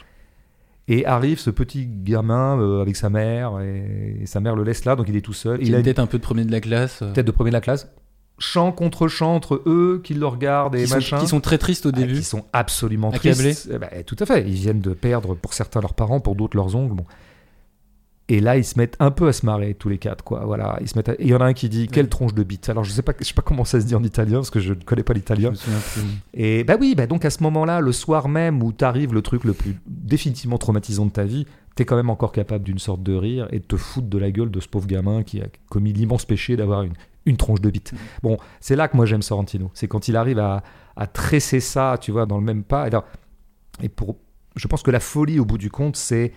[0.91, 4.85] Et arrive ce petit gamin euh, avec sa mère, et, et sa mère le laisse
[4.87, 5.59] là, donc il est tout seul.
[5.63, 7.03] Il a tête un peu de premier de la classe.
[7.03, 7.89] euh, une tête de premier de la classe.
[8.39, 11.19] Chant contre chant entre eux qui le regardent et qui, sont, machin.
[11.19, 12.15] qui sont très tristes au Ah, début.
[12.15, 13.33] qui sont absolument Accablés.
[13.35, 13.69] tristes.
[13.75, 14.43] Eh ben, tout à fait.
[14.47, 16.95] Ils viennent de perdre pour certains leurs parents, pour d'autres leurs oncles.
[16.95, 17.05] Bon.
[18.31, 20.45] Et là, ils se mettent un peu à se marrer tous les quatre, quoi.
[20.45, 21.09] Voilà, ils se mettent.
[21.09, 22.69] à- Et il y en a un qui dit quelle tronche de bite.
[22.69, 24.61] Alors je sais pas, je sais pas comment ça se dit en italien parce que
[24.61, 25.51] je ne connais pas l'italien.
[26.35, 29.45] Et bah oui, bah donc à ce moment-là, le soir même où t'arrives le truc
[29.45, 33.15] le plus définitivement traumatisant de ta vie, t'es quand même encore capable d'une sorte de
[33.15, 35.93] rire et de te foutre de la gueule de ce pauvre gamin qui a commis
[35.95, 36.93] l'immense péché d'avoir une,
[37.25, 37.95] une tronche de bite.
[38.23, 39.71] Bon, c'est là que moi j'aime Sorrentino.
[39.73, 40.63] C'est quand il arrive à,
[40.97, 42.83] à tresser ça, tu vois, dans le même pas.
[42.83, 43.05] Alors-
[43.83, 44.17] et pour,
[44.57, 46.33] je pense que la folie au bout du compte, c'est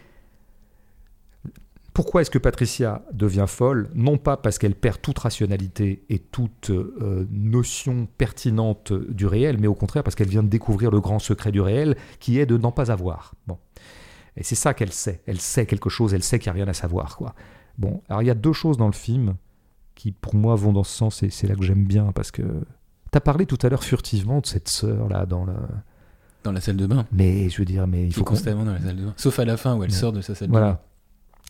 [1.93, 3.89] pourquoi est-ce que Patricia devient folle?
[3.95, 9.67] Non pas parce qu'elle perd toute rationalité et toute euh, notion pertinente du réel, mais
[9.67, 12.57] au contraire parce qu'elle vient de découvrir le grand secret du réel, qui est de
[12.57, 13.35] n'en pas avoir.
[13.47, 13.57] Bon.
[14.37, 15.21] Et c'est ça qu'elle sait.
[15.25, 17.17] Elle sait quelque chose, elle sait qu'il n'y a rien à savoir.
[17.17, 17.35] Quoi.
[17.77, 19.35] Bon, alors il y a deux choses dans le film
[19.95, 22.41] qui, pour moi, vont dans ce sens, et c'est là que j'aime bien, parce que...
[23.11, 25.53] T'as parlé tout à l'heure furtivement de cette sœur, là, dans le...
[26.45, 27.05] Dans la salle de bain.
[27.11, 29.13] Mais je veux dire, mais il faut constamment dans la salle de bain.
[29.17, 29.95] Sauf à la fin où elle Ouais.
[29.95, 30.71] sort de sa salle de Voilà.
[30.71, 30.79] bain.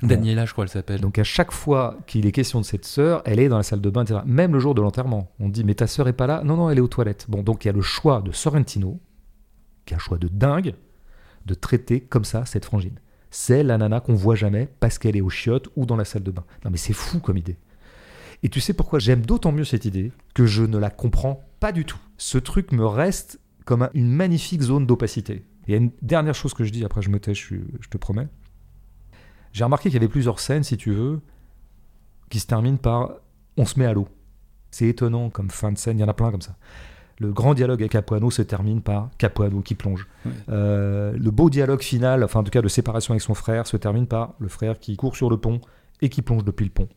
[0.04, 1.00] Daniela, je crois, elle s'appelle.
[1.00, 3.82] Donc à chaque fois qu'il est question de cette sœur, elle est dans la salle
[3.82, 4.22] de bain, etc.
[4.26, 6.42] Même le jour de l'enterrement, on dit mais ta sœur est pas là?
[6.44, 7.26] Non, non, elle est aux toilettes.
[7.30, 9.00] Bon, donc il y a le choix de Sorrentino,
[9.86, 10.74] qui est un choix de dingue,
[11.46, 13.00] de traiter comme ça cette frangine.
[13.30, 16.24] C'est la nana qu'on voit jamais parce qu'elle est au chiottes ou dans la salle
[16.24, 16.44] de bain.
[16.66, 17.58] Non mais c'est fou comme idée.
[18.44, 21.72] Et tu sais pourquoi j'aime d'autant mieux cette idée que je ne la comprends pas
[21.72, 22.00] du tout.
[22.18, 25.46] Ce truc me reste comme une magnifique zone d'opacité.
[25.68, 27.88] Il y a une dernière chose que je dis, après je me tais, je, je
[27.88, 28.28] te promets.
[29.54, 31.22] J'ai remarqué qu'il y avait plusieurs scènes, si tu veux,
[32.30, 33.12] qui se terminent par
[33.58, 34.08] on se met à l'eau.
[34.72, 36.56] C'est étonnant comme fin de scène, il y en a plein comme ça.
[37.20, 40.08] Le grand dialogue avec Capuano se termine par Capuano qui plonge.
[40.50, 43.78] Euh, le beau dialogue final, enfin en tout cas de séparation avec son frère, se
[43.78, 45.62] termine par le frère qui court sur le pont
[46.02, 46.88] et qui plonge depuis le pont.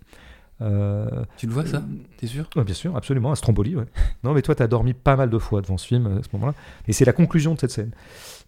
[0.61, 1.83] Euh, Tu le vois ça
[2.17, 3.75] T'es sûr Ouais, bien sûr, absolument, à Stromboli.
[3.77, 3.87] Ouais.
[4.23, 6.55] Non, mais toi, t'as dormi pas mal de fois devant ce film à ce moment-là.
[6.87, 7.91] Et c'est la conclusion de cette scène.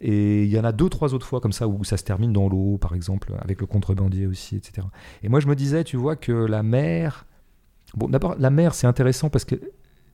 [0.00, 2.32] Et il y en a deux, trois autres fois comme ça où ça se termine
[2.32, 4.86] dans l'eau, par exemple, avec le contrebandier aussi, etc.
[5.22, 7.26] Et moi, je me disais, tu vois, que la mer.
[7.94, 9.56] Bon, d'abord, la mer, c'est intéressant parce que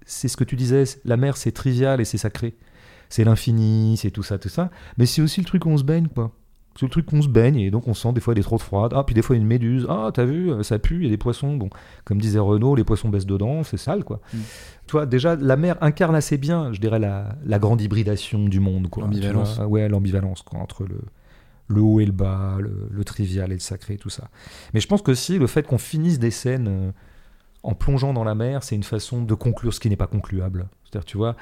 [0.06, 2.54] c'est ce que tu disais, la mer, c'est trivial et c'est sacré.
[3.08, 4.70] C'est l'infini, c'est tout ça, tout ça.
[4.96, 6.32] Mais c'est aussi le truc où on se baigne, quoi.
[6.74, 8.92] C'est le truc qu'on se baigne et donc on sent des fois des trop froides.
[8.96, 9.86] Ah, puis des fois une méduse.
[9.90, 11.56] Ah, t'as vu, euh, ça pue, il y a des poissons.
[11.56, 11.68] Bon,
[12.04, 14.20] comme disait Renaud, les poissons baissent dedans, c'est sale, quoi.
[14.32, 14.38] Mm.
[14.86, 18.58] Tu vois, déjà, la mer incarne assez bien, je dirais, la, la grande hybridation du
[18.58, 19.04] monde, quoi.
[19.04, 19.58] L'ambivalence.
[19.68, 21.00] Ouais, l'ambivalence, quoi, entre le,
[21.68, 24.28] le haut et le bas, le, le trivial et le sacré, tout ça.
[24.72, 26.90] Mais je pense que si le fait qu'on finisse des scènes euh,
[27.62, 30.68] en plongeant dans la mer, c'est une façon de conclure ce qui n'est pas concluable.
[30.84, 31.36] C'est-à-dire, tu vois,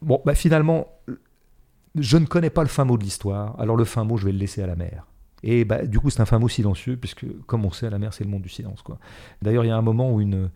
[0.00, 0.86] bon, bah finalement,
[1.98, 4.32] je ne connais pas le fin mot de l'histoire, alors le fin mot, je vais
[4.32, 5.06] le laisser à la mer.
[5.42, 8.12] Et bah, du coup, c'est un fin mot silencieux, puisque, comme on sait, la mer,
[8.12, 8.82] c'est le monde du silence.
[9.42, 10.50] D'ailleurs, il y a un moment où une,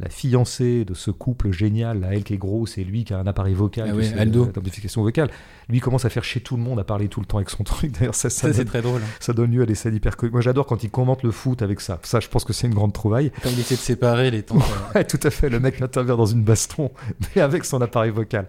[0.00, 3.18] la fiancée de ce couple génial, là, elle qui est grosse, et lui qui a
[3.20, 5.30] un appareil vocal, Ah euh, d'amplification vocale,
[5.68, 7.62] lui commence à faire chier tout le monde, à parler tout le temps avec son
[7.64, 7.92] truc.
[7.92, 9.00] D'ailleurs, ça, ça, Ça, c'est donne, très drôle.
[9.02, 9.06] hein.
[9.20, 10.32] ça donne lieu à des scènes hyper comiques.
[10.32, 12.00] Moi, j'adore quand il commente le foot avec ça.
[12.02, 13.30] Ça, je pense que c'est une grande trouvaille.
[13.42, 14.56] Quand il essaie de séparer les temps.
[14.56, 15.48] euh, Ouais, tout à fait.
[15.48, 16.90] Le mec intervient dans une baston,
[17.36, 18.48] mais avec son appareil vocal.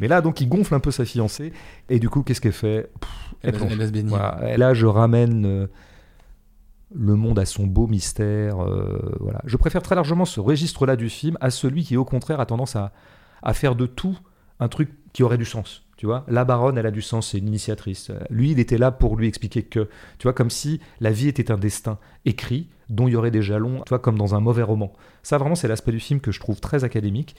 [0.00, 1.52] Mais là, donc, il gonfle un peu sa fiancée.
[1.88, 2.88] Et du coup, qu'est-ce qu'elle fait?
[3.00, 3.10] Pff,
[3.42, 4.08] elle, elle va se baigner.
[4.10, 4.54] Voilà.
[4.54, 5.66] Et là, je ramène euh,
[6.94, 8.60] le monde à son beau mystère.
[8.60, 9.40] euh, voilà.
[9.44, 12.76] Je préfère très largement ce registre-là du film à celui qui, au contraire, a tendance
[12.76, 12.92] à,
[13.42, 14.16] à faire de tout
[14.60, 15.82] un truc qui aurait du sens.
[15.96, 18.10] Tu vois, la baronne, elle a du sens, c'est une initiatrice.
[18.28, 19.88] Lui, il était là pour lui expliquer que,
[20.18, 23.42] tu vois, comme si la vie était un destin écrit dont il y aurait des
[23.42, 24.92] jalons, tu vois, comme dans un mauvais roman.
[25.22, 27.36] Ça, vraiment, c'est l'aspect du film que je trouve très académique,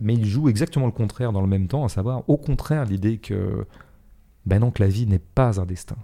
[0.00, 3.18] mais il joue exactement le contraire dans le même temps, à savoir, au contraire, l'idée
[3.18, 3.66] que,
[4.44, 5.96] ben non, que la vie n'est pas un destin.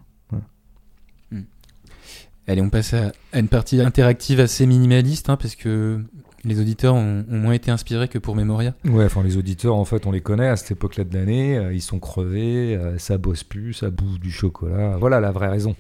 [2.47, 6.01] Allez, on passe à, à une partie interactive assez minimaliste, hein, parce que
[6.45, 8.75] les auditeurs ont, ont moins été inspirés que pour Memoria.
[8.85, 11.73] Ouais, enfin les auditeurs, en fait, on les connaît à cette époque-là de l'année, euh,
[11.73, 14.97] ils sont crevés, euh, ça bosse plus, ça bouffe du chocolat.
[14.99, 15.75] Voilà la vraie raison.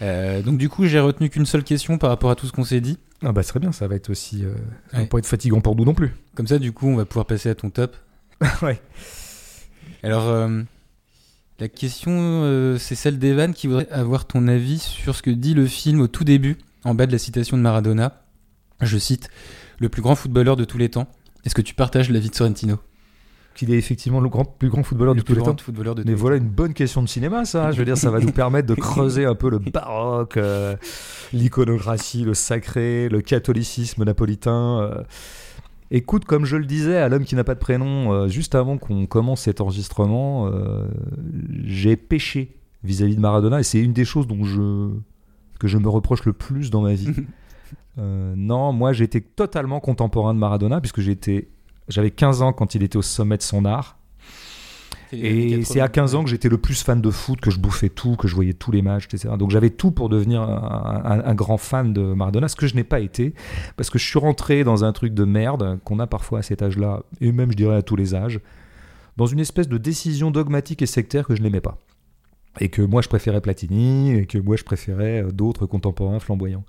[0.00, 2.64] Euh, donc du coup, j'ai retenu qu'une seule question par rapport à tout ce qu'on
[2.64, 2.98] s'est dit.
[3.22, 4.44] Ah bah très bien, ça va être aussi...
[4.44, 4.54] Euh,
[4.90, 5.08] ça va Ouais.
[5.08, 6.12] pas être fatigant pour nous non plus.
[6.34, 7.96] Comme ça, du coup, on va pouvoir passer à ton top.
[8.62, 8.80] ouais.
[10.04, 10.48] Alors,
[11.60, 15.54] la question, euh, c'est celle d'Evan qui voudrait avoir ton avis sur ce que dit
[15.54, 18.22] le film au tout début, en bas de la citation de Maradona.
[18.80, 19.28] Je cite
[19.80, 21.08] Le plus grand footballeur de tous les temps.
[21.44, 22.76] Est-ce que tu partages l'avis de Sorrentino?
[23.56, 25.56] Qu'il est effectivement le grand, plus grand footballeur Le de tous les temps.
[25.60, 27.72] footballeur de Mais voilà une bonne question de cinéma, ça.
[27.72, 30.76] Je veux dire, ça va nous permettre de creuser un peu le baroque, euh,
[31.32, 34.80] l'iconographie, le sacré, le catholicisme napolitain.
[34.82, 35.02] euh.
[35.90, 38.76] Écoute, comme je le disais à l'homme qui n'a pas de prénom, euh, juste avant
[38.76, 40.86] qu'on commence cet enregistrement, euh,
[41.64, 44.90] j'ai péché vis-à-vis de Maradona et c'est une des choses dont je
[45.58, 47.12] que je me reproche le plus dans ma vie.
[47.98, 51.48] Euh, non, moi j'étais totalement contemporain de Maradona puisque j'étais
[51.88, 53.97] j'avais 15 ans quand il était au sommet de son art.
[55.12, 57.88] Et c'est à 15 ans que j'étais le plus fan de foot, que je bouffais
[57.88, 59.34] tout, que je voyais tous les matchs, etc.
[59.38, 62.74] Donc j'avais tout pour devenir un, un- un grand fan de Maradona, ce que je
[62.74, 63.34] n'ai pas été,
[63.76, 66.62] parce que je suis rentré dans un truc de merde qu'on a parfois à cet
[66.62, 68.40] âge-là, et même je dirais à tous les âges,
[69.16, 71.78] dans une espèce de décision dogmatique et sectaire que je n'aimais pas.
[72.60, 76.64] Et que moi je préférais Platini, et que moi je préférais euh, d'autres contemporains flamboyants.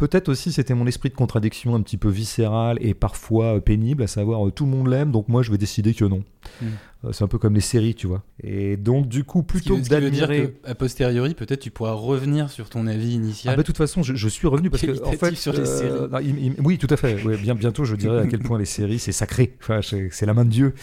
[0.00, 4.02] Peut-être aussi c'était mon esprit de contradiction un petit peu viscéral et parfois euh, pénible,
[4.02, 6.24] à savoir euh, tout le monde l'aime, donc moi je vais décider que non.
[6.62, 6.66] Mm.
[7.04, 8.22] Euh, C'est un peu comme les séries, tu vois.
[8.42, 10.54] Et donc du coup, Ce plutôt que ce qui veut dire d'admirer...
[10.64, 13.56] que, a posteriori, peut-être tu pourras revenir sur ton avis Ah initial.
[13.56, 16.08] bah, de toute façon, je, je suis revenu parce que en fait, sur les séries.
[16.10, 17.22] non, il- il- oui, tout à fait.
[17.22, 19.54] Ouais, bien bientôt, je dirais à quel point les séries c'est sacré.
[19.60, 20.74] Enfin, c'est la main de Dieu.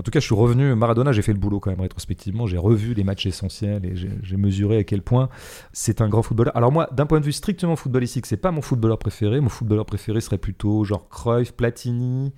[0.00, 0.74] En tout cas, je suis revenu.
[0.74, 2.46] Maradona, j'ai fait le boulot quand même rétrospectivement.
[2.46, 5.28] J'ai revu les matchs essentiels et j'ai mesuré à quel point
[5.74, 6.56] c'est un grand footballeur.
[6.56, 9.40] Alors moi, d'un point de vue strictement footballistique, c'est pas mon footballeur préféré.
[9.40, 12.32] Mon footballeur préféré serait plutôt genre Cruyff, Platini.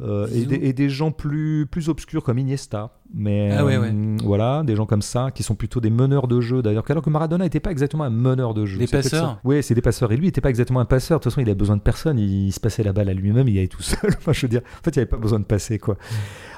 [0.00, 2.92] Euh, et, des, et des gens plus, plus obscurs comme Iniesta.
[3.12, 3.90] Mais Ah ouais, ouais.
[3.92, 6.84] euh, voilà, des gens comme ça qui sont plutôt des meneurs de jeu d'ailleurs.
[6.88, 8.78] Alors que Maradona n'était pas exactement un meneur de jeu.
[8.78, 9.40] Des passeurs.
[9.42, 10.12] Oui, c'est des passeurs.
[10.12, 11.18] Et lui, il n'était pas exactement un passeur.
[11.18, 12.18] De toute façon, il avait besoin de personne.
[12.18, 13.48] Il, se passait la balle à lui-même.
[13.48, 14.14] Il allait tout seul.
[14.18, 15.96] Enfin, je veux dire, en fait, il n'y avait pas besoin de passer quoi.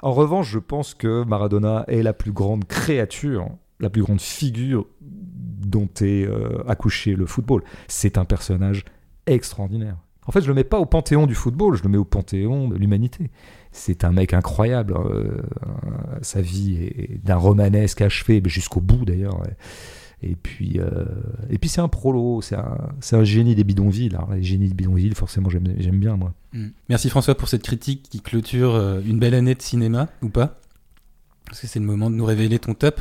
[0.03, 3.49] En revanche, je pense que Maradona est la plus grande créature,
[3.81, 7.63] la plus grande figure dont est euh, accouché le football.
[7.89, 8.85] C'est un personnage
[9.27, 9.97] extraordinaire.
[10.27, 12.69] En fait, je le mets pas au panthéon du football, je le mets au panthéon
[12.69, 13.31] de l'humanité.
[13.73, 14.95] C'est un mec incroyable.
[14.97, 15.41] euh,
[16.23, 19.41] sa vie est d'un romanesque achevé, jusqu'au bout d'ailleurs.
[20.23, 21.05] Et puis, euh,
[21.49, 24.15] et puis c'est un prolo, c'est un, génie des bidonvilles.
[24.15, 26.35] Alors, les génies des bidonvilles, forcément, j'aime, bien moi.
[26.53, 26.69] Mm.
[26.91, 30.59] Merci François pour cette critique qui clôture euh, une belle année de cinéma, ou pas?
[31.47, 33.01] Parce que c'est le moment de nous révéler ton top,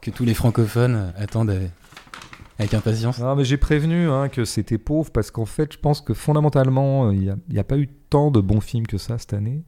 [0.00, 1.66] que tous les francophones attendent euh,
[2.58, 3.18] avec impatience.
[3.18, 7.10] Non, mais j'ai prévenu hein, que c'était pauvre parce qu'en fait, je pense que fondamentalement,
[7.10, 9.62] il n'y a, pas eu tant de bons films que ça cette année.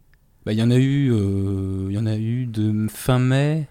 [0.47, 3.66] Bah, Il y en a eu, euh, il y en a eu de fin mai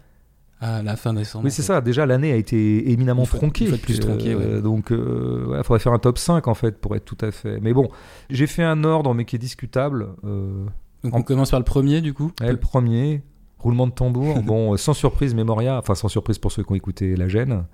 [0.60, 1.46] à la fin décembre.
[1.46, 1.82] Oui, c'est ça.
[1.82, 3.66] Déjà, l'année a été éminemment fois- tronquée.
[3.78, 7.18] plus tronquée, Euh, Donc, il faudrait faire un top 5 en fait pour être tout
[7.22, 7.60] à fait.
[7.62, 7.90] Mais bon,
[8.30, 10.10] j'ai fait un ordre, mais qui est discutable.
[10.26, 10.66] Euh,
[11.04, 12.32] Donc on commence par le premier du coup?
[12.42, 13.22] ouais, le premier,
[13.60, 14.42] roulement de tambour.
[14.44, 15.78] bon, euh, sans surprise, Memoria.
[15.78, 17.66] Enfin, sans surprise pour ceux qui ont écouté La Gêne.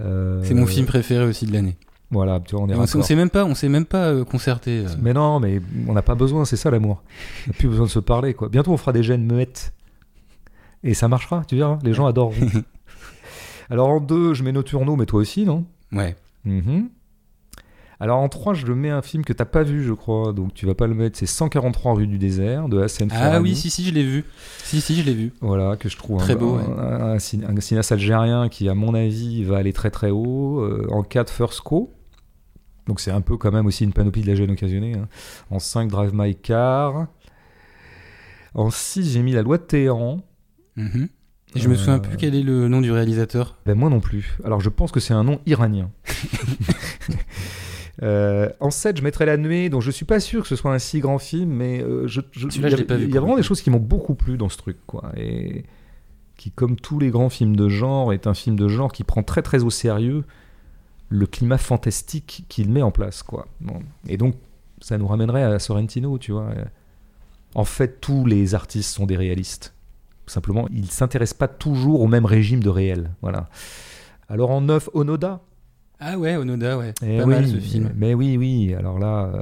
[0.00, 1.76] Euh, C'est mon film préféré aussi de l'année.
[2.10, 4.24] Voilà, tu vois, on est On, on s'est même pas, on s'est même pas euh,
[4.24, 4.84] concerté.
[4.86, 4.88] euh.
[5.00, 7.02] Mais non, mais on n'a pas besoin, c'est ça l'amour.
[7.46, 8.48] On n'a plus besoin de se parler, quoi.
[8.48, 9.72] Bientôt, on fera des gènes muettes.
[10.84, 11.78] Et ça marchera, tu verras.
[11.82, 12.34] Les gens adoreront.
[13.70, 15.64] Alors, en deux, je mets Nocturno, mais toi aussi, non?
[15.92, 16.14] Ouais.
[16.44, 16.88] Mhm.
[17.98, 20.32] Alors, en trois, je le mets un film que t'as pas vu, je crois.
[20.34, 21.18] Donc, tu vas pas le mettre.
[21.18, 23.42] C'est 143 rue du désert de Hassan Ah Ferrani.
[23.50, 24.24] oui, si si, je l'ai vu.
[24.64, 25.32] Si si, je l'ai vu.
[25.40, 26.78] Voilà, que je trouve Très un, beau, un, ouais.
[26.78, 30.60] un- un cin- un cinéaste algérien qui, à mon avis, va aller très très haut.
[30.60, 31.90] euh, en 4, First Co.
[32.86, 34.94] Donc c'est un peu quand même aussi une panoplie de la gêne occasionnée.
[34.94, 35.08] hein.
[35.50, 37.06] En 5, Drive My Car.
[38.54, 40.20] En 6, j'ai mis La Loi de Téhéran.
[40.76, 41.08] Mhm.
[41.54, 43.56] Et je me Euh, souviens plus quel est le nom du réalisateur.
[43.66, 44.36] Ben moi non plus.
[44.44, 45.90] Alors je pense que c'est un nom iranien.
[48.02, 50.72] Euh, en 7, je mettrais La Nuée, dont je suis pas sûr que ce soit
[50.74, 53.16] un si grand film, mais euh, je, je- il y a- pas vu, il y
[53.16, 55.10] a vraiment des choses qui m'ont beaucoup plu dans ce truc, quoi.
[55.16, 55.64] Et
[56.36, 59.22] qui, comme tous les grands films de genre, est un film de genre qui prend
[59.22, 60.24] très très au sérieux
[61.08, 63.46] le climat fantastique qu'il met en place, quoi.
[64.08, 64.34] Et donc,
[64.82, 66.50] ça nous ramènerait à Sorrentino, tu vois.
[67.54, 69.72] En fait, tous les artistes sont des réalistes.
[70.26, 73.48] Simplement, ils s'intéressent pas toujours au même régime de réel, voilà.
[74.28, 75.40] Alors en 9, Onoda,
[75.98, 76.92] Ah ouais, Onoda, ouais.
[77.02, 77.90] eh pas oui, mal ce film.
[77.96, 78.74] Mais oui, oui.
[78.74, 79.40] Alors là, euh,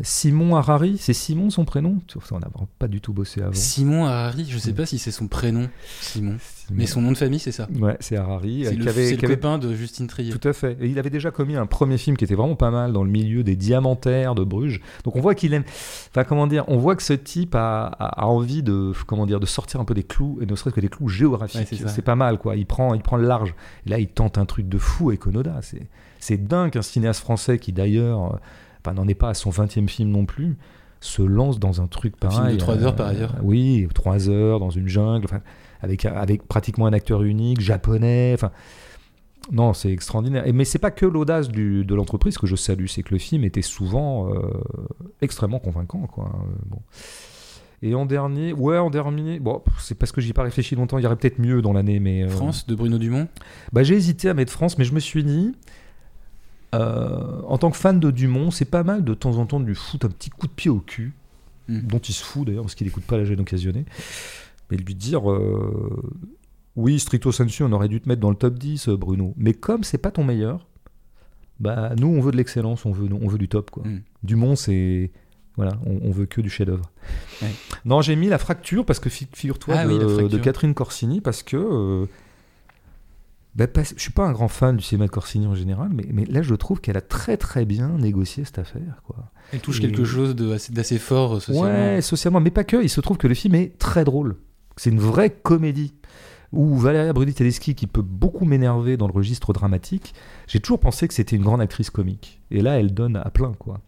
[0.00, 1.98] Simon Harari, c'est Simon son prénom?
[2.30, 2.48] On n'a
[2.78, 3.52] pas du tout bossé avant.
[3.52, 5.68] Simon Harari, je sais pas si c'est son prénom,
[6.00, 6.36] Simon.
[6.40, 6.78] Simon.
[6.78, 7.68] Mais son nom de famille, c'est ça.
[7.78, 8.64] Ouais, c'est Harari.
[8.64, 10.32] euh, C'est qui le, avait- le copain de Justine Trier.
[10.32, 10.78] Tout à fait.
[10.80, 13.10] Et il avait déjà commis un premier film qui était vraiment pas mal dans le
[13.10, 14.80] milieu des diamantaires de Bruges.
[15.04, 15.64] Donc on voit qu'il aime.
[16.10, 19.40] Enfin comment dire On voit que ce type a, a- a envie de comment dire
[19.40, 21.66] de sortir un peu des clous et ne serait-ce que des clous Ouais, géographiques.
[21.68, 21.88] c'est ça.
[21.88, 22.56] c'est pas mal quoi.
[22.56, 23.54] Il prend il prend le large.
[23.86, 25.58] Et là il tente un truc de fou avec Onoda.
[25.60, 25.86] C'est
[26.18, 28.36] c'est dingue qu'un cinéaste français qui d'ailleurs euh,
[28.84, 30.56] enfin, n'en est pas à son 20e film non plus
[31.00, 32.38] se lance dans un truc Un pareil.
[32.40, 33.34] film de trois euh, heures, par ailleurs.
[33.42, 35.24] Oui, trois heures dans une jungle.
[35.24, 35.40] Enfin,
[35.80, 38.30] avec, avec pratiquement un acteur unique, japonais.
[38.34, 38.52] Enfin,
[39.50, 40.46] non, c'est extraordinaire.
[40.46, 43.42] Et, mais c'est pas que l'audace de l'entreprise que je salue, c'est que le film
[43.42, 44.38] était souvent euh,
[45.20, 46.06] extrêmement convaincant.
[46.06, 46.26] Quoi.
[46.32, 46.78] Euh, bon.
[47.84, 50.98] Et en dernier, ouais, en dernier, bon, c'est parce que j'y ai pas réfléchi longtemps,
[50.98, 52.22] il y aurait peut-être mieux dans l'année, mais.
[52.22, 53.26] euh, France de Bruno Dumont?
[53.72, 55.52] bah, j'ai hésité à mettre France, mais je me suis dit,
[56.74, 59.66] euh, en tant que fan de Dumont, c'est pas mal de temps en temps de
[59.66, 61.12] lui foutre un petit coup de pied au cul,
[61.68, 61.80] Mm.
[61.82, 63.84] dont il se fout d'ailleurs, parce qu'il n'écoute pas la gêne occasionnée,
[64.70, 66.02] mais lui dire, euh,
[66.74, 69.54] oui, stricto sensu, on aurait dû te mettre dans le top 10, euh, Bruno, mais
[69.54, 70.66] comme c'est pas ton meilleur,
[71.60, 73.70] bah nous on veut de l'excellence, on veut, on veut du top.
[73.70, 73.84] Quoi.
[73.86, 74.00] Mm.
[74.24, 75.10] Dumont, c'est.
[75.56, 76.90] Voilà, on, on veut que du chef-d'œuvre.
[77.42, 77.50] Ouais.
[77.84, 79.92] Non, j'ai mis la fracture parce que fi- figure-toi Ah de,
[80.32, 82.06] oui, Catherine Corsini parce que euh,
[83.54, 86.06] ben, parce- je suis pas un grand fan du cinéma de Corsini en général, mais,
[86.12, 89.02] mais là je trouve qu'elle a très très bien négocié cette affaire.
[89.06, 89.16] Quoi.
[89.52, 91.70] Elle touche Et- quelque chose d'assez fort euh, socialement.
[91.94, 92.82] Ouais, socialement, mais pas que.
[92.82, 94.36] Il se trouve que le film est très drôle.
[94.76, 95.94] C'est une vraie comédie.
[96.54, 100.12] Où Valéria Bruni Tedeschi, qui peut beaucoup m'énerver dans le registre dramatique,
[100.46, 102.42] j'ai toujours pensé que c'était une grande actrice comique.
[102.50, 103.80] Et là, elle donne à plein, quoi.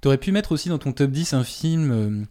[0.00, 2.24] T'aurais pu mettre aussi dans ton top 10 un film euh,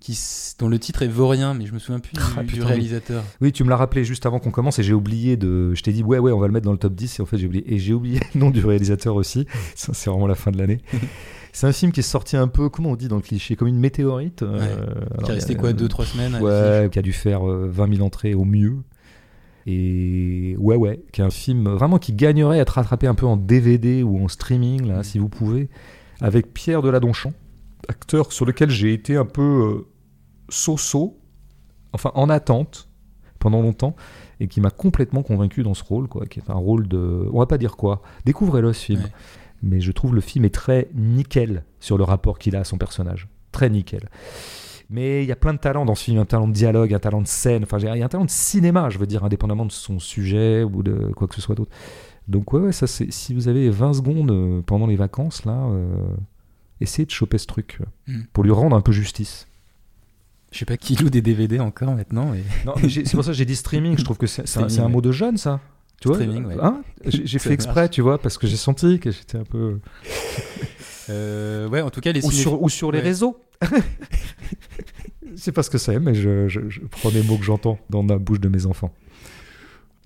[0.00, 0.18] qui,
[0.58, 3.22] dont le titre est Vaurien, mais je me souviens plus du, Ah, du putain, réalisateur.
[3.40, 5.74] Oui, tu me l'as rappelé juste avant qu'on commence et j'ai oublié de.
[5.74, 7.26] Je t'ai dit, ouais, ouais, on va le mettre dans le top 10 et en
[7.26, 7.72] fait, j'ai oublié.
[7.72, 9.46] Et j'ai oublié le nom du réalisateur aussi.
[9.76, 10.78] Ça, c'est vraiment la fin de l'année.
[11.52, 13.68] C'est un film qui est sorti un peu, comment on dit dans le cliché, comme
[13.68, 14.42] une météorite.
[14.42, 14.64] euh, Ouais.
[15.12, 18.06] alors, qui est resté quoi, 2-3 semaines Ouais, qui a dû faire euh, 20 000
[18.06, 18.76] entrées au mieux.
[19.66, 23.26] Et ouais, ouais, qui est un film vraiment qui gagnerait à être rattrapé un peu
[23.26, 25.04] en DVD ou en streaming, là, Mm.
[25.04, 25.68] si vous pouvez,
[26.20, 27.32] avec Pierre Deladonchamp,
[27.88, 29.86] acteur sur lequel j'ai été un peu euh,
[30.50, 31.18] so-so,
[31.92, 32.88] enfin en attente
[33.38, 33.96] pendant longtemps,
[34.38, 37.26] et qui m'a complètement convaincu dans ce rôle, quoi, qui est un rôle de...
[37.32, 38.02] On va pas dire quoi.
[38.26, 39.00] Découvrez-le ce film.
[39.00, 39.12] Ouais.
[39.62, 42.76] Mais je trouve le film est très nickel sur le rapport qu'il a à son
[42.78, 43.28] personnage.
[43.52, 44.08] Très nickel.
[44.90, 46.98] Mais il y a plein de talents dans ce film, un talent de dialogue, un
[46.98, 49.64] talent de scène, enfin il y a un talent de cinéma, je veux dire, indépendamment
[49.66, 51.70] de son sujet ou de quoi que ce soit d'autre.
[52.28, 55.64] Donc ouais, ouais, ça c'est si vous avez 20 secondes euh, pendant les vacances là,
[55.70, 55.88] euh,
[56.80, 57.78] essayez de choper ce truc
[58.08, 58.20] Mm.
[58.32, 59.46] pour lui rendre un peu justice.
[60.52, 62.32] Je sais pas qui loue des DVD encore maintenant.
[62.66, 63.96] Non, mais c'est pour ça que j'ai dit streaming.
[63.98, 65.60] Je trouve que c'est c'est un, c'est mot de jeune, ça.
[66.00, 66.56] Tu vois Streaming, ouais.
[66.60, 69.78] Hein J'ai fait exprès, tu vois, parce que j'ai senti que j'étais un peu.
[71.08, 73.04] Euh, ouais, en tout cas, les Ou sur, ou sur les Ouais.
[73.04, 73.36] réseaux.
[75.22, 77.78] je sais pas ce que c'est, mais je, je- je prends des mots que j'entends
[77.88, 78.92] dans la bouche de mes enfants.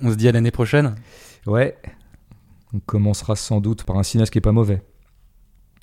[0.01, 0.95] On se dit à l'année prochaine?
[1.47, 1.77] Ouais.
[2.73, 4.83] On commencera sans doute par un cinéaste qui est pas mauvais.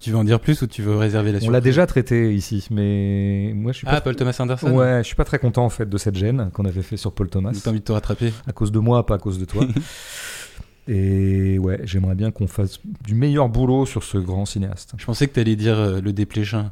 [0.01, 2.33] Tu veux en dire plus ou tu veux réserver la On surprise l'a déjà traité
[2.33, 3.93] ici, mais moi je suis pas.
[3.93, 6.49] Ah, Paul Thomas Anderson Ouais, je suis pas très content en fait de cette gêne
[6.53, 7.51] qu'on avait fait sur Paul Thomas.
[7.63, 9.63] T'as envie de te rattraper à cause de moi, pas à cause de toi.
[10.87, 14.93] Et ouais, j'aimerais bien qu'on fasse du meilleur boulot sur ce grand cinéaste.
[14.97, 16.71] Je pensais que t'allais dire euh, le dépléchin.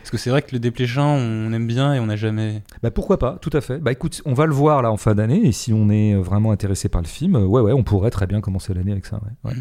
[0.00, 2.62] Parce que c'est vrai que le dépléchin, on aime bien et on n'a jamais.
[2.82, 3.78] Bah pourquoi pas, tout à fait.
[3.78, 6.52] Bah écoute, on va le voir là en fin d'année, et si on est vraiment
[6.52, 9.18] intéressé par le film, euh, ouais ouais, on pourrait très bien commencer l'année avec ça.
[9.44, 9.50] ouais.
[9.50, 9.56] Ouais.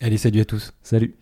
[0.00, 0.72] Allez, salut à tous.
[0.82, 1.14] Salut.